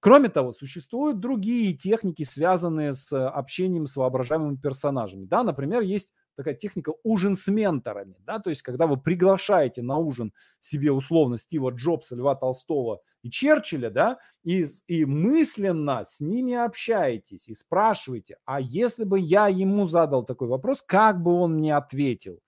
Кроме 0.00 0.28
того, 0.28 0.52
существуют 0.52 1.20
другие 1.20 1.74
техники, 1.74 2.24
связанные 2.24 2.92
с 2.92 3.10
общением 3.28 3.86
с 3.86 3.96
воображаемыми 3.96 4.56
персонажами. 4.56 5.24
Да, 5.24 5.42
например, 5.42 5.80
есть 5.80 6.10
такая 6.36 6.54
техника 6.54 6.92
ужин 7.02 7.36
с 7.36 7.48
менторами, 7.48 8.16
да, 8.20 8.38
то 8.38 8.50
есть 8.50 8.62
когда 8.62 8.86
вы 8.86 8.96
приглашаете 8.96 9.82
на 9.82 9.98
ужин 9.98 10.32
себе 10.60 10.92
условно 10.92 11.38
Стива 11.38 11.70
Джобса, 11.70 12.16
Льва 12.16 12.34
Толстого 12.34 13.00
и 13.22 13.30
Черчилля, 13.30 13.90
да, 13.90 14.18
и, 14.42 14.64
и 14.86 15.04
мысленно 15.04 16.04
с 16.06 16.20
ними 16.20 16.54
общаетесь 16.54 17.48
и 17.48 17.54
спрашиваете, 17.54 18.36
а 18.44 18.60
если 18.60 19.04
бы 19.04 19.18
я 19.18 19.48
ему 19.48 19.86
задал 19.86 20.24
такой 20.24 20.48
вопрос, 20.48 20.82
как 20.82 21.22
бы 21.22 21.32
он 21.32 21.54
мне 21.54 21.76
ответил? 21.76 22.40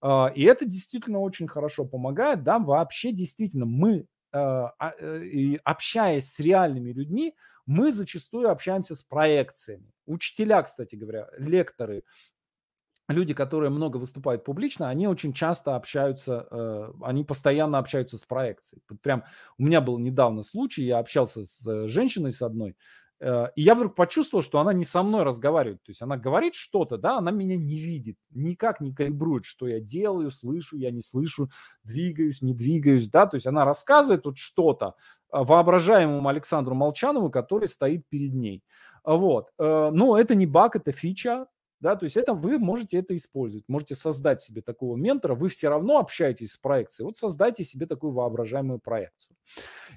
А, 0.00 0.32
и 0.34 0.42
это 0.44 0.64
действительно 0.64 1.20
очень 1.20 1.48
хорошо 1.48 1.84
помогает, 1.84 2.42
да, 2.42 2.58
вообще 2.58 3.12
действительно 3.12 3.66
мы, 3.66 4.06
а, 4.32 4.72
а, 4.78 4.94
э, 4.98 5.56
общаясь 5.64 6.32
с 6.32 6.38
реальными 6.40 6.92
людьми, 6.92 7.34
мы 7.66 7.92
зачастую 7.92 8.50
общаемся 8.50 8.94
с 8.94 9.02
проекциями. 9.02 9.92
Учителя, 10.06 10.62
кстати 10.62 10.96
говоря, 10.96 11.28
лекторы, 11.38 12.02
люди, 13.12 13.34
которые 13.34 13.70
много 13.70 13.96
выступают 13.96 14.44
публично, 14.44 14.88
они 14.88 15.06
очень 15.06 15.32
часто 15.32 15.76
общаются, 15.76 16.46
э, 16.50 16.92
они 17.02 17.24
постоянно 17.24 17.78
общаются 17.78 18.16
с 18.16 18.24
проекцией. 18.24 18.82
Прям 19.02 19.24
у 19.58 19.64
меня 19.64 19.80
был 19.80 19.98
недавно 19.98 20.42
случай, 20.42 20.84
я 20.84 20.98
общался 20.98 21.46
с 21.46 21.66
э, 21.66 21.88
женщиной 21.88 22.32
с 22.32 22.42
одной, 22.42 22.76
э, 23.20 23.46
и 23.56 23.62
я 23.62 23.74
вдруг 23.74 23.94
почувствовал, 23.94 24.42
что 24.42 24.60
она 24.60 24.72
не 24.72 24.84
со 24.84 25.02
мной 25.02 25.22
разговаривает. 25.22 25.82
То 25.82 25.90
есть 25.90 26.02
она 26.02 26.16
говорит 26.16 26.54
что-то, 26.54 26.98
да, 26.98 27.18
она 27.18 27.30
меня 27.30 27.56
не 27.56 27.78
видит, 27.78 28.16
никак 28.30 28.80
не 28.80 28.94
калибрует, 28.94 29.44
что 29.44 29.66
я 29.66 29.80
делаю, 29.80 30.30
слышу, 30.30 30.76
я 30.76 30.90
не 30.90 31.02
слышу, 31.02 31.50
двигаюсь, 31.84 32.42
не 32.42 32.54
двигаюсь, 32.54 33.08
да. 33.08 33.26
То 33.26 33.36
есть 33.36 33.46
она 33.46 33.64
рассказывает 33.64 34.24
вот 34.24 34.38
что-то 34.38 34.94
воображаемому 35.32 36.28
Александру 36.28 36.74
Молчанову, 36.74 37.30
который 37.30 37.68
стоит 37.68 38.08
перед 38.08 38.34
ней. 38.34 38.64
Вот. 39.04 39.50
Но 39.58 40.18
это 40.18 40.34
не 40.34 40.44
баг, 40.44 40.74
это 40.74 40.90
фича, 40.90 41.46
да, 41.80 41.96
то 41.96 42.04
есть 42.04 42.16
это 42.16 42.34
вы 42.34 42.58
можете 42.58 42.98
это 42.98 43.16
использовать, 43.16 43.68
можете 43.68 43.94
создать 43.94 44.42
себе 44.42 44.62
такого 44.62 44.96
ментора, 44.96 45.34
вы 45.34 45.48
все 45.48 45.68
равно 45.68 45.98
общаетесь 45.98 46.52
с 46.52 46.56
проекцией, 46.56 47.06
вот 47.06 47.16
создайте 47.16 47.64
себе 47.64 47.86
такую 47.86 48.12
воображаемую 48.12 48.78
проекцию. 48.78 49.36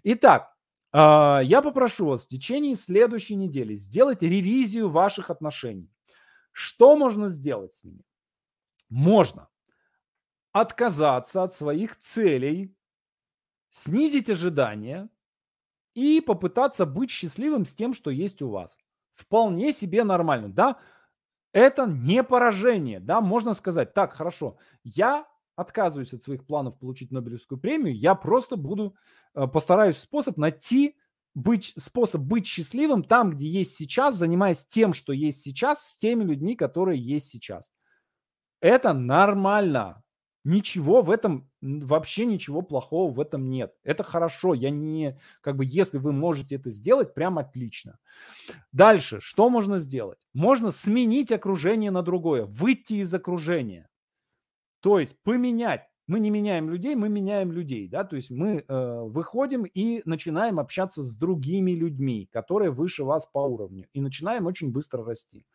Итак, 0.04 0.56
а, 0.92 1.42
я 1.44 1.62
попрошу 1.62 2.08
вас 2.08 2.24
в 2.24 2.28
течение 2.28 2.76
следующей 2.76 3.36
недели 3.36 3.76
сделать 3.76 4.22
ревизию 4.22 4.90
ваших 4.90 5.30
отношений. 5.30 5.90
Что 6.52 6.96
можно 6.96 7.30
сделать 7.30 7.74
с 7.74 7.84
ними? 7.84 8.04
Можно 8.90 9.50
отказаться 10.52 11.44
от 11.44 11.54
своих 11.54 12.00
целей, 12.00 12.76
снизить 13.72 14.30
ожидания 14.30 15.10
и 15.96 16.22
попытаться 16.22 16.86
быть 16.86 17.10
счастливым 17.10 17.66
с 17.66 17.74
тем, 17.74 17.94
что 17.94 18.12
есть 18.12 18.42
у 18.44 18.50
вас. 18.50 18.78
Вполне 19.16 19.74
себе 19.74 20.04
нормально. 20.04 20.50
Да, 20.50 20.80
это 21.54 21.86
не 21.86 22.24
поражение, 22.24 23.00
да, 23.00 23.22
можно 23.22 23.54
сказать, 23.54 23.94
так, 23.94 24.14
хорошо, 24.14 24.58
я 24.84 25.26
отказываюсь 25.56 26.14
от 26.14 26.24
своих 26.24 26.46
планов 26.46 26.78
получить 26.80 27.12
Нобелевскую 27.12 27.60
премию, 27.60 27.96
я 27.96 28.16
просто 28.16 28.56
буду, 28.58 28.96
э, 29.36 29.48
постараюсь 29.48 29.98
способ 29.98 30.38
найти 30.38 30.98
быть, 31.36 31.74
способ 31.78 32.22
быть 32.22 32.46
счастливым 32.46 33.04
там, 33.04 33.32
где 33.32 33.48
есть 33.48 33.76
сейчас, 33.76 34.16
занимаясь 34.16 34.66
тем, 34.66 34.94
что 34.94 35.14
есть 35.14 35.42
сейчас, 35.42 35.88
с 35.88 35.98
теми 35.98 36.24
людьми, 36.24 36.56
которые 36.56 37.00
есть 37.00 37.28
сейчас. 37.30 37.72
Это 38.62 38.94
нормально. 38.94 40.03
Ничего 40.44 41.02
в 41.02 41.10
этом, 41.10 41.50
вообще 41.62 42.26
ничего 42.26 42.62
плохого 42.62 43.14
в 43.14 43.20
этом 43.22 43.50
нет. 43.50 43.74
Это 43.84 44.04
хорошо. 44.04 44.54
Я 44.54 44.72
не, 44.72 45.18
как 45.40 45.56
бы, 45.56 45.64
если 45.66 45.98
вы 45.98 46.12
можете 46.12 46.56
это 46.56 46.70
сделать, 46.70 47.14
прям 47.14 47.40
отлично. 47.40 47.98
Дальше, 48.74 49.20
что 49.22 49.50
можно 49.50 49.78
сделать? 49.78 50.20
Можно 50.34 50.72
сменить 50.72 51.32
окружение 51.32 51.92
на 51.92 52.02
другое, 52.02 52.46
выйти 52.46 52.96
из 52.96 53.14
окружения. 53.14 53.90
То 54.82 55.00
есть 55.00 55.16
поменять. 55.24 55.88
Мы 56.06 56.20
не 56.20 56.30
меняем 56.30 56.70
людей, 56.70 56.96
мы 56.96 57.08
меняем 57.08 57.54
людей, 57.54 57.88
да, 57.88 58.04
то 58.04 58.18
есть 58.18 58.30
мы 58.30 58.66
э, 58.68 59.02
выходим 59.06 59.64
и 59.64 60.02
начинаем 60.04 60.60
общаться 60.60 61.02
с 61.06 61.16
другими 61.16 61.72
людьми, 61.72 62.28
которые 62.34 62.72
выше 62.72 63.06
вас 63.06 63.26
по 63.26 63.40
уровню, 63.40 63.88
и 63.94 64.02
начинаем 64.02 64.46
очень 64.46 64.74
быстро 64.74 65.06
расти. 65.06 65.46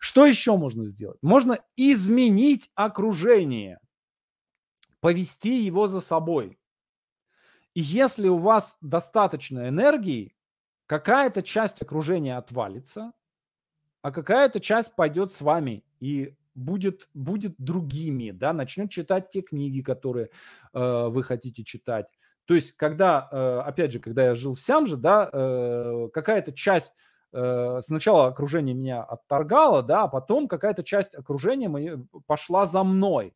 Что 0.00 0.26
еще 0.26 0.56
можно 0.56 0.84
сделать? 0.84 1.18
Можно 1.22 1.60
изменить 1.76 2.72
окружение 2.74 3.78
повести 5.00 5.64
его 5.64 5.86
за 5.86 6.00
собой. 6.00 6.58
И 7.74 7.80
если 7.80 8.28
у 8.28 8.38
вас 8.38 8.78
достаточно 8.80 9.68
энергии, 9.68 10.34
какая-то 10.86 11.42
часть 11.42 11.80
окружения 11.82 12.36
отвалится, 12.36 13.12
а 14.02 14.10
какая-то 14.10 14.60
часть 14.60 14.94
пойдет 14.96 15.32
с 15.32 15.40
вами 15.40 15.84
и 16.00 16.34
будет, 16.54 17.08
будет 17.14 17.54
другими, 17.58 18.30
да, 18.30 18.52
начнет 18.52 18.90
читать 18.90 19.30
те 19.30 19.42
книги, 19.42 19.80
которые 19.80 20.30
э, 20.72 21.08
вы 21.08 21.22
хотите 21.22 21.62
читать. 21.64 22.06
То 22.46 22.54
есть, 22.54 22.72
когда, 22.72 23.28
э, 23.30 23.62
опять 23.66 23.92
же, 23.92 24.00
когда 24.00 24.24
я 24.24 24.34
жил 24.34 24.54
в 24.54 24.60
Сямже, 24.60 24.96
да, 24.96 25.28
э, 25.32 26.08
какая-то 26.12 26.52
часть 26.52 26.94
э, 27.32 27.80
сначала 27.82 28.28
окружение 28.28 28.74
меня 28.74 29.02
отторгало, 29.02 29.82
да, 29.82 30.04
а 30.04 30.08
потом 30.08 30.48
какая-то 30.48 30.82
часть 30.82 31.14
окружения 31.14 31.68
моей 31.68 31.98
пошла 32.26 32.64
за 32.64 32.82
мной. 32.84 33.34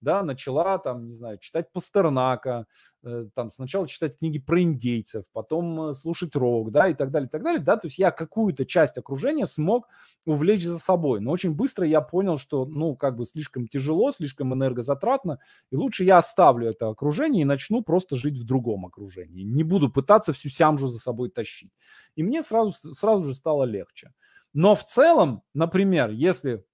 Да, 0.00 0.22
начала 0.22 0.78
там, 0.78 1.06
не 1.06 1.14
знаю, 1.14 1.38
читать 1.38 1.72
Пастернака, 1.72 2.66
э, 3.02 3.26
там 3.34 3.50
сначала 3.50 3.88
читать 3.88 4.18
книги 4.18 4.38
про 4.38 4.60
индейцев, 4.60 5.24
потом 5.32 5.90
э, 5.90 5.94
слушать 5.94 6.34
рок, 6.36 6.70
да, 6.70 6.88
и 6.88 6.94
так 6.94 7.10
далее, 7.10 7.28
и 7.28 7.30
так 7.30 7.42
далее, 7.42 7.60
да, 7.60 7.76
то 7.76 7.86
есть 7.86 7.98
я 7.98 8.10
какую-то 8.10 8.64
часть 8.64 8.98
окружения 8.98 9.46
смог 9.46 9.88
увлечь 10.24 10.64
за 10.64 10.78
собой, 10.78 11.20
но 11.20 11.30
очень 11.30 11.54
быстро 11.54 11.86
я 11.86 12.00
понял, 12.00 12.38
что, 12.38 12.64
ну, 12.64 12.94
как 12.96 13.16
бы 13.16 13.24
слишком 13.24 13.66
тяжело, 13.66 14.12
слишком 14.12 14.54
энергозатратно, 14.54 15.38
и 15.70 15.76
лучше 15.76 16.04
я 16.04 16.18
оставлю 16.18 16.68
это 16.68 16.88
окружение 16.88 17.42
и 17.42 17.46
начну 17.46 17.82
просто 17.82 18.16
жить 18.16 18.38
в 18.38 18.44
другом 18.44 18.86
окружении, 18.86 19.42
не 19.42 19.64
буду 19.64 19.90
пытаться 19.90 20.32
всю 20.32 20.48
сямжу 20.48 20.88
за 20.88 20.98
собой 20.98 21.30
тащить. 21.30 21.72
И 22.16 22.22
мне 22.22 22.42
сразу, 22.42 22.72
сразу 22.72 23.26
же 23.26 23.34
стало 23.34 23.64
легче. 23.64 24.12
Но 24.54 24.74
в 24.74 24.84
целом, 24.84 25.42
например, 25.54 26.10
если 26.10 26.64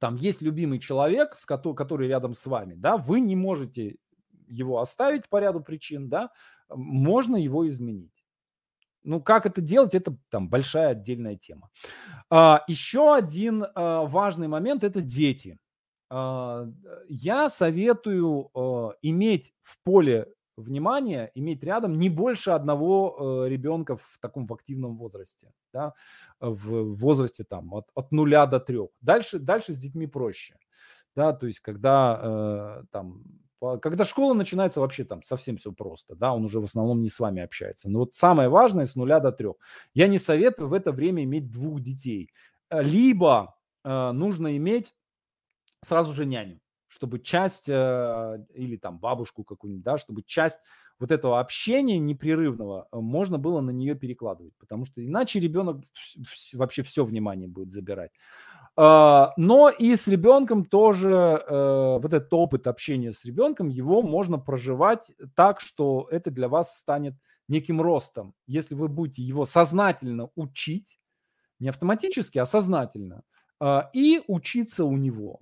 там 0.00 0.16
есть 0.16 0.42
любимый 0.42 0.80
человек, 0.80 1.36
с 1.36 1.44
который, 1.44 1.76
который 1.76 2.08
рядом 2.08 2.34
с 2.34 2.44
вами, 2.46 2.74
да, 2.74 2.96
вы 2.96 3.20
не 3.20 3.36
можете 3.36 3.96
его 4.48 4.80
оставить 4.80 5.28
по 5.28 5.38
ряду 5.38 5.60
причин, 5.60 6.08
да, 6.08 6.30
можно 6.70 7.36
его 7.36 7.68
изменить. 7.68 8.24
Ну, 9.02 9.20
как 9.22 9.46
это 9.46 9.60
делать, 9.60 9.94
это 9.94 10.16
там 10.30 10.48
большая 10.48 10.88
отдельная 10.88 11.36
тема. 11.36 11.70
А, 12.28 12.64
еще 12.66 13.14
один 13.14 13.64
а, 13.74 14.04
важный 14.06 14.48
момент– 14.48 14.84
это 14.84 15.00
дети. 15.00 15.58
А, 16.10 16.66
я 17.08 17.48
советую 17.48 18.50
а, 18.54 18.94
иметь 19.02 19.52
в 19.62 19.78
поле 19.84 20.28
внимание 20.60 21.30
иметь 21.34 21.62
рядом 21.64 21.94
не 21.94 22.08
больше 22.08 22.50
одного 22.50 23.44
э, 23.44 23.48
ребенка 23.48 23.96
в 23.96 24.18
таком 24.20 24.46
в 24.46 24.52
активном 24.52 24.96
возрасте, 24.96 25.52
да, 25.72 25.94
в 26.40 26.96
возрасте 26.96 27.44
там 27.44 27.72
от, 27.74 27.88
от 27.94 28.12
нуля 28.12 28.46
до 28.46 28.60
трех. 28.60 28.90
Дальше, 29.00 29.38
дальше 29.38 29.74
с 29.74 29.78
детьми 29.78 30.06
проще, 30.06 30.56
да, 31.16 31.32
то 31.32 31.46
есть 31.46 31.60
когда 31.60 32.20
э, 32.22 32.84
там 32.90 33.22
когда 33.82 34.04
школа 34.04 34.32
начинается, 34.32 34.80
вообще 34.80 35.04
там 35.04 35.22
совсем 35.22 35.58
все 35.58 35.70
просто, 35.70 36.14
да, 36.14 36.32
он 36.32 36.44
уже 36.44 36.60
в 36.60 36.64
основном 36.64 37.02
не 37.02 37.10
с 37.10 37.20
вами 37.20 37.42
общается. 37.42 37.90
Но 37.90 37.98
вот 37.98 38.14
самое 38.14 38.48
важное 38.48 38.86
с 38.86 38.94
нуля 38.96 39.20
до 39.20 39.32
трех. 39.32 39.56
Я 39.92 40.06
не 40.08 40.18
советую 40.18 40.68
в 40.68 40.72
это 40.72 40.92
время 40.92 41.24
иметь 41.24 41.50
двух 41.50 41.80
детей. 41.82 42.32
Либо 42.70 43.54
э, 43.84 44.12
нужно 44.12 44.56
иметь 44.56 44.94
сразу 45.82 46.14
же 46.14 46.24
няню 46.24 46.58
чтобы 46.90 47.20
часть, 47.20 47.68
э, 47.68 48.44
или 48.52 48.76
там 48.76 48.98
бабушку 48.98 49.44
какую-нибудь, 49.44 49.84
да, 49.84 49.96
чтобы 49.96 50.22
часть 50.22 50.58
вот 50.98 51.12
этого 51.12 51.38
общения 51.38 51.98
непрерывного 51.98 52.88
э, 52.90 52.96
можно 52.98 53.38
было 53.38 53.60
на 53.60 53.70
нее 53.70 53.94
перекладывать, 53.94 54.52
потому 54.58 54.84
что 54.84 55.04
иначе 55.04 55.38
ребенок 55.38 55.82
вообще 56.52 56.82
все 56.82 57.04
внимание 57.04 57.48
будет 57.48 57.70
забирать. 57.70 58.10
А, 58.76 59.32
но 59.36 59.70
и 59.70 59.94
с 59.94 60.08
ребенком 60.08 60.64
тоже 60.64 61.10
э, 61.10 61.98
вот 62.02 62.12
этот 62.12 62.32
опыт 62.32 62.66
общения 62.66 63.12
с 63.12 63.24
ребенком, 63.24 63.68
его 63.68 64.02
можно 64.02 64.38
проживать 64.38 65.12
так, 65.36 65.60
что 65.60 66.08
это 66.10 66.30
для 66.30 66.48
вас 66.48 66.76
станет 66.76 67.14
неким 67.46 67.80
ростом. 67.80 68.34
Если 68.46 68.74
вы 68.74 68.88
будете 68.88 69.22
его 69.22 69.44
сознательно 69.44 70.30
учить, 70.34 70.98
не 71.60 71.68
автоматически, 71.68 72.38
а 72.38 72.46
сознательно, 72.46 73.22
а, 73.60 73.90
и 73.92 74.22
учиться 74.26 74.84
у 74.84 74.96
него. 74.96 75.40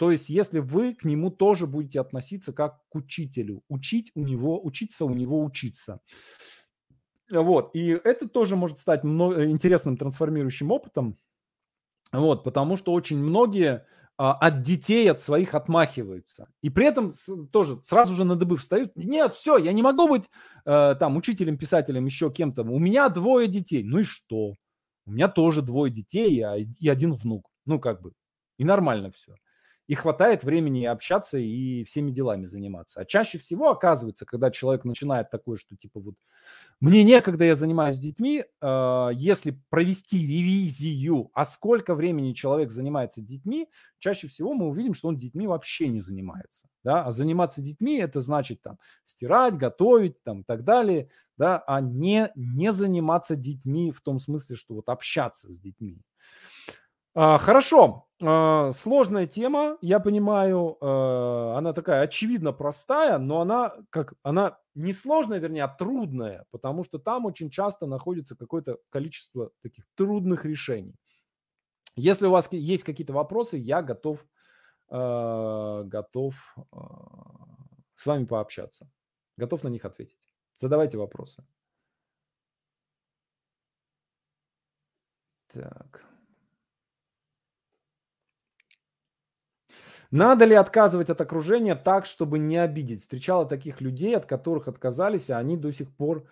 То 0.00 0.10
есть, 0.10 0.30
если 0.30 0.60
вы 0.60 0.94
к 0.94 1.04
нему 1.04 1.30
тоже 1.30 1.66
будете 1.66 2.00
относиться 2.00 2.54
как 2.54 2.78
к 2.88 2.94
учителю, 2.94 3.62
учить 3.68 4.10
у 4.14 4.22
него, 4.22 4.58
учиться 4.64 5.04
у 5.04 5.10
него 5.10 5.44
учиться. 5.44 6.00
Вот, 7.30 7.76
и 7.76 7.88
это 8.02 8.26
тоже 8.26 8.56
может 8.56 8.78
стать 8.78 9.04
интересным 9.04 9.98
трансформирующим 9.98 10.70
опытом, 10.70 11.18
вот, 12.12 12.44
потому 12.44 12.76
что 12.76 12.94
очень 12.94 13.18
многие 13.18 13.86
а, 14.16 14.32
от 14.32 14.62
детей, 14.62 15.10
от 15.10 15.20
своих 15.20 15.54
отмахиваются. 15.54 16.48
И 16.62 16.70
при 16.70 16.86
этом 16.86 17.12
тоже 17.52 17.78
сразу 17.82 18.14
же 18.14 18.24
на 18.24 18.36
дыбы 18.36 18.56
встают. 18.56 18.96
Нет, 18.96 19.34
все, 19.34 19.58
я 19.58 19.74
не 19.74 19.82
могу 19.82 20.08
быть 20.08 20.24
э, 20.64 20.94
там 20.98 21.18
учителем, 21.18 21.58
писателем, 21.58 22.06
еще 22.06 22.32
кем-то. 22.32 22.62
У 22.62 22.78
меня 22.78 23.10
двое 23.10 23.48
детей. 23.48 23.84
Ну 23.84 23.98
и 23.98 24.02
что? 24.02 24.54
У 25.04 25.10
меня 25.10 25.28
тоже 25.28 25.60
двое 25.60 25.92
детей 25.92 26.40
а, 26.40 26.56
и 26.56 26.88
один 26.88 27.12
внук. 27.12 27.50
Ну 27.66 27.78
как 27.78 28.00
бы. 28.00 28.12
И 28.56 28.64
нормально 28.64 29.12
все 29.12 29.34
и 29.90 29.94
хватает 29.96 30.44
времени 30.44 30.84
общаться 30.84 31.36
и 31.36 31.82
всеми 31.82 32.12
делами 32.12 32.44
заниматься. 32.44 33.00
А 33.00 33.04
чаще 33.04 33.38
всего 33.38 33.70
оказывается, 33.70 34.24
когда 34.24 34.52
человек 34.52 34.84
начинает 34.84 35.30
такое, 35.30 35.56
что 35.56 35.74
типа 35.74 35.98
вот 35.98 36.14
мне 36.78 37.02
некогда, 37.02 37.44
я 37.44 37.56
занимаюсь 37.56 37.98
детьми, 37.98 38.44
э, 38.44 39.08
если 39.14 39.60
провести 39.68 40.24
ревизию, 40.24 41.32
а 41.34 41.44
сколько 41.44 41.96
времени 41.96 42.34
человек 42.34 42.70
занимается 42.70 43.20
детьми, 43.20 43.66
чаще 43.98 44.28
всего 44.28 44.54
мы 44.54 44.68
увидим, 44.68 44.94
что 44.94 45.08
он 45.08 45.16
детьми 45.16 45.48
вообще 45.48 45.88
не 45.88 45.98
занимается. 45.98 46.68
Да? 46.84 47.06
А 47.06 47.10
заниматься 47.10 47.60
детьми 47.60 47.96
это 47.96 48.20
значит 48.20 48.62
там 48.62 48.78
стирать, 49.04 49.56
готовить 49.56 50.22
там, 50.22 50.42
и 50.42 50.44
так 50.44 50.62
далее, 50.62 51.10
да? 51.36 51.64
а 51.66 51.80
не, 51.80 52.30
не 52.36 52.70
заниматься 52.70 53.34
детьми 53.34 53.90
в 53.90 54.00
том 54.02 54.20
смысле, 54.20 54.54
что 54.54 54.74
вот 54.74 54.88
общаться 54.88 55.50
с 55.50 55.58
детьми. 55.58 56.00
А, 57.22 57.36
хорошо, 57.36 58.06
а, 58.22 58.72
сложная 58.72 59.26
тема, 59.26 59.76
я 59.82 60.00
понимаю, 60.00 60.78
а, 60.80 61.58
она 61.58 61.74
такая 61.74 62.00
очевидно 62.00 62.52
простая, 62.54 63.18
но 63.18 63.42
она 63.42 63.74
как 63.90 64.14
она 64.22 64.56
не 64.74 64.94
сложная, 64.94 65.38
вернее, 65.38 65.64
а 65.64 65.68
трудная, 65.68 66.46
потому 66.50 66.82
что 66.82 66.98
там 66.98 67.26
очень 67.26 67.50
часто 67.50 67.84
находится 67.84 68.36
какое-то 68.36 68.78
количество 68.88 69.50
таких 69.60 69.84
трудных 69.96 70.46
решений. 70.46 70.94
Если 71.94 72.26
у 72.26 72.30
вас 72.30 72.50
есть 72.52 72.84
какие-то 72.84 73.12
вопросы, 73.12 73.58
я 73.58 73.82
готов, 73.82 74.24
готов 74.88 76.56
с 77.96 78.06
вами 78.06 78.24
пообщаться, 78.24 78.90
готов 79.36 79.62
на 79.62 79.68
них 79.68 79.84
ответить. 79.84 80.16
Задавайте 80.56 80.96
вопросы. 80.96 81.44
Так. 85.52 86.09
Надо 90.10 90.44
ли 90.44 90.54
отказывать 90.54 91.08
от 91.08 91.20
окружения 91.20 91.76
так, 91.76 92.04
чтобы 92.04 92.38
не 92.38 92.56
обидеть? 92.56 93.00
Встречала 93.02 93.46
таких 93.46 93.80
людей, 93.80 94.16
от 94.16 94.26
которых 94.26 94.66
отказались, 94.66 95.30
а 95.30 95.38
они 95.38 95.56
до 95.56 95.72
сих 95.72 95.94
пор 95.94 96.26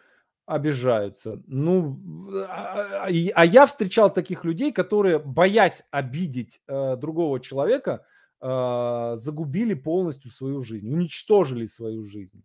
обижаются. 0.47 1.41
Ну, 1.47 2.01
а, 2.49 3.05
а, 3.05 3.07
а 3.07 3.45
я 3.45 3.67
встречал 3.67 4.13
таких 4.13 4.45
людей, 4.45 4.73
которые, 4.73 5.19
боясь 5.19 5.85
обидеть 5.91 6.61
э, 6.67 6.97
другого 6.97 7.39
человека, 7.39 8.05
э, 8.41 9.15
загубили 9.17 9.75
полностью 9.75 10.31
свою 10.31 10.63
жизнь, 10.63 10.91
уничтожили 10.93 11.67
свою 11.67 12.03
жизнь. 12.03 12.43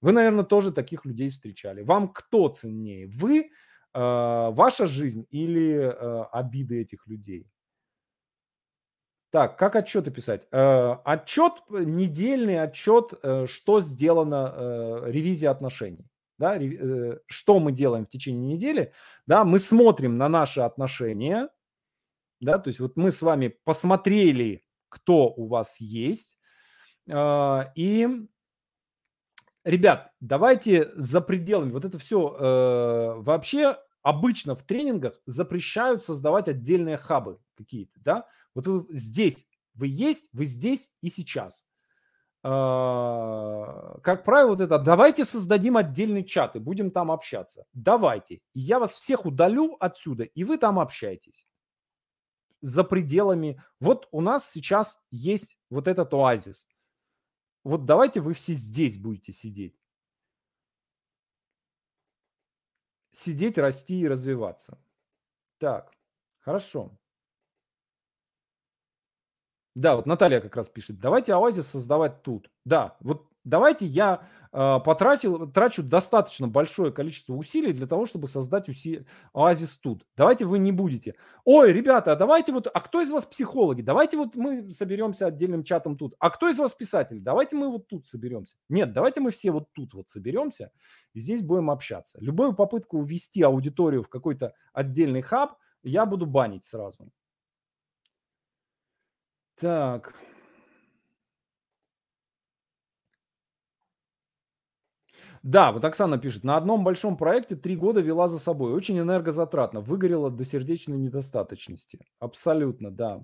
Вы, 0.00 0.12
наверное, 0.12 0.44
тоже 0.44 0.72
таких 0.72 1.04
людей 1.04 1.28
встречали. 1.28 1.82
Вам 1.82 2.08
кто 2.08 2.48
ценнее? 2.48 3.06
Вы, 3.08 3.40
э, 3.40 3.48
ваша 3.92 4.86
жизнь 4.86 5.26
или 5.30 5.74
э, 5.74 6.22
обиды 6.32 6.80
этих 6.80 7.06
людей? 7.06 7.51
Так, 9.32 9.56
как 9.56 9.76
отчеты 9.76 10.10
писать? 10.10 10.46
Э, 10.52 10.96
отчет, 11.04 11.54
недельный 11.70 12.62
отчет, 12.62 13.14
э, 13.22 13.46
что 13.46 13.80
сделано, 13.80 14.52
э, 14.54 15.10
ревизия 15.10 15.50
отношений. 15.50 16.06
Да, 16.38 16.58
э, 16.58 17.18
что 17.28 17.58
мы 17.58 17.72
делаем 17.72 18.04
в 18.04 18.10
течение 18.10 18.54
недели? 18.54 18.92
Да, 19.26 19.44
мы 19.44 19.58
смотрим 19.58 20.18
на 20.18 20.28
наши 20.28 20.60
отношения. 20.60 21.48
Да, 22.40 22.58
то 22.58 22.68
есть 22.68 22.78
вот 22.78 22.96
мы 22.96 23.10
с 23.10 23.22
вами 23.22 23.56
посмотрели, 23.64 24.66
кто 24.90 25.28
у 25.30 25.46
вас 25.46 25.80
есть. 25.80 26.36
Э, 27.10 27.72
и, 27.74 28.06
ребят, 29.64 30.12
давайте 30.20 30.90
за 30.94 31.22
пределами, 31.22 31.72
вот 31.72 31.86
это 31.86 31.98
все 31.98 32.36
э, 32.38 33.22
вообще 33.22 33.78
обычно 34.02 34.54
в 34.56 34.62
тренингах 34.62 35.14
запрещают 35.24 36.04
создавать 36.04 36.48
отдельные 36.48 36.98
хабы 36.98 37.38
какие-то, 37.56 37.98
да, 38.04 38.26
вот 38.54 38.66
вы 38.66 38.86
здесь, 38.90 39.46
вы 39.74 39.88
есть, 39.88 40.28
вы 40.32 40.44
здесь 40.44 40.92
и 41.00 41.08
сейчас. 41.08 41.64
А, 42.44 43.98
как 44.02 44.24
правило, 44.24 44.50
вот 44.50 44.60
это, 44.60 44.78
давайте 44.78 45.24
создадим 45.24 45.76
отдельный 45.76 46.24
чат 46.24 46.56
и 46.56 46.58
будем 46.58 46.90
там 46.90 47.10
общаться. 47.10 47.66
Давайте. 47.72 48.40
Я 48.52 48.78
вас 48.80 48.92
всех 48.92 49.26
удалю 49.26 49.76
отсюда, 49.78 50.24
и 50.24 50.44
вы 50.44 50.58
там 50.58 50.78
общаетесь. 50.78 51.46
За 52.60 52.84
пределами. 52.84 53.62
Вот 53.80 54.08
у 54.12 54.20
нас 54.20 54.50
сейчас 54.50 55.00
есть 55.10 55.58
вот 55.70 55.88
этот 55.88 56.12
оазис. 56.14 56.66
Вот 57.64 57.86
давайте 57.86 58.20
вы 58.20 58.34
все 58.34 58.54
здесь 58.54 58.98
будете 58.98 59.32
сидеть. 59.32 59.78
Сидеть, 63.12 63.58
расти 63.58 64.00
и 64.00 64.08
развиваться. 64.08 64.82
Так, 65.58 65.92
хорошо. 66.40 66.98
Да, 69.74 69.96
вот 69.96 70.06
Наталья 70.06 70.40
как 70.40 70.56
раз 70.56 70.68
пишет, 70.68 71.00
давайте 71.00 71.34
оазис 71.34 71.66
создавать 71.66 72.22
тут. 72.22 72.50
Да, 72.64 72.96
вот 73.00 73.32
Давайте 73.44 73.86
я 73.86 74.28
э, 74.52 74.78
потратил, 74.84 75.50
трачу 75.50 75.82
достаточно 75.82 76.46
большое 76.46 76.92
количество 76.92 77.34
усилий 77.34 77.72
для 77.72 77.88
того, 77.88 78.06
чтобы 78.06 78.28
создать 78.28 78.68
уси... 78.68 79.04
оазис 79.32 79.76
тут. 79.78 80.06
Давайте 80.16 80.44
вы 80.44 80.60
не 80.60 80.70
будете. 80.70 81.16
Ой, 81.44 81.72
ребята, 81.72 82.12
а 82.12 82.16
давайте 82.16 82.52
вот, 82.52 82.68
а 82.72 82.80
кто 82.80 83.00
из 83.00 83.10
вас 83.10 83.24
психологи? 83.24 83.82
Давайте 83.82 84.16
вот 84.16 84.36
мы 84.36 84.70
соберемся 84.70 85.26
отдельным 85.26 85.64
чатом 85.64 85.96
тут. 85.96 86.14
А 86.20 86.30
кто 86.30 86.48
из 86.48 86.58
вас 86.58 86.72
писатель? 86.72 87.20
Давайте 87.20 87.56
мы 87.56 87.68
вот 87.68 87.88
тут 87.88 88.06
соберемся. 88.06 88.56
Нет, 88.68 88.92
давайте 88.92 89.20
мы 89.20 89.32
все 89.32 89.50
вот 89.50 89.72
тут 89.72 89.92
вот 89.94 90.08
соберемся 90.08 90.70
и 91.12 91.18
здесь 91.18 91.42
будем 91.42 91.68
общаться. 91.68 92.18
Любую 92.20 92.54
попытку 92.54 93.02
ввести 93.02 93.42
аудиторию 93.42 94.04
в 94.04 94.08
какой-то 94.08 94.54
отдельный 94.72 95.22
хаб 95.22 95.56
я 95.82 96.06
буду 96.06 96.26
банить 96.26 96.64
сразу. 96.64 97.10
Так. 99.56 100.14
Да, 105.42 105.72
вот 105.72 105.84
Оксана 105.84 106.18
пишет, 106.18 106.44
на 106.44 106.56
одном 106.56 106.84
большом 106.84 107.16
проекте 107.16 107.56
три 107.56 107.76
года 107.76 108.00
вела 108.00 108.28
за 108.28 108.38
собой. 108.38 108.72
Очень 108.72 109.00
энергозатратно. 109.00 109.80
Выгорела 109.80 110.30
до 110.30 110.44
сердечной 110.44 110.98
недостаточности. 110.98 112.06
Абсолютно, 112.20 112.90
да. 112.90 113.20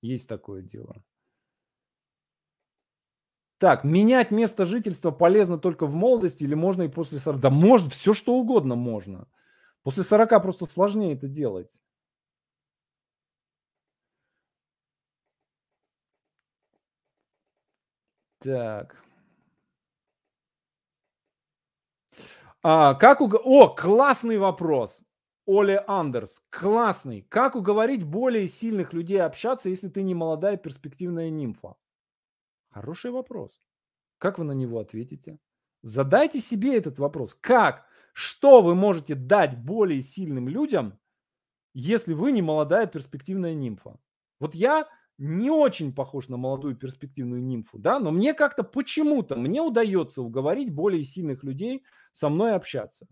Есть 0.00 0.28
такое 0.28 0.62
дело. 0.62 1.02
Так, 3.58 3.82
менять 3.82 4.30
место 4.30 4.64
жительства 4.64 5.10
полезно 5.10 5.58
только 5.58 5.86
в 5.86 5.94
молодости 5.94 6.44
или 6.44 6.54
можно 6.54 6.82
и 6.82 6.88
после 6.88 7.18
40? 7.18 7.40
Да 7.40 7.50
может, 7.50 7.92
все 7.92 8.14
что 8.14 8.34
угодно 8.36 8.76
можно. 8.76 9.26
После 9.82 10.04
40 10.04 10.40
просто 10.40 10.66
сложнее 10.66 11.14
это 11.14 11.26
делать. 11.28 11.80
Так. 18.40 18.96
А, 22.62 22.94
как 22.94 23.20
уг... 23.20 23.34
О, 23.34 23.68
классный 23.68 24.38
вопрос. 24.38 25.02
Оле 25.46 25.82
Андерс. 25.86 26.42
Классный. 26.50 27.22
Как 27.22 27.56
уговорить 27.56 28.04
более 28.04 28.46
сильных 28.46 28.92
людей 28.92 29.20
общаться, 29.20 29.68
если 29.68 29.88
ты 29.88 30.02
не 30.02 30.14
молодая 30.14 30.56
перспективная 30.56 31.30
нимфа? 31.30 31.74
Хороший 32.70 33.10
вопрос. 33.10 33.60
Как 34.18 34.38
вы 34.38 34.44
на 34.44 34.52
него 34.52 34.78
ответите? 34.78 35.38
Задайте 35.82 36.40
себе 36.40 36.76
этот 36.76 36.98
вопрос. 36.98 37.34
Как? 37.34 37.86
Что 38.12 38.62
вы 38.62 38.74
можете 38.74 39.14
дать 39.14 39.56
более 39.56 40.02
сильным 40.02 40.48
людям, 40.48 40.98
если 41.72 42.12
вы 42.12 42.32
не 42.32 42.42
молодая 42.42 42.86
перспективная 42.86 43.54
нимфа? 43.54 43.98
Вот 44.40 44.54
я 44.54 44.88
не 45.18 45.50
очень 45.50 45.92
похож 45.92 46.28
на 46.28 46.36
молодую 46.36 46.76
перспективную 46.76 47.42
нимфу, 47.42 47.78
да, 47.78 47.98
но 47.98 48.10
мне 48.12 48.34
как-то 48.34 48.62
почему-то, 48.62 49.36
мне 49.36 49.60
удается 49.60 50.22
уговорить 50.22 50.72
более 50.72 51.02
сильных 51.02 51.42
людей 51.42 51.84
со 52.12 52.28
мной 52.28 52.54
общаться. 52.54 53.06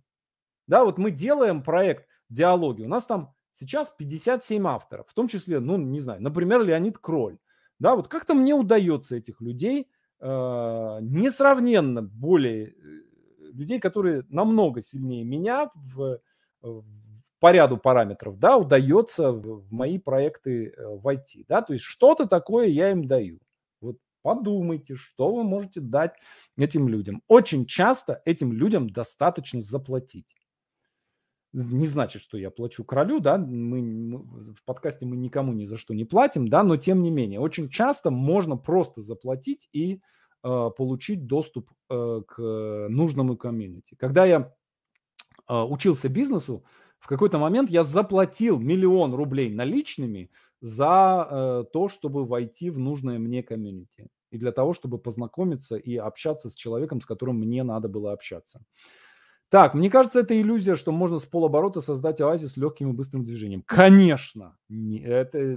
Да, 0.68 0.84
вот 0.84 0.98
мы 0.98 1.11
делаем 1.11 1.62
проект 1.62 2.07
диалоги, 2.28 2.84
у 2.84 2.88
нас 2.88 3.07
там 3.07 3.34
сейчас 3.54 3.90
57 3.90 4.66
авторов, 4.68 5.09
в 5.09 5.14
том 5.14 5.28
числе, 5.28 5.61
ну, 5.61 5.76
не 5.76 6.00
знаю, 6.00 6.22
например, 6.22 6.62
Леонид 6.62 6.98
Кроль. 6.98 7.38
Да, 7.78 7.96
вот 7.96 8.09
как-то 8.09 8.34
мне 8.34 8.54
удается 8.54 9.16
этих 9.16 9.40
людей 9.40 9.88
э, 10.20 10.26
несравненно 11.02 12.02
более, 12.02 12.68
э, 12.68 12.72
людей, 13.52 13.80
которые 13.80 14.24
намного 14.28 14.80
сильнее 14.80 15.24
меня 15.24 15.70
в, 15.74 16.20
в 16.62 17.05
по 17.39 17.53
ряду 17.53 17.76
параметров, 17.76 18.39
да, 18.39 18.57
удается 18.57 19.30
в 19.32 19.70
мои 19.72 19.99
проекты 19.99 20.68
э, 20.68 20.97
войти, 20.97 21.45
да, 21.49 21.62
то 21.62 21.72
есть 21.72 21.84
что-то 21.84 22.26
такое 22.26 22.68
я 22.68 22.91
им 22.91 23.07
даю. 23.07 23.39
Вот 23.80 23.99
подумайте, 24.22 24.97
что 24.97 25.34
вы 25.34 25.45
можете 25.45 25.80
дать 25.80 26.14
этим 26.57 26.89
людям. 26.89 27.22
Очень 27.28 27.66
часто 27.66 28.22
этим 28.24 28.53
людям 28.53 28.89
достаточно 28.89 29.61
заплатить. 29.61 30.34
Не 31.53 31.87
значит, 31.87 32.22
что 32.22 32.37
я 32.37 32.51
плачу 32.51 32.84
королю, 32.84 33.20
да, 33.20 33.39
мы 33.39 34.18
в 34.18 34.64
подкасте 34.64 35.07
мы 35.07 35.16
никому 35.16 35.53
ни 35.53 35.64
за 35.64 35.78
что 35.78 35.95
не 35.95 36.05
платим, 36.05 36.49
да, 36.49 36.62
но 36.62 36.76
тем 36.76 37.03
не 37.03 37.11
менее, 37.11 37.41
очень 37.41 37.68
часто 37.70 38.11
можно 38.11 38.57
просто 38.57 39.01
заплатить 39.01 39.68
и 39.72 40.01
э, 40.43 40.70
получить 40.76 41.26
доступ 41.26 41.70
э, 41.89 42.22
к 42.26 42.39
нужному 42.91 43.37
комьюнити. 43.37 43.95
Когда 43.95 44.26
я 44.26 44.53
э, 45.49 45.55
учился 45.55 46.11
бизнесу, 46.11 46.64
в 46.99 47.07
какой-то 47.07 47.38
момент 47.38 47.70
я 47.70 47.82
заплатил 47.82 48.59
миллион 48.59 49.14
рублей 49.14 49.51
наличными 49.51 50.30
за 50.61 51.28
э, 51.30 51.64
то, 51.72 51.88
чтобы 51.88 52.24
войти 52.24 52.70
в 52.70 52.78
нужное 52.78 53.18
мне 53.18 53.42
комьюнити. 53.42 54.09
И 54.30 54.38
для 54.38 54.53
того, 54.53 54.72
чтобы 54.72 54.99
познакомиться 54.99 55.76
и 55.76 55.97
общаться 55.97 56.51
с 56.51 56.55
человеком, 56.55 57.01
с 57.01 57.07
которым 57.07 57.38
мне 57.38 57.62
надо 57.62 57.88
было 57.88 58.12
общаться. 58.12 58.61
Так, 59.49 59.74
мне 59.74 59.90
кажется, 59.90 60.20
это 60.20 60.38
иллюзия, 60.38 60.74
что 60.74 60.90
можно 60.90 61.18
с 61.20 61.24
полоборота 61.24 61.80
создать 61.80 62.20
оазис 62.20 62.57
легким 62.57 62.90
и 62.90 62.94
быстрым 62.94 63.24
движением. 63.24 63.62
Конечно, 63.64 64.57
это, 64.68 65.38
э, 65.38 65.57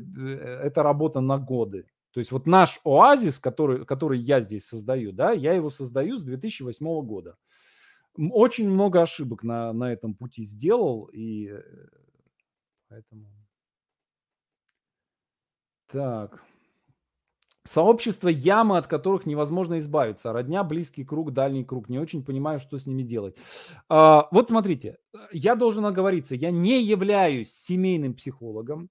это 0.64 0.84
работа 0.84 1.22
на 1.22 1.40
годы. 1.40 1.88
То 2.12 2.20
есть 2.20 2.32
вот 2.32 2.46
наш 2.46 2.80
оазис, 2.84 3.40
который, 3.40 3.86
который 3.86 4.20
я 4.20 4.42
здесь 4.42 4.66
создаю, 4.66 5.12
да, 5.12 5.32
я 5.32 5.54
его 5.54 5.70
создаю 5.70 6.18
с 6.18 6.24
2008 6.24 6.86
года 7.02 7.38
очень 8.32 8.70
много 8.70 9.02
ошибок 9.02 9.44
на, 9.44 9.72
на 9.74 9.92
этом 9.94 10.14
пути 10.14 10.44
сделал, 10.44 11.06
и 11.14 11.50
э, 11.50 11.62
поэтому... 12.90 13.26
Так. 15.92 16.44
Сообщество 17.64 18.30
ямы, 18.30 18.78
от 18.78 18.88
которых 18.88 19.26
невозможно 19.26 19.80
избавиться. 19.80 20.34
Родня, 20.34 20.64
близкий 20.64 21.04
круг, 21.04 21.34
дальний 21.34 21.64
круг. 21.64 21.90
Не 21.90 22.00
очень 22.00 22.24
понимаю, 22.24 22.60
что 22.60 22.78
с 22.78 22.88
ними 22.88 23.04
делать. 23.04 23.38
А, 23.90 24.28
вот 24.32 24.50
смотрите, 24.50 24.98
я 25.32 25.56
должен 25.56 25.86
оговориться, 25.86 26.36
я 26.36 26.52
не 26.52 26.82
являюсь 26.84 27.54
семейным 27.54 28.14
психологом. 28.16 28.90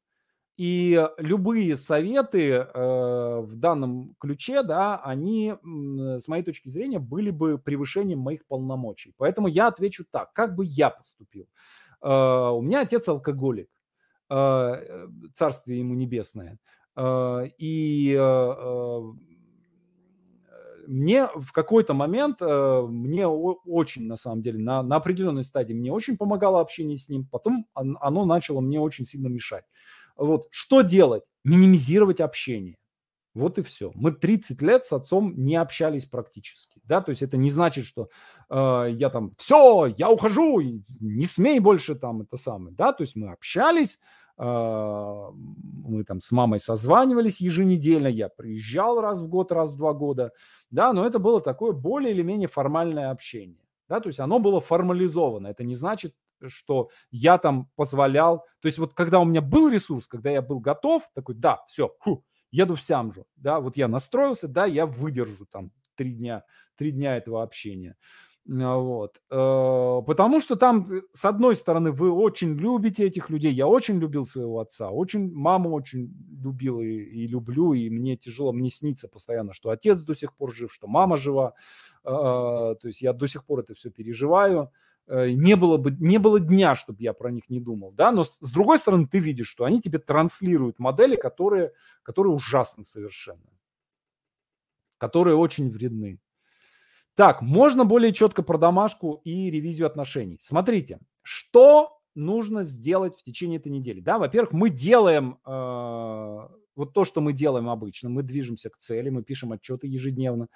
И 0.59 1.01
любые 1.19 1.77
советы 1.77 2.51
э, 2.51 3.41
в 3.41 3.55
данном 3.55 4.17
ключе, 4.19 4.65
да, 4.65 4.97
они, 4.97 5.55
с 5.63 6.27
моей 6.27 6.43
точки 6.43 6.69
зрения, 6.69 6.99
были 6.99 7.31
бы 7.31 7.59
превышением 7.59 8.19
моих 8.19 8.45
полномочий. 8.45 9.15
Поэтому 9.19 9.47
я 9.47 9.69
отвечу 9.69 10.05
так, 10.11 10.33
как 10.33 10.57
бы 10.57 10.65
я 10.65 10.91
поступил. 10.91 11.47
Э, 12.03 12.51
у 12.53 12.61
меня 12.61 12.81
отец 12.81 13.07
алкоголик, 13.07 13.69
э, 14.31 15.07
царствие 15.33 15.79
ему 15.79 15.95
небесное. 15.95 16.59
Э, 16.97 17.45
и 17.57 18.13
э, 18.13 18.21
э 18.21 19.03
мне 20.89 21.29
в 21.35 21.53
какой-то 21.53 21.93
момент, 21.93 22.39
э, 22.41 22.83
мне 22.89 23.27
очень, 23.27 24.07
на 24.07 24.17
самом 24.17 24.41
деле, 24.41 24.59
на, 24.59 24.83
на 24.83 24.97
определенной 24.97 25.45
стадии 25.45 25.75
мне 25.75 25.93
очень 25.93 26.17
помогало 26.17 26.63
общение 26.63 26.97
с 26.97 27.11
ним, 27.11 27.27
потом 27.31 27.67
оно 27.75 28.25
начало 28.25 28.61
мне 28.61 28.81
очень 28.81 29.05
сильно 29.05 29.29
мешать. 29.29 29.65
Вот 30.19 30.49
что 30.51 30.83
делать? 30.83 31.23
Минимизировать 31.45 32.21
общение. 32.21 32.77
Вот 33.35 33.57
и 33.59 33.63
все. 33.63 33.93
Мы 33.95 34.11
30 34.13 34.61
лет 34.63 34.85
с 34.85 34.93
отцом 34.93 35.33
не 35.37 35.55
общались 35.55 36.07
практически. 36.07 36.81
Да? 36.85 37.01
То 37.01 37.11
есть 37.11 37.23
это 37.23 37.37
не 37.37 37.51
значит, 37.51 37.85
что 37.85 38.09
э, 38.51 38.89
я 38.91 39.11
там, 39.11 39.33
все, 39.37 39.87
я 39.97 40.11
ухожу, 40.11 40.61
не 40.61 41.27
смей 41.27 41.61
больше 41.61 41.95
там 41.95 42.23
это 42.23 42.37
самое. 42.37 42.75
Да? 42.75 42.93
То 42.93 43.03
есть 43.03 43.15
мы 43.15 43.31
общались, 43.31 44.01
э, 44.39 44.43
мы 44.43 46.03
там 46.05 46.21
с 46.21 46.33
мамой 46.33 46.59
созванивались 46.59 47.41
еженедельно, 47.41 48.09
я 48.09 48.29
приезжал 48.29 49.01
раз 49.01 49.21
в 49.21 49.29
год, 49.29 49.53
раз 49.53 49.73
в 49.73 49.77
два 49.77 49.93
года. 49.93 50.33
Да? 50.71 50.93
Но 50.93 51.07
это 51.07 51.21
было 51.21 51.41
такое 51.41 51.73
более 51.73 52.13
или 52.13 52.23
менее 52.23 52.49
формальное 52.49 53.13
общение. 53.13 53.63
Да? 53.89 54.01
То 54.01 54.09
есть 54.09 54.19
оно 54.19 54.41
было 54.41 54.61
формализовано. 54.61 55.47
Это 55.47 55.63
не 55.63 55.77
значит, 55.77 56.13
что 56.47 56.91
я 57.11 57.39
там 57.39 57.69
позволял. 57.77 58.45
То 58.61 58.67
есть 58.67 58.79
вот 58.79 58.95
когда 58.95 59.21
у 59.21 59.25
меня 59.25 59.41
был 59.41 59.69
ресурс, 59.69 60.09
когда 60.09 60.31
я 60.31 60.43
был 60.43 60.61
готов, 60.61 61.03
такой, 61.15 61.35
да, 61.35 61.61
все, 61.67 61.95
фу, 62.01 62.25
еду 62.51 62.75
в 62.75 62.83
Сямжу, 62.83 63.27
да, 63.37 63.61
вот 63.61 63.77
я 63.77 63.89
настроился, 63.89 64.49
да, 64.49 64.67
я 64.67 64.87
выдержу 64.87 65.47
там 65.47 65.73
три 65.95 66.13
дня, 66.13 66.45
три 66.77 66.93
дня 66.93 67.17
этого 67.17 67.43
общения. 67.43 67.97
А, 68.51 68.77
вот. 68.79 69.21
Э, 69.31 70.03
потому 70.07 70.41
что 70.41 70.57
там, 70.57 70.87
э, 70.91 71.03
с 71.13 71.25
одной 71.25 71.55
стороны, 71.55 71.93
вы 71.93 72.11
очень 72.11 72.55
любите 72.55 73.05
этих 73.05 73.29
людей. 73.29 73.53
Я 73.53 73.67
очень 73.67 73.99
любил 73.99 74.25
своего 74.25 74.61
отца, 74.61 74.91
очень 74.91 75.31
маму 75.33 75.73
очень 75.73 76.11
любил 76.43 76.81
и, 76.81 76.87
и 76.87 77.27
люблю, 77.27 77.75
и 77.75 77.91
мне 77.91 78.17
тяжело, 78.17 78.53
мне 78.53 78.71
снится 78.71 79.09
постоянно, 79.09 79.53
что 79.53 79.71
отец 79.71 80.03
до 80.03 80.15
сих 80.15 80.35
пор 80.35 80.55
жив, 80.55 80.73
что 80.73 80.87
мама 80.87 81.17
жива. 81.17 81.55
То 82.05 82.79
есть 82.85 83.03
я 83.03 83.13
до 83.13 83.27
сих 83.27 83.45
пор 83.45 83.61
это 83.61 83.75
все 83.75 83.91
переживаю. 83.91 84.71
Э, 85.09 85.31
не 85.31 85.57
было 85.57 85.79
бы 85.79 85.97
не 85.99 86.19
было 86.19 86.39
дня, 86.39 86.75
чтобы 86.75 87.03
я 87.03 87.15
про 87.15 87.31
них 87.31 87.49
не 87.49 87.61
думал, 87.61 87.93
да, 87.93 88.13
но 88.13 88.25
с, 88.25 88.51
другой 88.53 88.79
стороны 88.79 89.07
ты 89.07 89.19
видишь, 89.19 89.49
что 89.49 89.65
они 89.65 89.81
тебе 89.81 89.99
транслируют 89.99 90.79
модели, 90.79 91.17
которые, 91.17 91.73
которые 92.03 92.35
ужасны 92.35 92.85
совершенно, 92.85 93.51
которые 94.99 95.37
очень 95.37 95.71
вредны. 95.71 96.21
Так, 97.15 97.41
можно 97.41 97.85
более 97.85 98.13
четко 98.13 98.43
про 98.43 98.59
домашку 98.59 99.21
и 99.25 99.51
ревизию 99.51 99.87
отношений. 99.87 100.39
Смотрите, 100.41 101.01
что 101.23 101.99
нужно 102.15 102.63
сделать 102.63 103.19
в 103.19 103.23
течение 103.23 103.59
этой 103.59 103.73
недели? 103.73 104.01
Да, 104.01 104.19
во-первых, 104.19 104.53
мы 104.53 104.69
делаем 104.69 105.39
э, 105.45 106.49
вот 106.77 106.93
то, 106.93 107.05
что 107.05 107.21
мы 107.23 107.33
делаем 107.33 107.71
обычно, 107.71 108.11
мы 108.11 108.23
движемся 108.23 108.69
к 108.69 108.77
цели, 108.77 109.09
мы 109.09 109.23
пишем 109.23 109.53
отчеты 109.53 109.87
ежедневно. 109.87 110.49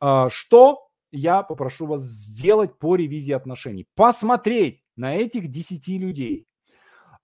Э, 0.00 0.26
что 0.30 0.89
я 1.10 1.42
попрошу 1.42 1.86
вас 1.86 2.02
сделать 2.02 2.78
по 2.78 2.96
ревизии 2.96 3.32
отношений. 3.32 3.86
Посмотреть 3.94 4.82
на 4.96 5.14
этих 5.14 5.48
10 5.48 5.88
людей. 5.98 6.46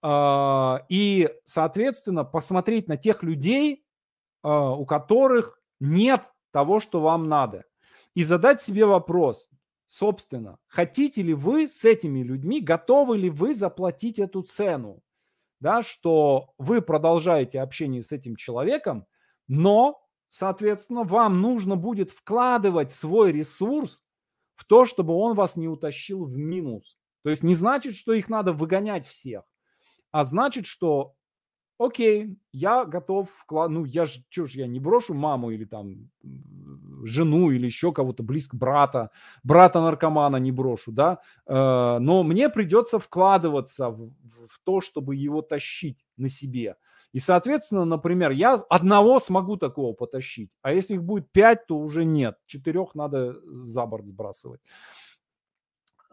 А, 0.02 0.84
и, 0.88 1.30
соответственно, 1.44 2.24
посмотреть 2.24 2.88
на 2.88 2.96
тех 2.96 3.22
людей, 3.22 3.84
а, 4.42 4.72
у 4.72 4.86
которых 4.86 5.60
нет 5.80 6.22
того, 6.52 6.80
что 6.80 7.00
вам 7.00 7.28
надо. 7.28 7.64
И 8.14 8.22
задать 8.22 8.62
себе 8.62 8.86
вопрос, 8.86 9.48
собственно, 9.88 10.58
хотите 10.68 11.22
ли 11.22 11.34
вы 11.34 11.68
с 11.68 11.84
этими 11.84 12.20
людьми, 12.22 12.60
готовы 12.60 13.18
ли 13.18 13.30
вы 13.30 13.54
заплатить 13.54 14.18
эту 14.18 14.42
цену? 14.42 15.02
Да, 15.60 15.82
что 15.82 16.50
вы 16.58 16.82
продолжаете 16.82 17.60
общение 17.60 18.02
с 18.02 18.12
этим 18.12 18.36
человеком, 18.36 19.06
но, 19.48 20.00
соответственно, 20.28 21.02
вам 21.04 21.40
нужно 21.40 21.76
будет 21.76 22.10
вкладывать 22.10 22.92
свой 22.92 23.32
ресурс 23.32 24.02
в 24.54 24.64
то, 24.64 24.84
чтобы 24.84 25.14
он 25.14 25.34
вас 25.34 25.56
не 25.56 25.68
утащил 25.68 26.24
в 26.24 26.36
минус. 26.36 26.96
То 27.22 27.30
есть 27.30 27.42
не 27.42 27.54
значит, 27.54 27.94
что 27.94 28.12
их 28.12 28.28
надо 28.28 28.52
выгонять 28.52 29.06
всех, 29.06 29.42
а 30.12 30.24
значит, 30.24 30.66
что 30.66 31.16
окей, 31.78 32.38
я 32.52 32.84
готов 32.84 33.30
вклад... 33.30 33.70
Ну, 33.70 33.84
я 33.84 34.04
же, 34.04 34.22
что 34.30 34.46
ж, 34.46 34.52
я 34.52 34.66
не 34.66 34.80
брошу 34.80 35.14
маму 35.14 35.50
или 35.50 35.64
там 35.64 36.10
жену 37.04 37.50
или 37.50 37.66
еще 37.66 37.92
кого-то, 37.92 38.22
близко 38.22 38.56
брата, 38.56 39.10
брата-наркомана 39.42 40.36
не 40.36 40.52
брошу, 40.52 40.92
да, 40.92 41.20
э, 41.46 41.98
но 41.98 42.22
мне 42.22 42.48
придется 42.48 42.98
вкладываться 42.98 43.90
в, 43.90 44.10
в 44.48 44.58
то, 44.64 44.80
чтобы 44.80 45.16
его 45.16 45.42
тащить 45.42 46.04
на 46.16 46.28
себе. 46.28 46.76
И, 47.12 47.18
соответственно, 47.18 47.84
например, 47.84 48.30
я 48.30 48.54
одного 48.54 49.18
смогу 49.18 49.56
такого 49.56 49.94
потащить, 49.94 50.50
а 50.62 50.72
если 50.72 50.94
их 50.94 51.02
будет 51.02 51.30
пять, 51.32 51.66
то 51.66 51.78
уже 51.78 52.04
нет. 52.04 52.36
Четырех 52.46 52.94
надо 52.94 53.36
за 53.44 53.86
борт 53.86 54.06
сбрасывать. 54.06 54.60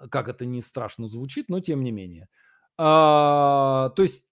Как 0.09 0.27
это 0.27 0.45
не 0.45 0.61
страшно 0.61 1.07
звучит, 1.07 1.49
но 1.49 1.59
тем 1.59 1.83
не 1.83 1.91
менее. 1.91 2.27
А, 2.77 3.89
то 3.95 4.01
есть 4.01 4.29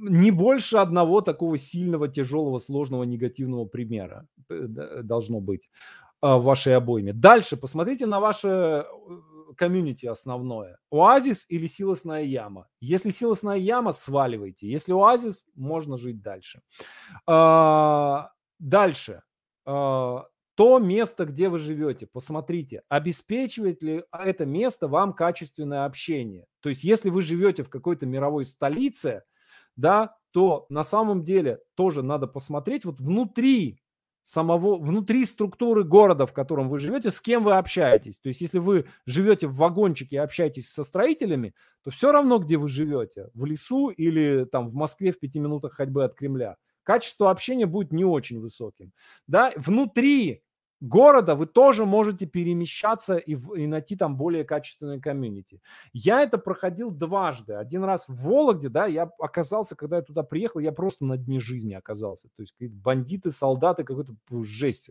не 0.00 0.30
больше 0.30 0.78
одного 0.78 1.20
такого 1.20 1.58
сильного, 1.58 2.08
тяжелого, 2.08 2.58
сложного, 2.58 3.04
негативного 3.04 3.64
примера 3.64 4.26
э, 4.48 4.66
должно 5.02 5.40
быть 5.40 5.68
а, 6.20 6.38
в 6.38 6.44
вашей 6.44 6.76
обойме. 6.76 7.12
Дальше 7.12 7.56
посмотрите 7.56 8.06
на 8.06 8.20
ваше 8.20 8.48
э, 8.48 8.84
комьюнити 9.56 10.06
основное. 10.06 10.78
Оазис 10.90 11.46
или 11.48 11.66
силосная 11.66 12.22
яма? 12.22 12.68
Если 12.80 13.10
силосная 13.10 13.56
яма, 13.56 13.92
сваливайте. 13.92 14.68
Если 14.70 14.92
оазис, 14.92 15.44
можно 15.54 15.96
жить 15.96 16.22
дальше. 16.22 16.62
А, 17.26 18.30
дальше. 18.58 19.22
А, 19.64 20.26
то 20.54 20.78
место, 20.80 21.24
где 21.24 21.48
вы 21.48 21.58
живете, 21.58 22.06
посмотрите, 22.06 22.82
обеспечивает 22.88 23.80
ли 23.82 24.02
это 24.10 24.44
место 24.44 24.88
вам 24.88 25.12
качественное 25.12 25.84
общение. 25.84 26.46
То 26.60 26.68
есть, 26.68 26.82
если 26.82 27.10
вы 27.10 27.22
живете 27.22 27.62
в 27.62 27.70
какой-то 27.70 28.06
мировой 28.06 28.44
столице, 28.44 29.22
да, 29.76 30.16
то 30.32 30.66
на 30.68 30.82
самом 30.82 31.22
деле 31.22 31.60
тоже 31.76 32.02
надо 32.02 32.26
посмотреть 32.26 32.84
вот 32.84 33.00
внутри 33.00 33.80
самого, 34.28 34.76
внутри 34.76 35.24
структуры 35.24 35.84
города, 35.84 36.26
в 36.26 36.34
котором 36.34 36.68
вы 36.68 36.78
живете, 36.78 37.10
с 37.10 37.18
кем 37.18 37.44
вы 37.44 37.54
общаетесь. 37.54 38.18
То 38.18 38.28
есть, 38.28 38.42
если 38.42 38.58
вы 38.58 38.84
живете 39.06 39.46
в 39.46 39.56
вагончике 39.56 40.16
и 40.16 40.18
общаетесь 40.18 40.68
со 40.68 40.84
строителями, 40.84 41.54
то 41.82 41.90
все 41.90 42.12
равно, 42.12 42.36
где 42.38 42.58
вы 42.58 42.68
живете, 42.68 43.30
в 43.32 43.46
лесу 43.46 43.88
или 43.88 44.44
там 44.44 44.68
в 44.68 44.74
Москве 44.74 45.12
в 45.12 45.18
пяти 45.18 45.40
минутах 45.40 45.72
ходьбы 45.72 46.04
от 46.04 46.14
Кремля, 46.14 46.56
качество 46.82 47.30
общения 47.30 47.64
будет 47.64 47.90
не 47.90 48.04
очень 48.04 48.38
высоким. 48.38 48.92
Да, 49.26 49.50
внутри 49.56 50.42
города 50.80 51.34
вы 51.34 51.46
тоже 51.46 51.84
можете 51.84 52.26
перемещаться 52.26 53.16
и, 53.16 53.36
и 53.56 53.66
найти 53.66 53.96
там 53.96 54.16
более 54.16 54.44
качественное 54.44 55.00
комьюнити. 55.00 55.60
Я 55.92 56.22
это 56.22 56.38
проходил 56.38 56.90
дважды. 56.90 57.54
Один 57.54 57.84
раз 57.84 58.08
в 58.08 58.14
Вологде, 58.14 58.68
да, 58.68 58.86
я 58.86 59.10
оказался, 59.18 59.76
когда 59.76 59.96
я 59.96 60.02
туда 60.02 60.22
приехал, 60.22 60.60
я 60.60 60.72
просто 60.72 61.04
на 61.04 61.16
дне 61.16 61.40
жизни 61.40 61.74
оказался. 61.74 62.28
То 62.36 62.42
есть 62.42 62.54
бандиты, 62.60 63.30
солдаты, 63.30 63.84
какой-то 63.84 64.14
жесть. 64.42 64.90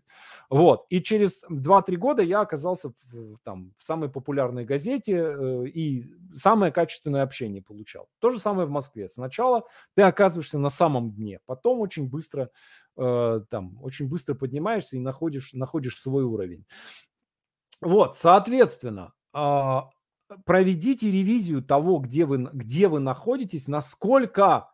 Вот. 0.49 0.85
И 0.89 1.01
через 1.01 1.43
2-3 1.49 1.95
года 1.95 2.22
я 2.22 2.41
оказался 2.41 2.93
в, 3.11 3.38
там, 3.43 3.73
в 3.77 3.84
самой 3.84 4.09
популярной 4.09 4.65
газете 4.65 5.15
э, 5.15 5.68
и 5.68 6.03
самое 6.34 6.72
качественное 6.72 7.23
общение 7.23 7.61
получал. 7.61 8.09
То 8.19 8.30
же 8.30 8.39
самое 8.39 8.68
в 8.68 8.72
Москве. 8.72 9.09
Сначала 9.09 9.64
ты 9.95 10.01
оказываешься 10.01 10.59
на 10.59 10.69
самом 10.69 11.11
дне, 11.11 11.39
потом 11.45 11.80
очень 11.80 12.09
быстро 12.09 12.49
Э, 12.98 13.41
там 13.49 13.78
очень 13.84 14.07
быстро 14.07 14.34
поднимаешься 14.34 14.98
и 14.98 14.99
находишь, 14.99 15.53
находишь 15.53 15.99
свой 15.99 16.24
уровень. 16.24 16.65
Вот, 17.80 18.18
соответственно, 18.18 19.14
а, 19.34 19.90
проведите 20.45 21.11
ревизию 21.11 21.61
того, 21.61 21.99
где 21.99 22.26
вы, 22.26 22.49
где 22.52 22.88
вы 22.88 22.99
находитесь, 22.99 23.68
насколько 23.68 24.72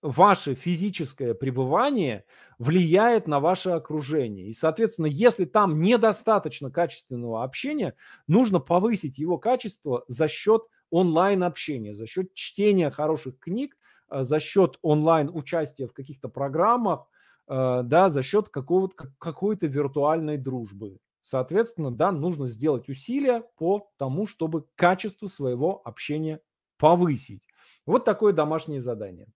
ваше 0.00 0.54
физическое 0.54 1.34
пребывание 1.34 2.24
влияет 2.58 3.28
на 3.28 3.40
ваше 3.40 3.70
окружение. 3.70 4.48
И, 4.48 4.54
соответственно, 4.54 5.06
если 5.06 5.44
там 5.44 5.80
недостаточно 5.80 6.70
качественного 6.70 7.44
общения, 7.44 7.94
нужно 8.26 8.58
повысить 8.58 9.18
его 9.18 9.36
качество 9.36 10.04
за 10.08 10.28
счет 10.28 10.62
онлайн-общения, 10.88 11.92
за 11.92 12.06
счет 12.06 12.32
чтения 12.32 12.90
хороших 12.90 13.38
книг, 13.38 13.76
э, 14.08 14.22
за 14.22 14.40
счет 14.40 14.78
онлайн-участия 14.80 15.86
в 15.86 15.92
каких-то 15.92 16.30
программах, 16.30 17.00
Э, 17.00 17.19
да, 17.50 18.08
за 18.08 18.22
счет 18.22 18.48
какого-то, 18.48 19.12
какой-то 19.18 19.66
виртуальной 19.66 20.36
дружбы. 20.36 20.98
Соответственно, 21.22 21.90
да, 21.90 22.12
нужно 22.12 22.46
сделать 22.46 22.88
усилия 22.88 23.42
по 23.56 23.90
тому, 23.98 24.26
чтобы 24.26 24.66
качество 24.76 25.26
своего 25.26 25.82
общения 25.84 26.40
повысить. 26.78 27.42
Вот 27.86 28.04
такое 28.04 28.32
домашнее 28.32 28.80
задание. 28.80 29.26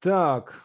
Так. 0.00 0.62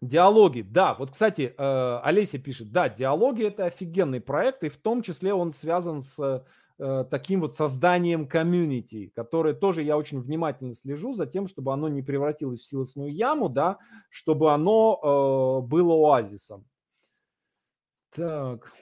Диалоги, 0.00 0.60
да, 0.60 0.94
вот, 0.94 1.10
кстати, 1.10 1.54
э, 1.56 2.00
Олеся 2.04 2.38
пишет, 2.38 2.70
да, 2.70 2.88
диалоги 2.88 3.44
это 3.44 3.64
офигенный 3.64 4.20
проект, 4.20 4.62
и 4.62 4.68
в 4.68 4.76
том 4.76 5.02
числе 5.02 5.32
он 5.34 5.52
связан 5.52 6.02
с 6.02 6.18
Э, 6.18 6.40
таким 6.78 7.40
вот 7.40 7.54
созданием 7.54 8.28
комьюнити, 8.28 9.12
которое 9.14 9.54
тоже 9.54 9.82
я 9.82 9.96
очень 9.96 10.20
внимательно 10.20 10.74
слежу 10.74 11.14
за 11.14 11.26
тем, 11.26 11.46
чтобы 11.46 11.72
оно 11.72 11.88
не 11.88 12.02
превратилось 12.02 12.60
в 12.60 12.66
силосную 12.66 13.14
яму, 13.14 13.48
да, 13.48 13.78
чтобы 14.10 14.52
оно 14.52 15.62
э, 15.62 15.66
было 15.66 15.94
оазисом. 15.94 16.66
Так. 18.14 18.72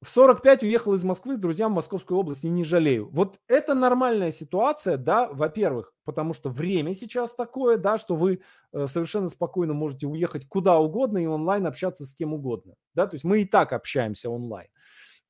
В 0.00 0.08
45 0.10 0.62
уехал 0.62 0.94
из 0.94 1.02
Москвы 1.02 1.36
друзьям 1.36 1.72
в 1.72 1.74
Московскую 1.74 2.18
область 2.18 2.44
и 2.44 2.48
не 2.48 2.62
жалею. 2.62 3.08
Вот 3.10 3.40
это 3.48 3.74
нормальная 3.74 4.30
ситуация, 4.30 4.96
да, 4.96 5.26
во-первых, 5.26 5.92
потому 6.04 6.34
что 6.34 6.50
время 6.50 6.94
сейчас 6.94 7.34
такое, 7.34 7.78
да, 7.78 7.98
что 7.98 8.14
вы 8.14 8.40
э, 8.72 8.86
совершенно 8.86 9.28
спокойно 9.28 9.74
можете 9.74 10.06
уехать 10.06 10.46
куда 10.46 10.78
угодно 10.78 11.18
и 11.18 11.26
онлайн 11.26 11.66
общаться 11.66 12.06
с 12.06 12.14
кем 12.14 12.32
угодно, 12.32 12.74
да, 12.94 13.08
то 13.08 13.16
есть 13.16 13.24
мы 13.24 13.40
и 13.40 13.44
так 13.44 13.72
общаемся 13.72 14.30
онлайн. 14.30 14.68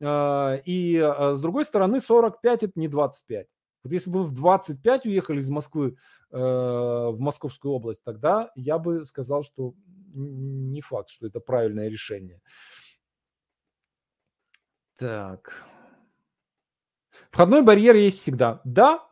А, 0.03 0.57
и 0.65 0.97
а, 0.97 1.35
с 1.35 1.41
другой 1.41 1.65
стороны, 1.65 2.01
45 2.01 2.63
это 2.63 2.73
не 2.77 2.89
25. 2.89 3.47
Вот 3.85 3.93
если 3.93 4.11
бы 4.11 4.21
вы 4.21 4.27
в 4.27 4.33
25 4.33 5.07
уехали 5.07 5.41
из 5.41 5.51
Москвы 5.51 5.97
э, 6.31 6.37
в 6.37 7.17
Московскую 7.19 7.73
область, 7.73 8.03
тогда 8.03 8.51
я 8.57 8.79
бы 8.79 9.05
сказал, 9.05 9.43
что 9.43 9.75
не 10.13 10.81
факт, 10.81 11.11
что 11.11 11.27
это 11.27 11.41
правильное 11.41 11.89
решение. 11.89 12.41
Так. 14.97 15.65
Входной 17.31 17.63
барьер 17.63 17.95
есть 17.95 18.19
всегда. 18.19 18.61
Да, 18.65 19.09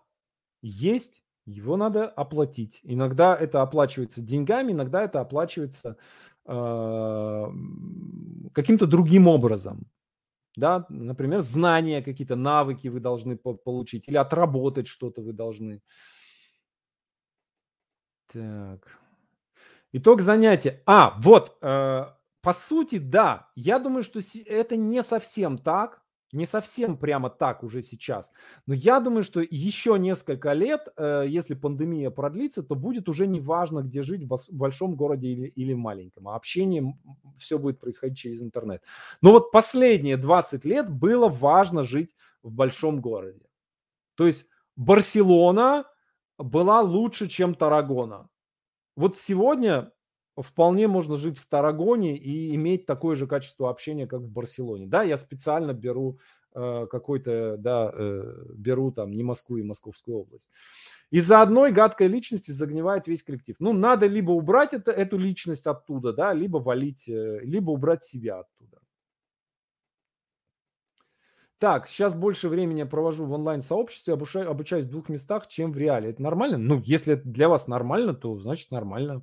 есть. 0.63 1.23
Его 1.45 1.77
надо 1.77 2.09
оплатить. 2.09 2.81
Иногда 2.83 3.37
это 3.37 3.63
оплачивается 3.63 4.21
деньгами, 4.21 4.73
иногда 4.73 5.05
это 5.05 5.21
оплачивается 5.21 5.97
э, 6.45 7.45
каким-то 8.53 8.87
другим 8.87 9.29
образом 9.29 9.87
да, 10.57 10.87
например, 10.89 11.41
знания 11.41 12.03
какие-то, 12.03 12.37
навыки 12.37 12.89
вы 12.89 13.01
должны 13.01 13.37
получить 13.37 14.09
или 14.09 14.17
отработать 14.17 14.89
что-то 14.89 15.23
вы 15.23 15.33
должны. 15.33 15.83
Так. 18.33 18.99
Итог 19.93 20.21
занятия. 20.21 20.83
А, 20.87 21.15
вот, 21.19 21.57
э, 21.63 22.07
по 22.43 22.53
сути, 22.53 22.99
да, 22.99 23.51
я 23.55 23.79
думаю, 23.79 24.03
что 24.03 24.21
это 24.47 24.77
не 24.77 25.03
совсем 25.03 25.59
так, 25.59 26.03
не 26.37 26.47
совсем 26.47 26.97
прямо 26.97 27.31
так 27.31 27.63
уже 27.65 27.83
сейчас. 27.83 28.31
Но 28.67 28.75
я 28.75 29.01
думаю, 29.01 29.23
что 29.23 29.41
еще 29.41 29.99
несколько 29.99 30.53
лет, 30.53 30.87
э, 30.97 31.25
если 31.29 31.55
пандемия 31.55 32.11
продлится, 32.11 32.63
то 32.63 32.75
будет 32.75 33.09
уже 33.09 33.27
не 33.27 33.41
важно, 33.41 33.81
где 33.81 34.03
жить, 34.03 34.23
в 34.25 34.39
большом 34.53 34.95
городе 34.95 35.29
или, 35.29 35.49
или 35.49 35.75
маленьком. 35.75 36.29
А 36.29 36.37
общение, 36.37 36.97
все 37.39 37.59
будет 37.59 37.81
происходить 37.81 38.19
через 38.19 38.43
интернет. 38.43 38.83
Но 39.23 39.33
вот 39.33 39.51
последние 39.51 40.17
20 40.17 40.65
лет 40.65 40.91
было 40.91 41.29
важно 41.29 41.83
жить 41.83 42.11
в 42.43 42.53
большом 42.53 43.01
городе. 43.01 43.47
То 44.15 44.27
есть 44.27 44.49
Барселона 44.77 45.85
была 46.39 46.81
лучше, 46.81 47.29
чем 47.29 47.55
Тарагона. 47.55 48.29
Вот 48.95 49.19
сегодня 49.19 49.91
вполне 50.43 50.89
можно 50.89 51.17
жить 51.17 51.39
в 51.39 51.47
Тарагоне 51.49 52.17
и 52.17 52.55
иметь 52.55 52.87
такое 52.87 53.17
же 53.17 53.27
качество 53.27 53.71
общения, 53.71 54.07
как 54.07 54.21
в 54.21 54.29
Барселоне. 54.29 54.87
Да, 54.87 55.03
я 55.03 55.17
специально 55.17 55.73
беру 55.73 56.19
э, 56.55 56.87
какой-то, 56.91 57.57
да, 57.59 57.91
э, 57.95 58.45
беру 58.55 58.93
там 58.93 59.13
не 59.13 59.23
Москву 59.23 59.57
и 59.57 59.63
Московскую 59.63 60.19
область. 60.19 60.51
Из-за 61.11 61.41
одной 61.41 61.73
гадкой 61.73 62.09
личности 62.09 62.51
загнивает 62.51 63.07
весь 63.07 63.23
коллектив. 63.23 63.57
Ну, 63.61 63.73
надо 63.73 64.07
либо 64.07 64.33
убрать 64.33 64.75
это, 64.75 64.91
эту 64.91 65.17
личность 65.17 65.67
оттуда, 65.67 66.13
да, 66.13 66.33
либо 66.33 66.59
валить, 66.59 67.09
э, 67.09 67.41
либо 67.43 67.71
убрать 67.71 68.05
себя 68.05 68.41
оттуда. 68.41 68.79
Так, 71.59 71.89
сейчас 71.89 72.15
больше 72.15 72.51
времени 72.51 72.83
провожу 72.83 73.25
в 73.25 73.33
онлайн-сообществе, 73.33 74.13
обучаюсь 74.13 74.85
в 74.85 74.91
двух 74.91 75.09
местах, 75.09 75.49
чем 75.49 75.73
в 75.73 75.79
реале. 75.79 76.11
Это 76.11 76.21
нормально? 76.21 76.59
Ну, 76.59 76.83
если 76.85 77.15
это 77.15 77.27
для 77.27 77.49
вас 77.49 77.67
нормально, 77.67 78.13
то 78.13 78.39
значит 78.39 78.71
нормально. 78.71 79.23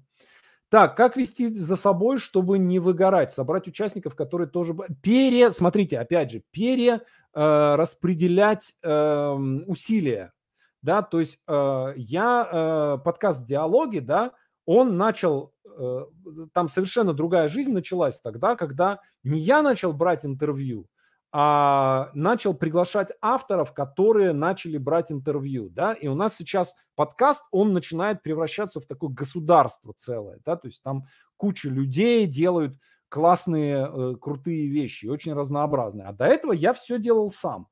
Так, 0.74 0.98
как 0.98 1.16
вести 1.18 1.54
за 1.54 1.76
собой, 1.76 2.18
чтобы 2.18 2.58
не 2.58 2.80
выгорать? 2.80 3.32
Собрать 3.32 3.68
участников, 3.68 4.16
которые 4.16 4.48
тоже... 4.48 4.76
Пере... 5.04 5.52
Смотрите, 5.52 6.00
опять 6.00 6.32
же, 6.32 6.42
перераспределять 6.50 8.74
э, 8.82 8.90
э, 8.90 9.34
усилия. 9.68 10.34
Да, 10.82 11.04
то 11.04 11.20
есть 11.20 11.44
э, 11.48 11.94
я... 11.96 12.50
Э, 12.52 12.98
подкаст 13.06 13.46
«Диалоги», 13.46 14.00
да, 14.00 14.32
он 14.66 14.98
начал... 14.98 15.54
Э, 15.78 16.06
там 16.54 16.68
совершенно 16.70 17.14
другая 17.14 17.50
жизнь 17.50 17.72
началась 17.72 18.20
тогда, 18.20 18.56
когда 18.56 19.00
не 19.24 19.38
я 19.38 19.62
начал 19.62 19.94
брать 19.94 20.26
интервью, 20.26 20.88
а, 21.36 22.12
начал 22.14 22.54
приглашать 22.54 23.10
авторов, 23.20 23.74
которые 23.74 24.34
начали 24.34 24.78
брать 24.78 25.12
интервью, 25.12 25.68
да, 25.68 25.94
и 25.94 26.08
у 26.08 26.14
нас 26.14 26.36
сейчас 26.36 26.76
подкаст, 26.96 27.44
он 27.50 27.74
начинает 27.74 28.22
превращаться 28.22 28.80
в 28.80 28.86
такое 28.86 29.10
государство 29.10 29.94
целое, 29.98 30.40
да, 30.46 30.56
то 30.58 30.68
есть 30.68 30.84
там 30.84 31.06
куча 31.36 31.70
людей 31.70 32.28
делают 32.28 32.78
классные, 33.10 33.90
э, 33.92 34.16
крутые 34.22 34.68
вещи, 34.68 35.08
очень 35.08 35.34
разнообразные, 35.34 36.06
а 36.06 36.14
до 36.14 36.26
этого 36.26 36.54
я 36.54 36.72
все 36.72 37.00
делал 37.00 37.32
сам, 37.32 37.68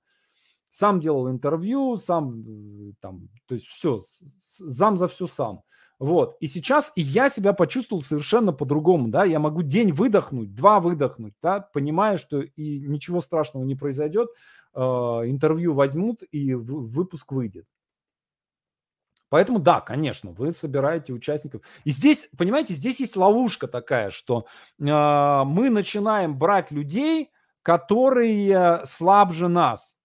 сам 0.72 1.00
делал 1.00 1.30
интервью, 1.30 1.98
сам 1.98 2.42
э, 2.42 2.94
там, 3.00 3.30
то 3.46 3.54
есть 3.54 3.68
все, 3.68 4.00
зам 4.58 4.98
за 4.98 5.08
все 5.08 5.28
сам. 5.28 5.62
Вот. 6.02 6.36
И 6.40 6.48
сейчас 6.48 6.91
я 6.95 7.30
себя 7.30 7.53
почувствовал 7.53 8.02
совершенно 8.02 8.52
по-другому, 8.52 9.10
да, 9.10 9.23
я 9.23 9.38
могу 9.38 9.61
день 9.61 9.91
выдохнуть, 9.91 10.56
два 10.56 10.80
выдохнуть, 10.80 11.36
да, 11.44 11.60
понимая, 11.60 12.18
что 12.18 12.41
и 12.41 12.80
ничего 12.80 13.22
страшного 13.22 13.64
не 13.65 13.76
произойдет, 13.76 14.32
э, 14.73 14.80
интервью 14.82 15.76
возьмут 15.76 16.23
и 16.32 16.56
выпуск 16.56 17.32
выйдет. 17.32 17.68
Поэтому 19.30 19.60
да, 19.60 19.80
конечно, 19.80 20.32
вы 20.32 20.52
собираете 20.53 21.14
участников. 21.14 21.61
И 21.84 21.91
здесь, 21.91 22.30
понимаете, 22.36 22.73
здесь 22.73 22.99
есть 22.99 23.15
ловушка 23.15 23.68
такая, 23.68 24.10
что 24.10 24.48
э, 24.80 24.84
мы 24.84 25.69
начинаем 25.69 26.36
брать 26.36 26.72
людей, 26.72 27.30
которые 27.61 28.82
слабже 28.86 29.49
нас. 29.49 30.01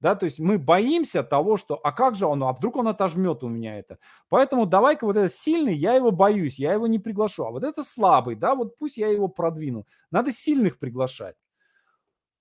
Да, 0.00 0.14
то 0.14 0.24
есть 0.24 0.38
мы 0.38 0.58
боимся 0.58 1.22
того, 1.22 1.56
что, 1.56 1.76
а 1.76 1.90
как 1.90 2.16
же 2.16 2.26
он, 2.26 2.42
а 2.44 2.52
вдруг 2.52 2.76
он 2.76 2.88
отожмет 2.88 3.42
у 3.42 3.48
меня 3.48 3.78
это. 3.78 3.98
Поэтому 4.28 4.66
давай-ка 4.66 5.06
вот 5.06 5.16
этот 5.16 5.32
сильный, 5.32 5.74
я 5.74 5.94
его 5.94 6.10
боюсь, 6.10 6.58
я 6.58 6.74
его 6.74 6.86
не 6.86 6.98
приглашу. 6.98 7.46
А 7.46 7.50
вот 7.50 7.64
это 7.64 7.82
слабый, 7.82 8.36
да, 8.36 8.54
вот 8.54 8.76
пусть 8.76 8.98
я 8.98 9.08
его 9.08 9.28
продвину. 9.28 9.86
Надо 10.10 10.32
сильных 10.32 10.78
приглашать. 10.78 11.36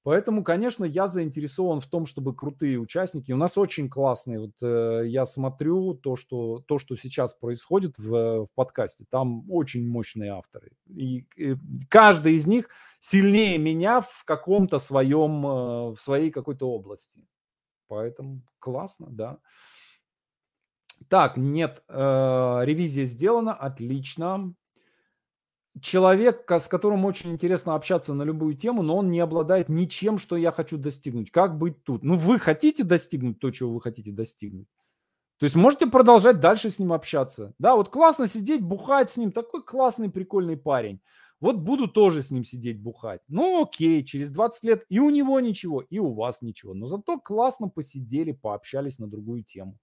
Поэтому, 0.06 0.44
конечно, 0.44 0.86
я 0.86 1.08
заинтересован 1.08 1.82
в 1.82 1.88
том, 1.88 2.06
чтобы 2.06 2.36
крутые 2.36 2.78
участники. 2.78 3.32
У 3.32 3.38
нас 3.38 3.58
очень 3.58 3.90
классные. 3.90 4.40
Вот 4.40 4.52
э, 4.62 5.08
я 5.08 5.26
смотрю 5.26 5.96
то, 5.96 6.16
что 6.16 6.64
то, 6.68 6.78
что 6.78 6.96
сейчас 6.96 7.34
происходит 7.34 7.98
в, 7.98 8.46
в 8.46 8.48
подкасте. 8.54 9.06
Там 9.10 9.50
очень 9.50 9.90
мощные 9.90 10.34
авторы, 10.34 10.74
и, 10.86 11.26
и 11.36 11.56
каждый 11.90 12.36
из 12.36 12.46
них 12.46 12.70
сильнее 13.00 13.58
меня 13.58 14.02
в 14.02 14.26
каком-то 14.26 14.78
своем 14.78 15.44
э, 15.44 15.96
в 15.96 15.98
своей 15.98 16.30
какой-то 16.30 16.70
области. 16.70 17.26
Поэтому 17.88 18.42
классно, 18.60 19.08
да. 19.10 19.40
Так, 21.10 21.38
нет, 21.38 21.84
э, 21.88 21.94
ревизия 22.64 23.06
сделана, 23.06 23.54
отлично. 23.54 24.54
Человек, 25.82 26.50
с 26.50 26.68
которым 26.68 27.04
очень 27.06 27.32
интересно 27.32 27.76
общаться 27.76 28.14
на 28.14 28.24
любую 28.24 28.56
тему, 28.56 28.82
но 28.82 28.96
он 28.98 29.12
не 29.12 29.20
обладает 29.20 29.68
ничем, 29.68 30.18
что 30.18 30.38
я 30.38 30.52
хочу 30.52 30.78
достигнуть. 30.78 31.32
Как 31.32 31.58
быть 31.58 31.84
тут? 31.84 32.04
Ну, 32.04 32.16
вы 32.16 32.40
хотите 32.40 32.84
достигнуть 32.86 33.40
то, 33.40 33.52
чего 33.52 33.74
вы 33.74 33.82
хотите 33.82 34.12
достигнуть? 34.12 34.68
То 35.38 35.44
есть 35.44 35.56
можете 35.56 35.88
продолжать 35.88 36.40
дальше 36.40 36.70
с 36.70 36.80
ним 36.80 36.94
общаться. 36.94 37.54
Да, 37.60 37.76
вот 37.76 37.90
классно 37.90 38.28
сидеть, 38.28 38.62
бухать 38.62 39.12
с 39.12 39.18
ним. 39.18 39.34
Такой 39.34 39.64
классный, 39.64 40.10
прикольный 40.10 40.56
парень. 40.56 41.02
Вот 41.42 41.58
буду 41.58 41.88
тоже 41.88 42.24
с 42.24 42.32
ним 42.32 42.44
сидеть 42.44 42.80
бухать. 42.82 43.22
Ну 43.28 43.64
окей, 43.64 44.04
через 44.04 44.30
20 44.32 44.64
лет 44.64 44.86
и 44.90 45.00
у 45.00 45.10
него 45.10 45.40
ничего, 45.40 45.82
и 45.82 46.00
у 46.00 46.12
вас 46.12 46.42
ничего. 46.42 46.74
Но 46.74 46.88
зато 46.88 47.20
классно 47.20 47.68
посидели, 47.68 48.32
пообщались 48.32 49.00
на 49.00 49.08
другую 49.08 49.44
тему. 49.44 49.78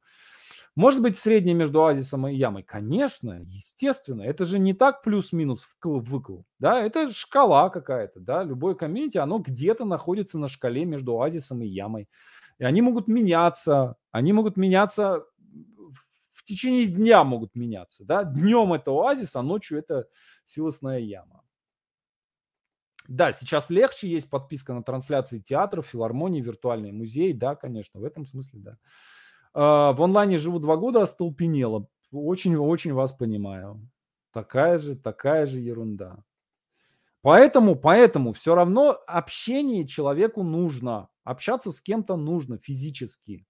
Может 0.74 1.02
быть, 1.02 1.18
среднее 1.18 1.54
между 1.54 1.84
оазисом 1.84 2.26
и 2.26 2.34
ямой? 2.34 2.62
Конечно, 2.62 3.42
естественно. 3.44 4.22
Это 4.22 4.46
же 4.46 4.58
не 4.58 4.72
так 4.72 5.02
плюс-минус 5.02 5.66
вкл-выкл. 5.66 6.44
Да, 6.58 6.80
это 6.80 7.12
шкала 7.12 7.68
какая-то. 7.68 8.20
Да? 8.20 8.42
Любое 8.42 8.74
комьюнити, 8.74 9.18
оно 9.18 9.38
где-то 9.38 9.84
находится 9.84 10.38
на 10.38 10.48
шкале 10.48 10.86
между 10.86 11.12
оазисом 11.12 11.60
и 11.60 11.66
ямой. 11.66 12.08
И 12.58 12.64
они 12.64 12.80
могут 12.80 13.06
меняться. 13.06 13.96
Они 14.12 14.32
могут 14.32 14.56
меняться 14.56 15.26
в 16.42 16.44
течение 16.44 16.86
дня 16.86 17.22
могут 17.22 17.54
меняться. 17.54 18.04
Да? 18.04 18.24
Днем 18.24 18.72
это 18.72 18.90
оазис, 18.90 19.36
а 19.36 19.42
ночью 19.42 19.78
это 19.78 20.06
силосная 20.44 20.98
яма. 20.98 21.42
Да, 23.08 23.32
сейчас 23.32 23.68
легче, 23.70 24.08
есть 24.08 24.30
подписка 24.30 24.74
на 24.74 24.82
трансляции 24.82 25.38
театров, 25.38 25.86
филармонии, 25.86 26.40
виртуальный 26.40 26.92
музей, 26.92 27.32
да, 27.32 27.56
конечно, 27.56 28.00
в 28.00 28.04
этом 28.04 28.26
смысле, 28.26 28.60
да. 28.60 28.78
А, 29.54 29.92
в 29.92 30.02
онлайне 30.02 30.38
живу 30.38 30.58
два 30.60 30.76
года, 30.76 31.02
остолпенело. 31.02 31.88
Очень-очень 32.12 32.92
вас 32.92 33.12
понимаю. 33.12 33.88
Такая 34.32 34.78
же, 34.78 34.96
такая 34.96 35.46
же 35.46 35.58
ерунда. 35.58 36.24
Поэтому, 37.22 37.76
поэтому 37.76 38.32
все 38.32 38.54
равно 38.54 38.98
общение 39.06 39.86
человеку 39.86 40.42
нужно. 40.42 41.08
Общаться 41.24 41.70
с 41.70 41.80
кем-то 41.80 42.16
нужно 42.16 42.58
физически. 42.58 43.46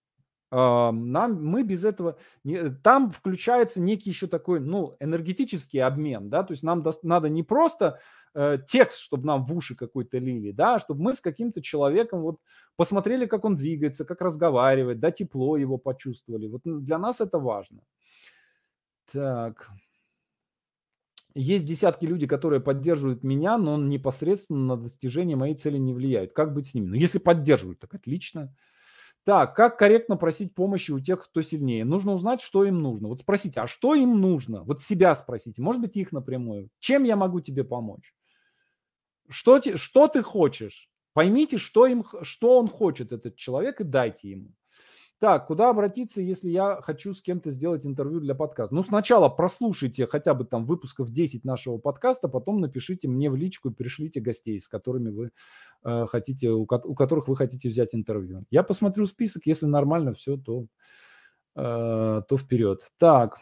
А, 0.54 0.92
нам, 0.92 1.42
мы 1.42 1.62
без 1.62 1.82
этого... 1.82 2.18
Не, 2.44 2.68
там 2.68 3.10
включается 3.10 3.80
некий 3.80 4.10
еще 4.10 4.26
такой, 4.26 4.60
ну, 4.60 4.96
энергетический 5.00 5.82
обмен, 5.82 6.28
да, 6.28 6.42
то 6.42 6.52
есть 6.52 6.62
нам 6.62 6.82
до, 6.82 6.92
надо 7.02 7.30
не 7.30 7.42
просто 7.42 8.00
э, 8.34 8.58
текст, 8.68 8.98
чтобы 8.98 9.26
нам 9.26 9.46
в 9.46 9.56
уши 9.56 9.74
какой-то 9.74 10.18
лили, 10.18 10.50
да, 10.52 10.78
чтобы 10.78 11.02
мы 11.04 11.14
с 11.14 11.22
каким-то 11.22 11.62
человеком 11.62 12.20
вот 12.20 12.38
посмотрели, 12.76 13.24
как 13.24 13.46
он 13.46 13.56
двигается, 13.56 14.04
как 14.04 14.20
разговаривает, 14.20 15.00
да, 15.00 15.10
тепло 15.10 15.56
его 15.56 15.78
почувствовали. 15.78 16.48
Вот 16.48 16.60
для 16.64 16.98
нас 16.98 17.22
это 17.22 17.38
важно. 17.38 17.80
Так. 19.10 19.70
Есть 21.34 21.64
десятки 21.64 22.04
людей, 22.04 22.28
которые 22.28 22.60
поддерживают 22.60 23.24
меня, 23.24 23.56
но 23.56 23.78
непосредственно 23.78 24.76
на 24.76 24.82
достижение 24.82 25.34
моей 25.34 25.54
цели 25.54 25.78
не 25.78 25.94
влияют. 25.94 26.34
Как 26.34 26.52
быть 26.52 26.66
с 26.66 26.74
ними? 26.74 26.88
Ну, 26.88 26.94
если 26.94 27.16
поддерживают, 27.16 27.78
так 27.78 27.94
отлично. 27.94 28.54
Так, 29.24 29.54
как 29.54 29.78
корректно 29.78 30.16
просить 30.16 30.54
помощи 30.54 30.90
у 30.90 30.98
тех, 30.98 31.24
кто 31.24 31.42
сильнее? 31.42 31.84
Нужно 31.84 32.12
узнать, 32.14 32.40
что 32.40 32.64
им 32.64 32.80
нужно. 32.82 33.08
Вот 33.08 33.20
спросите, 33.20 33.60
а 33.60 33.68
что 33.68 33.94
им 33.94 34.20
нужно? 34.20 34.64
Вот 34.64 34.82
себя 34.82 35.14
спросите, 35.14 35.62
может 35.62 35.80
быть, 35.80 35.96
их 35.96 36.10
напрямую. 36.10 36.70
Чем 36.80 37.04
я 37.04 37.14
могу 37.14 37.40
тебе 37.40 37.62
помочь? 37.62 38.14
Что, 39.28 39.60
что 39.76 40.08
ты 40.08 40.22
хочешь? 40.22 40.90
Поймите, 41.12 41.58
что, 41.58 41.86
им, 41.86 42.04
что 42.22 42.58
он 42.58 42.68
хочет, 42.68 43.12
этот 43.12 43.36
человек, 43.36 43.80
и 43.80 43.84
дайте 43.84 44.30
ему. 44.30 44.50
Так, 45.22 45.46
куда 45.46 45.70
обратиться, 45.70 46.20
если 46.20 46.50
я 46.50 46.80
хочу 46.82 47.14
с 47.14 47.22
кем-то 47.22 47.52
сделать 47.52 47.86
интервью 47.86 48.18
для 48.18 48.34
подкаста? 48.34 48.74
Ну, 48.74 48.82
сначала 48.82 49.28
прослушайте 49.28 50.08
хотя 50.08 50.34
бы 50.34 50.44
там 50.44 50.66
выпусков 50.66 51.10
10 51.10 51.44
нашего 51.44 51.78
подкаста, 51.78 52.26
потом 52.26 52.60
напишите 52.60 53.06
мне 53.06 53.30
в 53.30 53.36
личку 53.36 53.70
и 53.70 53.72
пришлите 53.72 54.20
гостей, 54.20 54.58
с 54.58 54.66
которыми 54.66 55.10
вы 55.10 55.30
э, 55.84 56.06
хотите, 56.08 56.50
у, 56.50 56.62
у 56.62 56.66
которых 56.96 57.28
вы 57.28 57.36
хотите 57.36 57.68
взять 57.68 57.94
интервью. 57.94 58.42
Я 58.50 58.64
посмотрю 58.64 59.06
список, 59.06 59.46
если 59.46 59.66
нормально 59.66 60.12
все, 60.12 60.36
то, 60.36 60.66
э, 61.54 62.22
то 62.28 62.36
вперед. 62.36 62.80
Так. 62.98 63.38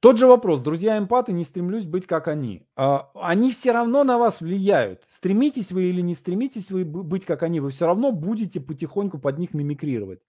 Тот 0.00 0.18
же 0.18 0.26
вопрос. 0.26 0.60
Друзья 0.60 0.98
эмпаты, 0.98 1.32
не 1.32 1.44
стремлюсь 1.44 1.86
быть 1.86 2.06
как 2.06 2.28
они. 2.28 2.66
А, 2.76 3.10
они 3.14 3.50
все 3.50 3.72
равно 3.72 4.04
на 4.04 4.18
вас 4.18 4.40
влияют. 4.40 5.02
Стремитесь 5.06 5.72
вы 5.72 5.84
или 5.84 6.00
не 6.00 6.14
стремитесь 6.14 6.70
вы 6.70 6.84
быть 6.84 7.24
как 7.24 7.42
они, 7.42 7.60
вы 7.60 7.70
все 7.70 7.86
равно 7.86 8.12
будете 8.12 8.60
потихоньку 8.60 9.18
под 9.18 9.38
них 9.38 9.54
мимикрировать. 9.54 10.20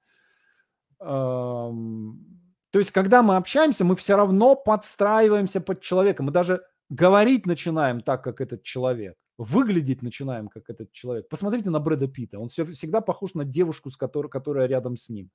То 0.99 1.73
есть, 2.73 2.91
когда 2.91 3.22
мы 3.22 3.35
общаемся, 3.38 3.85
мы 3.85 3.95
все 3.95 4.15
равно 4.15 4.56
подстраиваемся 4.56 5.61
под 5.61 5.81
человека. 5.81 6.23
Мы 6.23 6.31
даже 6.31 6.64
говорить 6.89 7.45
начинаем 7.45 8.02
так, 8.02 8.23
как 8.23 8.41
этот 8.41 8.64
человек. 8.64 9.15
Выглядеть 9.38 10.02
начинаем, 10.02 10.48
как 10.48 10.69
этот 10.69 10.91
человек. 10.91 11.30
Посмотрите 11.30 11.69
на 11.69 11.80
Брэда 11.80 12.07
Питта. 12.07 12.39
Он 12.39 12.49
все, 12.49 12.65
всегда 12.65 13.02
похож 13.02 13.35
на 13.35 13.45
девушку, 13.45 13.91
с 13.91 13.98
которой, 13.98 14.30
которая 14.30 14.68
рядом 14.68 14.98
с 14.98 15.10
ним. 15.10 15.30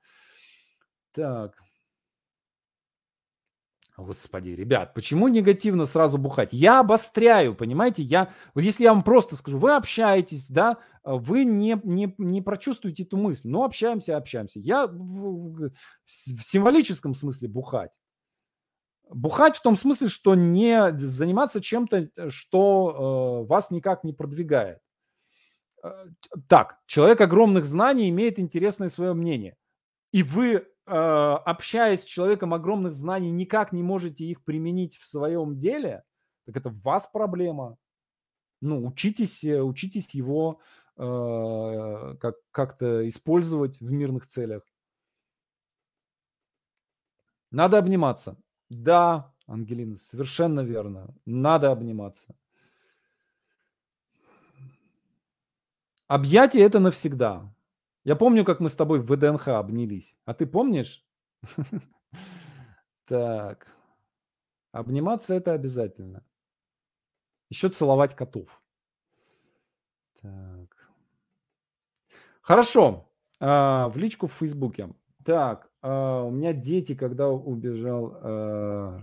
Так. 1.12 1.54
Господи, 3.98 4.50
ребят, 4.50 4.94
почему 4.94 5.28
негативно 5.28 5.84
сразу 5.84 6.16
бухать? 6.16 6.48
Я 6.52 6.80
обостряю, 6.80 7.54
понимаете? 7.54 8.02
Я, 8.02 8.32
вот 8.54 8.64
если 8.64 8.84
я 8.84 8.94
вам 8.94 9.02
просто 9.02 9.36
скажу, 9.36 9.58
вы 9.58 9.74
общаетесь, 9.74 10.48
да, 10.48 10.78
а 11.02 11.16
вы 11.16 11.44
не, 11.44 11.78
не, 11.84 12.14
не 12.16 12.40
прочувствуете 12.40 13.02
эту 13.02 13.18
мысль. 13.18 13.48
Ну, 13.48 13.64
общаемся, 13.64 14.16
общаемся. 14.16 14.60
Я 14.60 14.86
в, 14.86 14.92
в, 14.94 15.70
в 15.70 16.42
символическом 16.42 17.12
смысле 17.12 17.48
бухать. 17.48 17.90
Бухать 19.10 19.56
в 19.56 19.62
том 19.62 19.76
смысле, 19.76 20.08
что 20.08 20.34
не 20.34 20.96
заниматься 20.96 21.60
чем-то, 21.60 22.30
что 22.30 23.42
э, 23.44 23.46
вас 23.46 23.70
никак 23.70 24.04
не 24.04 24.14
продвигает. 24.14 24.78
Э, 25.84 26.06
так, 26.48 26.78
человек 26.86 27.20
огромных 27.20 27.66
знаний 27.66 28.08
имеет 28.08 28.38
интересное 28.38 28.88
свое 28.88 29.12
мнение. 29.12 29.56
И 30.12 30.22
вы 30.22 30.56
Э, 30.56 30.71
общаясь 30.94 32.02
с 32.02 32.04
человеком 32.04 32.52
огромных 32.54 32.94
знаний, 32.94 33.30
никак 33.30 33.72
не 33.72 33.82
можете 33.82 34.24
их 34.24 34.44
применить 34.44 34.96
в 34.96 35.06
своем 35.06 35.58
деле, 35.58 36.04
так 36.44 36.56
это 36.56 36.68
у 36.68 36.80
вас 36.80 37.06
проблема. 37.06 37.76
Ну, 38.60 38.86
учитесь, 38.86 39.42
э, 39.44 39.60
учитесь 39.60 40.10
его 40.14 40.60
э, 40.96 42.16
как, 42.20 42.36
как-то 42.50 43.08
использовать 43.08 43.80
в 43.80 43.90
мирных 43.90 44.26
целях. 44.26 44.62
Надо 47.50 47.78
обниматься. 47.78 48.36
Да, 48.70 49.34
Ангелина, 49.46 49.96
совершенно 49.96 50.60
верно. 50.60 51.14
Надо 51.26 51.70
обниматься. 51.70 52.34
Объятие 56.06 56.64
это 56.64 56.78
навсегда. 56.78 57.52
Я 58.04 58.16
помню, 58.16 58.44
как 58.44 58.60
мы 58.60 58.68
с 58.68 58.74
тобой 58.74 59.00
в 59.00 59.12
ВДНХ 59.12 59.48
обнялись. 59.48 60.16
А 60.24 60.34
ты 60.34 60.46
помнишь? 60.46 61.04
Так. 63.06 63.66
Обниматься 64.70 65.34
это 65.34 65.52
обязательно. 65.52 66.24
Еще 67.50 67.68
целовать 67.68 68.14
котов. 68.14 68.62
Так. 70.22 70.88
Хорошо. 72.40 73.08
А, 73.40 73.88
в 73.88 73.98
личку 73.98 74.28
в 74.28 74.32
Фейсбуке. 74.32 74.94
Так, 75.24 75.68
а, 75.82 76.22
у 76.22 76.30
меня 76.30 76.52
дети, 76.52 76.94
когда 76.94 77.28
убежал, 77.28 78.16
а. 78.22 79.00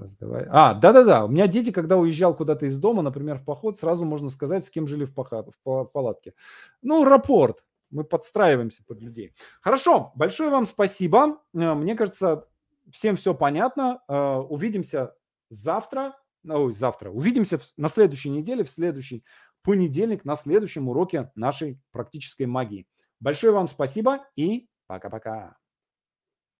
А, 0.49 0.73
да-да-да, 0.73 1.25
у 1.25 1.27
меня 1.27 1.47
дети, 1.47 1.71
когда 1.71 1.97
уезжал 1.97 2.35
куда-то 2.35 2.65
из 2.65 2.79
дома, 2.79 3.01
например, 3.01 3.37
в 3.37 3.45
поход, 3.45 3.77
сразу 3.77 4.05
можно 4.05 4.29
сказать, 4.29 4.65
с 4.65 4.69
кем 4.69 4.87
жили 4.87 5.05
в 5.05 5.13
палатке. 5.13 6.33
Ну, 6.81 7.03
рапорт. 7.03 7.63
Мы 7.91 8.03
подстраиваемся 8.03 8.83
под 8.85 9.01
людей. 9.01 9.33
Хорошо, 9.61 10.11
большое 10.15 10.49
вам 10.49 10.65
спасибо. 10.65 11.41
Э, 11.53 11.73
мне 11.73 11.95
кажется, 11.95 12.47
всем 12.91 13.15
все 13.15 13.33
понятно. 13.33 14.01
Э, 14.07 14.35
увидимся 14.37 15.15
завтра. 15.49 16.17
Ой, 16.47 16.73
завтра. 16.73 17.09
Увидимся 17.09 17.59
на 17.77 17.89
следующей 17.89 18.29
неделе, 18.29 18.63
в 18.63 18.71
следующий 18.71 19.23
понедельник, 19.63 20.25
на 20.25 20.35
следующем 20.35 20.87
уроке 20.89 21.31
нашей 21.35 21.79
практической 21.91 22.45
магии. 22.45 22.87
Большое 23.19 23.53
вам 23.53 23.67
спасибо 23.67 24.25
и 24.35 24.69
пока-пока. 24.87 25.58